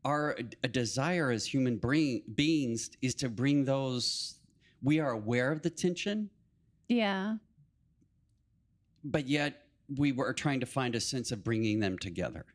our 0.03 0.35
a 0.63 0.67
desire 0.67 1.31
as 1.31 1.45
human 1.45 1.77
bring, 1.77 2.21
beings 2.35 2.91
is 3.01 3.15
to 3.15 3.29
bring 3.29 3.65
those. 3.65 4.39
We 4.83 4.99
are 4.99 5.11
aware 5.11 5.51
of 5.51 5.61
the 5.63 5.69
tension, 5.71 6.29
yeah. 6.89 7.37
but 9.03 9.27
yet 9.27 9.63
we 9.97 10.11
were 10.11 10.31
trying 10.33 10.59
to 10.59 10.67
find 10.67 10.93
a 10.95 10.99
sense 10.99 11.31
of 11.31 11.43
bringing 11.43 11.79
them 11.79 11.97
together. 11.97 12.45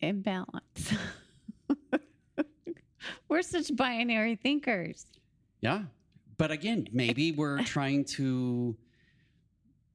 In 0.00 0.22
balance. 0.22 0.94
We're 3.28 3.42
such 3.42 3.74
binary 3.74 4.36
thinkers. 4.36 5.06
Yeah. 5.60 5.82
But 6.38 6.50
again, 6.50 6.86
maybe 6.92 7.32
we're 7.36 7.62
trying 7.62 8.04
to 8.16 8.76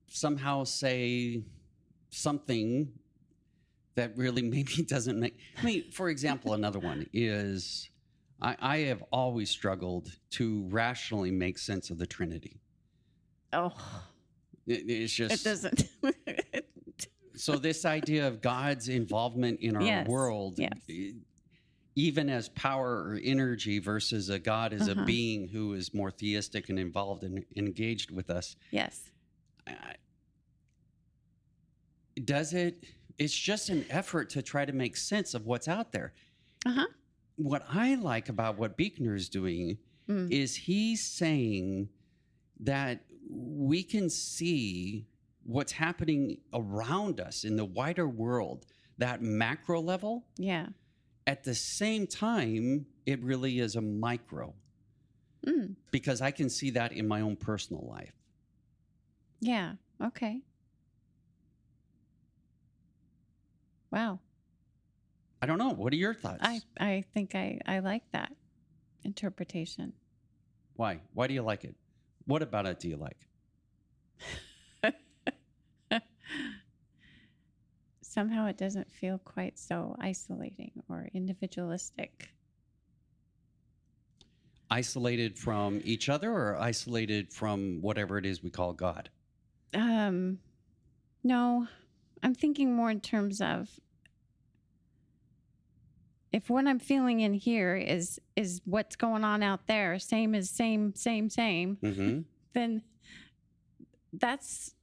somehow 0.07 0.63
say 0.63 1.43
something 2.09 2.91
that 3.95 4.15
really 4.17 4.41
maybe 4.55 4.83
doesn't 4.83 5.19
make. 5.19 5.37
I 5.61 5.65
mean, 5.65 5.91
for 5.91 6.09
example, 6.09 6.53
another 6.53 6.79
one 6.79 7.05
is 7.13 7.89
I, 8.41 8.55
I 8.59 8.77
have 8.79 9.03
always 9.11 9.49
struggled 9.49 10.09
to 10.31 10.67
rationally 10.69 11.31
make 11.31 11.57
sense 11.57 11.89
of 11.89 11.97
the 11.97 12.07
Trinity. 12.07 12.59
Oh, 13.53 13.71
It- 14.67 14.89
it's 14.89 15.13
just 15.13 15.33
it 15.33 15.43
doesn't. 15.49 15.83
So 17.41 17.57
this 17.57 17.85
idea 17.85 18.27
of 18.27 18.39
God's 18.41 18.87
involvement 18.87 19.59
in 19.61 19.75
our 19.75 19.81
Yes, 19.81 20.07
world, 20.07 20.59
yes. 20.59 20.73
even 21.95 22.29
as 22.29 22.49
power 22.49 22.89
or 23.03 23.19
energy 23.23 23.79
versus 23.79 24.29
a 24.29 24.37
God 24.39 24.73
as 24.73 24.87
Uh-huh. 24.87 25.01
a 25.01 25.05
being 25.05 25.47
who 25.47 25.73
is 25.73 25.93
more 25.93 26.11
theistic 26.11 26.69
and 26.69 26.77
involved 26.77 27.23
and 27.23 27.43
engaged 27.55 28.11
with 28.11 28.29
us. 28.29 28.55
yes. 28.71 29.09
I- 29.67 29.95
does 32.23 32.53
it? 32.53 32.83
It's 33.17 33.33
just 33.37 33.69
an 33.69 33.85
effort 33.89 34.29
to 34.31 34.41
try 34.41 34.65
to 34.65 34.73
make 34.73 34.95
sense 34.97 35.33
of 35.33 35.45
what's 35.45 35.67
out 35.67 35.91
there. 35.91 36.13
Uh 36.65 36.71
huh. 36.73 36.87
What 37.37 37.63
I 37.69 37.95
like 37.95 38.29
about 38.29 38.57
what 38.57 38.77
Buechner 38.77 39.15
is 39.15 39.29
doing 39.29 39.77
Mm. 40.07 40.29
is 40.31 40.55
he's 40.55 41.05
saying 41.05 41.89
that 42.59 43.05
we 43.29 43.83
can 43.83 44.09
see 44.09 45.07
what's 45.51 45.71
happening 45.71 46.37
around 46.53 47.19
us 47.19 47.43
in 47.43 47.55
the 47.55 47.65
wider 47.65 48.07
world, 48.07 48.65
that 48.97 49.21
macro 49.21 49.81
level. 49.81 50.25
Yeah. 50.37 50.67
At 51.27 51.43
the 51.43 51.53
same 51.55 52.07
time, 52.07 52.85
it 53.05 53.21
really 53.23 53.59
is 53.59 53.75
a 53.75 53.81
micro 53.81 54.53
Mm. 55.45 55.75
because 55.89 56.21
I 56.21 56.29
can 56.29 56.49
see 56.51 56.69
that 56.71 56.91
in 56.91 57.07
my 57.07 57.21
own 57.21 57.35
personal 57.35 57.83
life. 57.87 58.13
Yeah. 59.39 59.73
Okay. 59.99 60.41
Wow. 63.91 64.19
I 65.41 65.47
don't 65.47 65.57
know. 65.57 65.71
What 65.71 65.91
are 65.93 65.95
your 65.97 66.13
thoughts? 66.13 66.41
I 66.43 66.61
I 66.79 67.03
think 67.13 67.33
I 67.33 67.59
I 67.65 67.79
like 67.79 68.03
that 68.11 68.31
interpretation. 69.03 69.93
Why? 70.75 70.99
Why 71.13 71.25
do 71.27 71.33
you 71.33 71.41
like 71.41 71.63
it? 71.63 71.75
What 72.25 72.43
about 72.43 72.67
it 72.67 72.79
do 72.79 72.87
you 72.87 72.97
like? 72.97 73.17
So 78.01 78.11
somehow 78.11 78.47
it 78.47 78.57
doesn't 78.57 78.91
feel 78.91 79.17
quite 79.19 79.57
so 79.57 79.95
isolating 79.99 80.71
or 80.89 81.09
individualistic. 81.13 82.29
Isolated 84.69 85.37
from 85.37 85.81
each 85.83 86.09
other 86.09 86.31
or 86.31 86.57
isolated 86.57 87.31
from 87.31 87.79
whatever 87.81 88.17
it 88.17 88.25
is 88.25 88.43
we 88.43 88.49
call 88.49 88.73
God? 88.73 89.09
Um, 89.73 90.39
no, 91.23 91.67
I'm 92.23 92.35
thinking 92.35 92.73
more 92.73 92.89
in 92.89 93.01
terms 93.01 93.41
of 93.41 93.69
if 96.31 96.49
what 96.49 96.67
I'm 96.67 96.79
feeling 96.79 97.19
in 97.19 97.33
here 97.33 97.75
is 97.75 98.19
is 98.35 98.61
what's 98.65 98.95
going 98.95 99.23
on 99.23 99.43
out 99.43 99.67
there, 99.67 99.99
same 99.99 100.33
as 100.33 100.49
same, 100.49 100.95
same, 100.95 101.29
same, 101.29 101.77
hmm 101.81 102.19
then 102.53 102.83
that's 104.13 104.73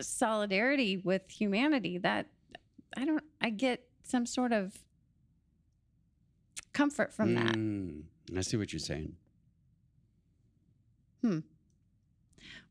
solidarity 0.00 0.96
with 0.96 1.30
humanity. 1.30 1.98
That 1.98 2.26
I 2.96 3.04
don't, 3.04 3.22
I 3.40 3.50
get 3.50 3.84
some 4.02 4.26
sort 4.26 4.52
of 4.52 4.76
comfort 6.72 7.12
from 7.12 7.34
that. 7.34 7.54
Mm, 7.54 8.02
I 8.36 8.40
see 8.40 8.56
what 8.56 8.72
you're 8.72 8.80
saying. 8.80 9.14
Hmm. 11.22 11.38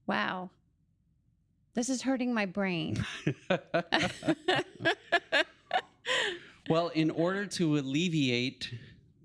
Wow, 0.06 0.50
this 1.74 1.90
is 1.90 2.02
hurting 2.02 2.34
my 2.34 2.46
brain. 2.46 3.04
well, 6.70 6.90
in 6.90 7.10
order 7.10 7.46
to 7.46 7.78
alleviate 7.78 8.74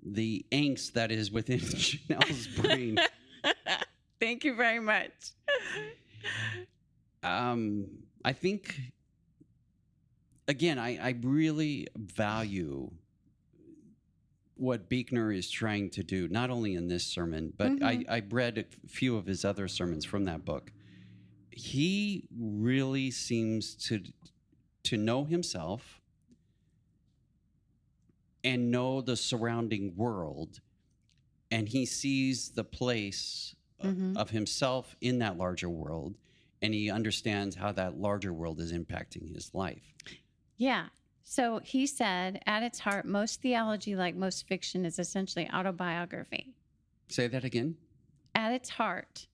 the 0.01 0.45
angst 0.51 0.93
that 0.93 1.11
is 1.11 1.31
within 1.31 1.59
Chanel's 1.75 2.47
brain, 2.47 2.97
Thank 4.19 4.43
you 4.43 4.55
very 4.55 4.79
much. 4.79 5.31
Um, 7.23 7.87
I 8.23 8.33
think, 8.33 8.79
again, 10.47 10.77
I, 10.79 10.97
I 10.97 11.15
really 11.21 11.87
value 11.95 12.91
what 14.55 14.89
Buechner 14.89 15.31
is 15.31 15.49
trying 15.49 15.89
to 15.91 16.03
do, 16.03 16.27
not 16.27 16.49
only 16.49 16.75
in 16.75 16.87
this 16.87 17.05
sermon, 17.05 17.53
but 17.57 17.71
I, 17.81 17.97
Mhm. 17.97 18.09
I 18.09 18.19
read 18.29 18.57
a 18.57 18.87
few 18.87 19.15
of 19.15 19.25
his 19.25 19.45
other 19.45 19.67
sermons 19.69 20.03
from 20.03 20.25
that 20.25 20.43
book. 20.43 20.73
He 21.51 22.27
really 22.37 23.11
seems 23.11 23.75
to 23.87 24.03
to 24.83 24.97
know 24.97 25.25
himself 25.25 26.01
and 28.43 28.71
know 28.71 29.01
the 29.01 29.15
surrounding 29.17 29.95
world, 29.95 30.61
and 31.51 31.67
he 31.69 31.85
sees 31.85 32.49
the 32.51 32.63
place 32.63 33.55
o- 33.81 33.87
Mhm. 33.87 34.15
of 34.17 34.29
himself 34.31 34.95
in 35.01 35.19
that 35.19 35.37
larger 35.37 35.69
world, 35.69 36.17
and 36.61 36.73
he 36.73 36.91
understands 36.91 37.55
how 37.55 37.71
that 37.73 37.97
larger 37.97 38.33
world 38.33 38.59
is 38.59 38.73
impacting 38.73 39.33
his 39.33 39.51
life. 39.53 39.93
Yeah. 40.57 40.87
So 41.23 41.59
he 41.63 41.85
said, 41.85 42.41
at 42.47 42.63
its 42.63 42.79
heart, 42.79 43.05
most 43.05 43.41
theology, 43.41 43.95
like 43.95 44.15
most 44.15 44.47
fiction, 44.47 44.85
is 44.85 44.99
essentially 44.99 45.49
autobiography. 45.53 46.53
Say 47.07 47.27
that 47.27 47.43
again. 47.43 47.75
At 48.35 48.51
its 48.51 48.69
heart, 48.69 49.27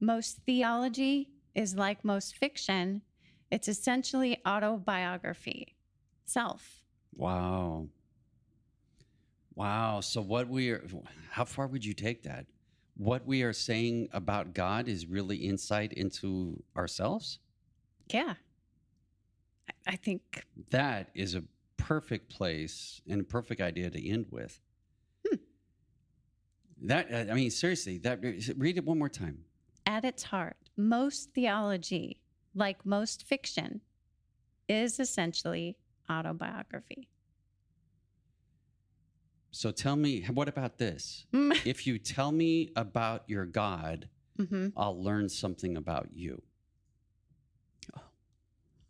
most 0.00 0.38
theology 0.46 1.28
is 1.54 1.74
like 1.74 2.04
most 2.04 2.36
fiction. 2.36 3.02
It's 3.50 3.68
essentially 3.68 4.38
autobiography, 4.46 5.74
self. 6.24 6.82
Wow. 7.14 7.88
Wow. 9.54 10.00
So 10.00 10.22
what 10.22 10.48
we 10.48 10.70
are 10.70 10.82
how 11.30 11.44
far 11.44 11.66
would 11.66 11.84
you 11.84 11.94
take 11.94 12.22
that? 12.22 12.46
What 13.00 13.26
we 13.26 13.42
are 13.44 13.54
saying 13.54 14.10
about 14.12 14.52
God 14.52 14.86
is 14.86 15.06
really 15.06 15.38
insight 15.38 15.94
into 15.94 16.62
ourselves? 16.76 17.38
Yeah. 18.12 18.34
I- 19.86 19.96
think, 19.96 20.46
That 20.68 21.08
is 21.14 21.34
a 21.34 21.44
perfect 21.78 22.28
place 22.28 23.00
and 23.08 23.22
a 23.22 23.24
perfect 23.24 23.62
idea 23.62 23.88
to 23.88 24.06
end 24.06 24.26
with. 24.30 24.60
Hmm. 25.26 25.36
That 26.82 27.30
I 27.30 27.32
mean 27.32 27.50
seriously, 27.50 27.96
that 27.98 28.20
read 28.58 28.76
it 28.76 28.84
one 28.84 28.98
more 28.98 29.08
time. 29.08 29.44
at 29.86 30.04
its 30.04 30.24
heart, 30.24 30.58
most 30.76 31.30
theology, 31.32 32.20
like 32.54 32.84
most 32.84 33.26
fiction, 33.26 33.80
is 34.68 35.00
essentially 35.00 35.78
autobiography. 36.10 37.08
So 39.52 39.70
tell 39.72 39.96
me 39.96 40.22
what 40.24 40.48
about 40.48 40.78
this? 40.78 41.26
Mm. 41.32 41.58
If 41.66 41.86
you 41.86 41.98
tell 41.98 42.30
me 42.32 42.70
about 42.76 43.24
your 43.28 43.44
God, 43.46 44.08
hmm 44.36 44.68
I'll 44.76 45.02
learn 45.02 45.28
something 45.28 45.76
about 45.76 46.08
you. 46.12 46.42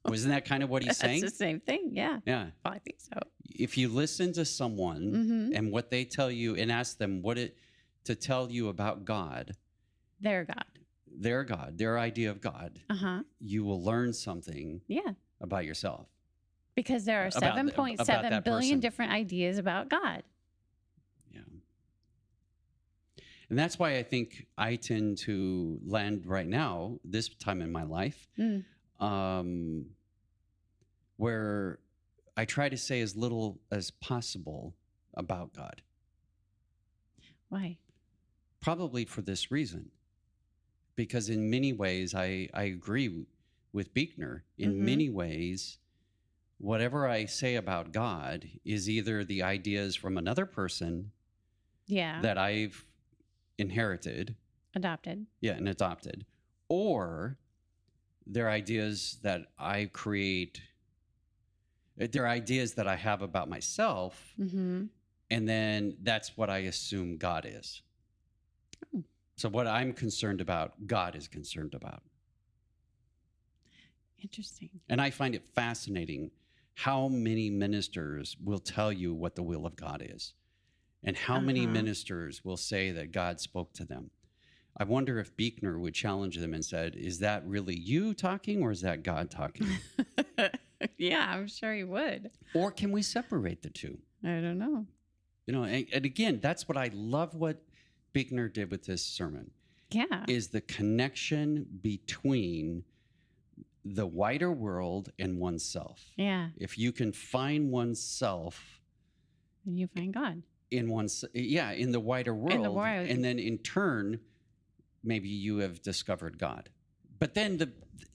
Wasn't 0.07 0.33
that 0.33 0.45
kind 0.45 0.63
of 0.63 0.71
what 0.71 0.83
he's 0.83 0.97
saying? 0.99 1.21
That's 1.21 1.33
the 1.33 1.37
same 1.37 1.61
thing. 1.61 1.91
Yeah. 1.93 2.19
Yeah. 2.27 2.47
I 2.65 2.79
think 2.79 2.97
so. 2.99 3.19
If 3.49 3.77
you 3.77 3.89
listen 3.89 4.33
to 4.35 4.45
someone 4.45 5.13
hmm 5.51 5.57
and 5.57 5.71
what 5.73 5.91
they 5.91 6.05
tell 6.05 6.31
you 6.31 6.57
and 6.57 6.71
ask 6.71 6.99
them 6.99 7.23
what 7.23 7.39
it 7.39 7.57
to 8.05 8.15
tell 8.15 8.51
you 8.51 8.69
about 8.69 9.05
God, 9.05 9.53
Their 10.21 10.45
God. 10.45 10.65
their 11.07 11.45
God, 11.45 11.77
their 11.77 11.99
idea 11.99 12.31
of 12.31 12.41
God, 12.41 12.81
Uh 12.89 12.95
huh. 12.95 13.23
you 13.41 13.65
will 13.65 13.83
learn 13.83 14.13
something 14.13 14.81
Yeah. 14.89 15.13
about 15.41 15.65
yourself. 15.65 16.07
Because 16.75 17.05
there 17.05 17.27
are 17.27 17.31
seven 17.31 17.71
point 17.71 17.99
seven 18.05 18.43
billion 18.43 18.79
person. 18.79 18.81
different 18.81 19.13
ideas 19.13 19.59
about 19.59 19.89
God. 19.91 20.23
Yeah. 21.31 21.41
And 23.51 23.59
that's 23.59 23.79
why 23.79 23.97
I 23.99 24.03
think 24.05 24.47
I 24.57 24.77
tend 24.77 25.19
to 25.19 25.81
land 25.85 26.25
right 26.25 26.47
now, 26.47 26.99
this 27.05 27.29
time 27.29 27.61
in 27.61 27.71
my 27.73 27.83
life, 27.83 28.29
Mm. 28.39 28.65
um, 29.01 29.87
where 31.17 31.81
I 32.37 32.45
try 32.45 32.69
to 32.69 32.77
say 32.77 33.01
as 33.01 33.17
little 33.17 33.61
as 33.71 33.91
possible 33.91 34.75
about 35.15 35.53
God. 35.53 35.83
Why? 37.49 37.77
Probably 38.61 39.05
for 39.05 39.21
this 39.21 39.51
reason. 39.51 39.91
Because 40.95 41.29
in 41.29 41.51
many 41.51 41.73
ways, 41.73 42.15
I, 42.15 42.49
I 42.55 42.65
agree 42.65 43.25
with 43.73 43.93
Buechner. 43.93 44.45
In 44.59 44.75
Mhm. 44.75 44.79
many 44.79 45.11
ways, 45.11 45.79
whatever 46.59 47.09
I 47.09 47.25
say 47.25 47.57
about 47.57 47.93
God 47.93 48.49
is 48.65 48.89
either 48.89 49.25
the 49.25 49.43
ideas 49.43 49.97
from 49.97 50.17
another 50.17 50.47
person 50.47 51.11
Yeah. 51.87 52.21
that 52.23 52.39
I've 52.39 52.87
inherited, 53.61 54.35
Adopted. 54.75 55.27
yeah, 55.41 55.53
and 55.53 55.69
adopted, 55.69 56.25
or 56.69 57.37
they're 58.27 58.49
ideas 58.51 59.19
that 59.23 59.43
I 59.59 59.87
create, 59.93 60.61
uh, 62.01 62.07
they're 62.11 62.29
ideas 62.29 62.75
that 62.75 62.87
I 62.89 62.97
have 62.97 63.23
about 63.23 63.49
myself, 63.49 64.35
hmm 64.37 64.85
and 65.33 65.49
then 65.49 65.97
that's 66.03 66.37
what 66.37 66.51
I 66.51 66.59
assume 66.59 67.17
God 67.17 67.47
is. 67.49 67.83
Oh. 68.93 69.05
So 69.37 69.49
what 69.49 69.69
I'm 69.69 69.93
concerned 69.93 70.41
about, 70.41 70.89
God 70.89 71.15
is 71.15 71.29
concerned 71.29 71.73
about. 71.75 72.03
Interesting. 74.21 74.71
And 74.89 75.01
I 75.01 75.11
find 75.11 75.37
it 75.37 75.45
fascinating 75.55 76.33
how 76.75 77.07
many 77.09 77.49
ministers 77.49 78.37
will 78.43 78.59
tell 78.59 78.93
you 78.93 79.15
what 79.15 79.37
the 79.37 79.43
will 79.45 79.67
of 79.67 79.77
God 79.77 80.03
is, 80.05 80.35
and 81.05 81.17
how 81.17 81.41
many 81.41 81.65
Uh-huh. 81.65 81.73
ministers 81.73 82.45
will 82.45 82.57
say 82.57 82.91
that 82.93 83.13
God 83.13 83.41
spoke 83.41 83.73
to 83.75 83.85
them. 83.85 84.11
I 84.77 84.85
wonder 84.85 85.19
if 85.19 85.37
Buechner 85.37 85.79
would 85.79 85.95
challenge 85.95 86.37
them 86.37 86.55
and 86.55 86.65
said, 86.65 86.95
"Is 86.95 87.19
that 87.19 87.47
really 87.47 87.77
you 87.79 88.15
talking, 88.15 88.63
or 88.63 88.71
is 88.71 88.81
that 88.83 89.03
God 89.03 89.31
talking, 89.31 89.67
yeah, 90.97 91.27
I'm 91.35 91.49
sure 91.49 91.75
he 91.75 91.85
would. 91.85 92.31
or 92.55 92.71
can 92.71 92.91
we 92.93 93.03
separate 93.03 93.63
the 93.63 93.71
two? 93.71 93.99
I 94.25 94.41
don't 94.41 94.59
know. 94.59 94.87
You 95.47 95.55
know, 95.55 95.65
and, 95.65 95.87
and 95.93 96.05
again, 96.05 96.39
that's 96.41 96.69
what 96.69 96.77
I 96.79 96.91
love. 96.95 97.35
What 97.35 97.63
Buechner 98.13 98.49
did 98.49 98.71
with 98.71 98.85
this 98.85 99.05
sermon 99.05 99.51
Yeah. 99.91 100.25
is 100.29 100.49
the 100.49 100.61
connection 100.61 101.67
between 101.83 102.85
the 103.85 104.07
wider 104.07 104.53
world 104.53 105.11
and 105.19 105.39
oneself. 105.39 106.13
yeah. 106.17 106.51
If 106.59 106.79
you 106.79 106.93
can 106.93 107.13
find 107.13 107.71
oneself 107.71 108.81
And 109.67 109.79
you 109.79 109.89
find 109.89 110.13
God. 110.15 110.43
In 110.71 110.89
one 110.89 111.09
yeah 111.35 111.73
in 111.73 111.91
the 111.93 112.01
wider 112.01 112.35
world 112.35 112.53
In 112.55 112.63
the 112.63 112.71
world. 112.71 113.09
and 113.09 113.25
then 113.25 113.39
in 113.39 113.59
turn 113.59 114.21
maybe 115.03 115.29
you 115.29 115.59
have 115.59 115.83
discovered 115.83 116.39
god 116.39 116.69
but 117.19 117.35
then 117.35 117.57
the 117.59 117.73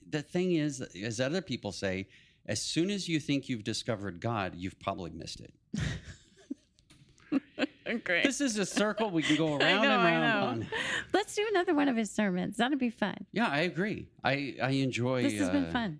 the 0.09 0.21
thing 0.21 0.53
is 0.53 0.81
as 0.81 1.19
other 1.19 1.41
people 1.41 1.71
say 1.71 2.07
as 2.45 2.61
soon 2.61 2.89
as 2.89 3.09
you 3.09 3.19
think 3.19 3.49
you've 3.49 3.63
discovered 3.63 4.19
god 4.21 4.53
you've 4.55 4.79
probably 4.79 5.11
missed 5.11 5.41
it 5.41 5.53
Great. 8.03 8.23
this 8.23 8.41
is 8.41 8.57
a 8.57 8.65
circle 8.65 9.11
we 9.11 9.21
can 9.21 9.35
go 9.35 9.49
around 9.57 9.59
know, 9.59 9.83
and 9.83 9.91
I 9.93 10.11
round 10.11 10.59
know. 10.61 10.65
on 10.65 10.67
Let's 11.13 11.35
do 11.35 11.45
another 11.51 11.75
one 11.75 11.87
of 11.87 11.95
his 11.95 12.09
sermons. 12.09 12.57
That'd 12.57 12.79
be 12.79 12.89
fun. 12.89 13.15
yeah 13.31 13.47
i 13.47 13.59
agree 13.59 14.07
i 14.23 14.55
i 14.61 14.69
enjoy 14.71 15.21
This 15.23 15.33
has 15.39 15.49
been 15.49 15.65
uh, 15.65 15.71
fun. 15.71 15.99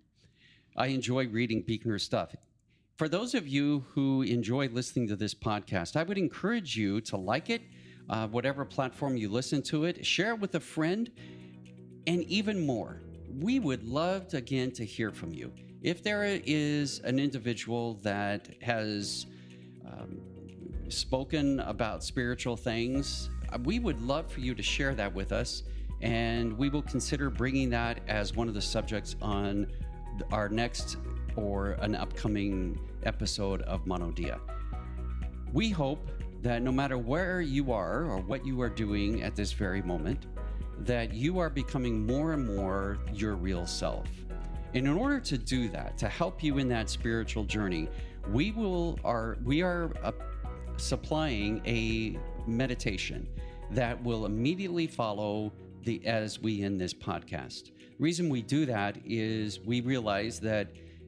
I 0.78 0.88
enjoy 0.88 1.28
reading 1.28 1.62
Buechner's 1.62 2.04
stuff. 2.04 2.36
For 2.98 3.10
those 3.10 3.36
of 3.36 3.46
you 3.46 3.84
who 3.90 4.22
enjoy 4.22 4.70
listening 4.70 5.10
to 5.10 5.18
this 5.18 5.34
podcast, 5.34 5.98
I 5.98 6.04
would 6.04 6.18
encourage 6.18 6.78
you 6.78 7.02
to 7.02 7.18
like 7.18 7.50
it, 7.50 7.62
uh, 8.10 8.30
whatever 8.30 8.64
platform 8.64 9.18
you 9.18 9.28
listen 9.28 9.62
to 9.64 9.84
it, 9.84 10.06
share 10.06 10.30
it 10.30 10.40
with 10.40 10.56
a 10.56 10.62
friend, 10.62 11.12
and 12.08 12.24
even 12.24 12.66
more, 12.66 13.02
we 13.38 13.60
would 13.60 13.84
love 13.84 14.30
to, 14.30 14.38
again 14.38 14.72
to 14.72 14.86
hear 14.86 15.12
from 15.12 15.34
you. 15.34 15.52
If 15.82 16.04
there 16.04 16.24
is 16.24 17.00
an 17.00 17.20
individual 17.20 17.96
that 17.96 18.48
has 18.62 19.26
um, 19.86 20.22
spoken 20.88 21.60
about 21.60 22.02
spiritual 22.02 22.56
things, 22.56 23.30
uh, 23.52 23.58
we 23.66 23.80
would 23.80 24.02
love 24.02 24.32
for 24.32 24.40
you 24.40 24.56
to 24.56 24.64
share 24.64 24.96
that 24.96 25.14
with 25.14 25.34
us, 25.34 25.64
and 26.00 26.58
we 26.58 26.70
will 26.70 26.84
consider 26.84 27.30
bringing 27.30 27.70
that 27.72 28.00
as 28.08 28.38
one 28.38 28.48
of 28.48 28.54
the 28.54 28.62
subjects 28.62 29.18
on 29.22 29.68
our 30.32 30.48
next 30.48 30.96
or 31.36 31.72
an 31.82 31.96
upcoming 31.96 32.80
episode 33.04 33.62
of 33.64 33.86
Monodia. 33.86 34.40
We 35.54 35.70
hope 35.70 36.12
that 36.42 36.62
no 36.62 36.72
matter 36.72 36.98
where 36.98 37.42
you 37.42 37.72
are 37.72 38.04
or 38.04 38.20
what 38.20 38.46
you 38.46 38.62
are 38.62 38.70
doing 38.70 39.24
at 39.24 39.36
this 39.36 39.52
very 39.52 39.82
moment, 39.82 40.28
that 40.80 41.14
you 41.14 41.40
are 41.40 41.50
becoming 41.50 42.06
more 42.06 42.34
and 42.34 42.46
more 42.56 43.00
your 43.14 43.36
real 43.36 43.66
self. 43.66 44.08
And 44.74 44.88
in 44.88 44.98
order 44.98 45.20
to 45.22 45.38
do 45.38 45.70
that, 45.70 45.98
to 46.00 46.10
help 46.10 46.44
you 46.44 46.58
in 46.58 46.68
that 46.70 46.90
spiritual 46.90 47.46
journey, 47.46 47.88
we 48.32 48.52
will 48.52 49.00
are 49.04 49.38
we 49.44 49.62
are 49.62 49.92
uh, 50.04 50.12
supplying 50.78 51.62
a 51.66 52.20
meditation 52.46 53.28
that 53.72 54.02
will 54.04 54.26
immediately 54.26 54.88
follow 54.88 55.54
the 55.84 56.06
as 56.06 56.40
we 56.40 56.64
end 56.64 56.80
this 56.80 56.94
podcast. 56.94 57.72
The 57.98 58.04
reason 58.04 58.30
we 58.30 58.42
do 58.42 58.66
that 58.66 58.98
is 59.06 59.60
we 59.62 59.82
realize 59.82 60.40
that 60.42 60.68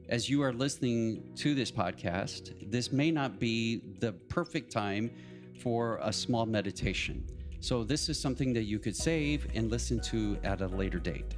as 0.09 0.29
you 0.29 0.41
are 0.41 0.53
listening 0.53 1.23
to 1.35 1.53
this 1.53 1.71
podcast, 1.71 2.71
this 2.71 2.91
may 2.91 3.11
not 3.11 3.39
be 3.39 3.81
the 3.99 4.13
perfect 4.29 4.71
time 4.71 5.11
for 5.59 5.99
a 6.01 6.13
small 6.13 6.45
meditation. 6.45 7.25
So, 7.59 7.83
this 7.83 8.07
is 8.07 8.19
something 8.19 8.53
that 8.53 8.63
you 8.63 8.79
could 8.79 8.95
save 8.95 9.47
and 9.55 9.69
listen 9.69 9.99
to 10.01 10.37
at 10.43 10.61
a 10.61 10.67
later 10.67 10.99
date. 10.99 11.35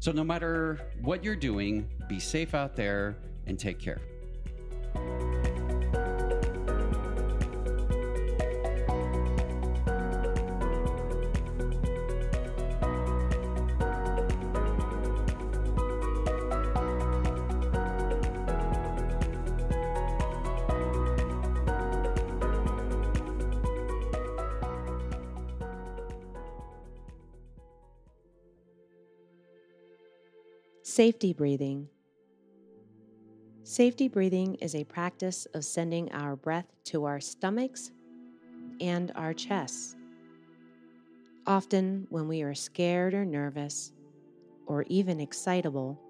So, 0.00 0.12
no 0.12 0.24
matter 0.24 0.80
what 1.02 1.22
you're 1.22 1.36
doing, 1.36 1.88
be 2.08 2.18
safe 2.18 2.54
out 2.54 2.74
there 2.74 3.16
and 3.46 3.58
take 3.58 3.78
care. 3.78 4.00
Safety 30.98 31.32
breathing. 31.32 31.86
Safety 33.62 34.08
breathing 34.08 34.56
is 34.56 34.74
a 34.74 34.82
practice 34.82 35.46
of 35.54 35.64
sending 35.64 36.10
our 36.10 36.34
breath 36.34 36.66
to 36.86 37.04
our 37.04 37.20
stomachs 37.20 37.92
and 38.80 39.12
our 39.14 39.32
chests. 39.32 39.94
Often, 41.46 42.08
when 42.10 42.26
we 42.26 42.42
are 42.42 42.52
scared 42.52 43.14
or 43.14 43.24
nervous, 43.24 43.92
or 44.66 44.82
even 44.88 45.20
excitable, 45.20 46.00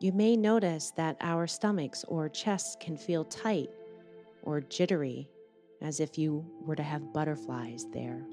you 0.00 0.10
may 0.10 0.36
notice 0.36 0.90
that 0.96 1.16
our 1.20 1.46
stomachs 1.46 2.04
or 2.08 2.28
chests 2.28 2.76
can 2.80 2.96
feel 2.96 3.24
tight 3.26 3.70
or 4.42 4.60
jittery, 4.60 5.28
as 5.82 6.00
if 6.00 6.18
you 6.18 6.44
were 6.62 6.74
to 6.74 6.82
have 6.82 7.12
butterflies 7.12 7.86
there. 7.92 8.26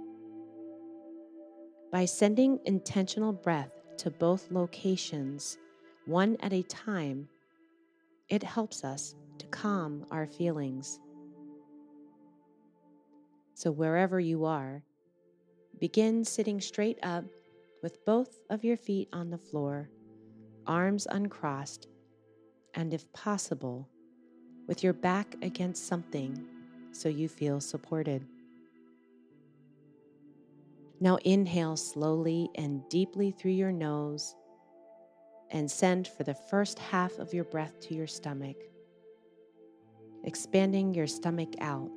By 1.92 2.06
sending 2.06 2.62
intentional 2.66 3.32
breath 3.32 3.70
to 3.98 4.10
both 4.10 4.50
locations, 4.50 5.60
one 6.08 6.38
at 6.39 6.53
a 6.53 6.64
time, 6.64 7.28
it 8.30 8.41
helps 8.41 8.86
us 8.86 9.14
to 9.39 9.45
calm 9.47 10.05
our 10.10 10.26
feelings. 10.26 10.99
So, 13.53 13.72
wherever 13.72 14.18
you 14.18 14.45
are, 14.45 14.84
begin 15.80 16.24
sitting 16.24 16.62
straight 16.62 16.97
up 17.03 17.26
with 17.84 18.05
both 18.05 18.39
of 18.49 18.64
your 18.64 18.78
feet 18.78 19.10
on 19.12 19.30
the 19.30 19.38
floor, 19.38 19.89
arms 20.66 21.08
uncrossed, 21.10 21.89
and 22.74 22.93
if 22.93 23.12
possible, 23.12 23.89
with 24.66 24.84
your 24.84 24.93
back 24.93 25.36
against 25.41 25.88
something 25.88 26.41
so 26.93 27.10
you 27.10 27.28
feel 27.28 27.60
supported. 27.60 28.26
Now 31.01 31.18
inhale 31.26 31.76
slowly 31.76 32.49
and 32.55 32.88
deeply 32.88 33.32
through 33.32 33.51
your 33.51 33.74
nose 33.74 34.36
and 35.52 35.70
send 35.70 36.08
for 36.08 36.24
the 36.24 36.34
first 36.34 36.78
half 36.80 37.18
of 37.20 37.34
your 37.34 37.45
breath 37.45 37.80
to 37.80 37.95
your 37.95 38.08
stomach, 38.08 38.58
expanding 40.24 40.93
your 40.93 41.08
stomach 41.08 41.54
out. 41.62 41.89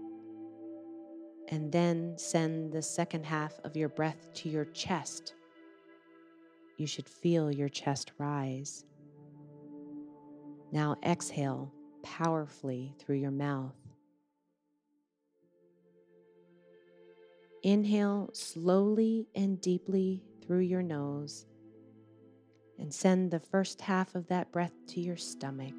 And 1.48 1.72
then 1.72 2.14
send 2.16 2.72
the 2.72 2.82
second 2.82 3.26
half 3.26 3.58
of 3.64 3.76
your 3.76 3.88
breath 3.88 4.32
to 4.34 4.48
your 4.48 4.66
chest. 4.66 5.34
You 6.76 6.86
should 6.86 7.08
feel 7.08 7.50
your 7.50 7.68
chest 7.68 8.12
rise. 8.18 8.84
Now 10.70 10.96
exhale 11.04 11.72
powerfully 12.04 12.94
through 13.00 13.16
your 13.16 13.32
mouth. 13.32 13.74
Inhale 17.64 18.30
slowly 18.32 19.26
and 19.34 19.60
deeply 19.60 20.22
through 20.40 20.60
your 20.60 20.82
nose 20.82 21.46
and 22.80 22.92
send 22.92 23.30
the 23.30 23.38
first 23.38 23.80
half 23.82 24.14
of 24.14 24.26
that 24.28 24.50
breath 24.50 24.72
to 24.88 25.00
your 25.00 25.16
stomach. 25.16 25.74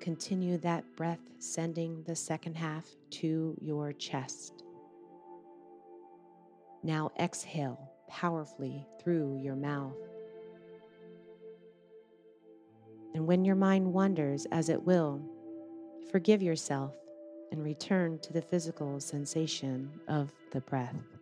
Continue 0.00 0.58
that 0.58 0.84
breath, 0.96 1.20
sending 1.38 2.02
the 2.02 2.16
second 2.16 2.56
half 2.56 2.86
to 3.10 3.56
your 3.60 3.92
chest. 3.92 4.64
Now 6.82 7.12
exhale 7.18 7.78
powerfully 8.08 8.86
through 9.00 9.40
your 9.42 9.56
mouth. 9.56 9.94
And 13.14 13.26
when 13.26 13.44
your 13.44 13.56
mind 13.56 13.92
wanders, 13.92 14.46
as 14.50 14.68
it 14.68 14.82
will, 14.82 15.20
forgive 16.10 16.42
yourself 16.42 16.94
and 17.52 17.62
return 17.62 18.18
to 18.20 18.32
the 18.32 18.42
physical 18.42 19.00
sensation 19.00 19.90
of 20.08 20.32
the 20.52 20.60
breath. 20.62 21.19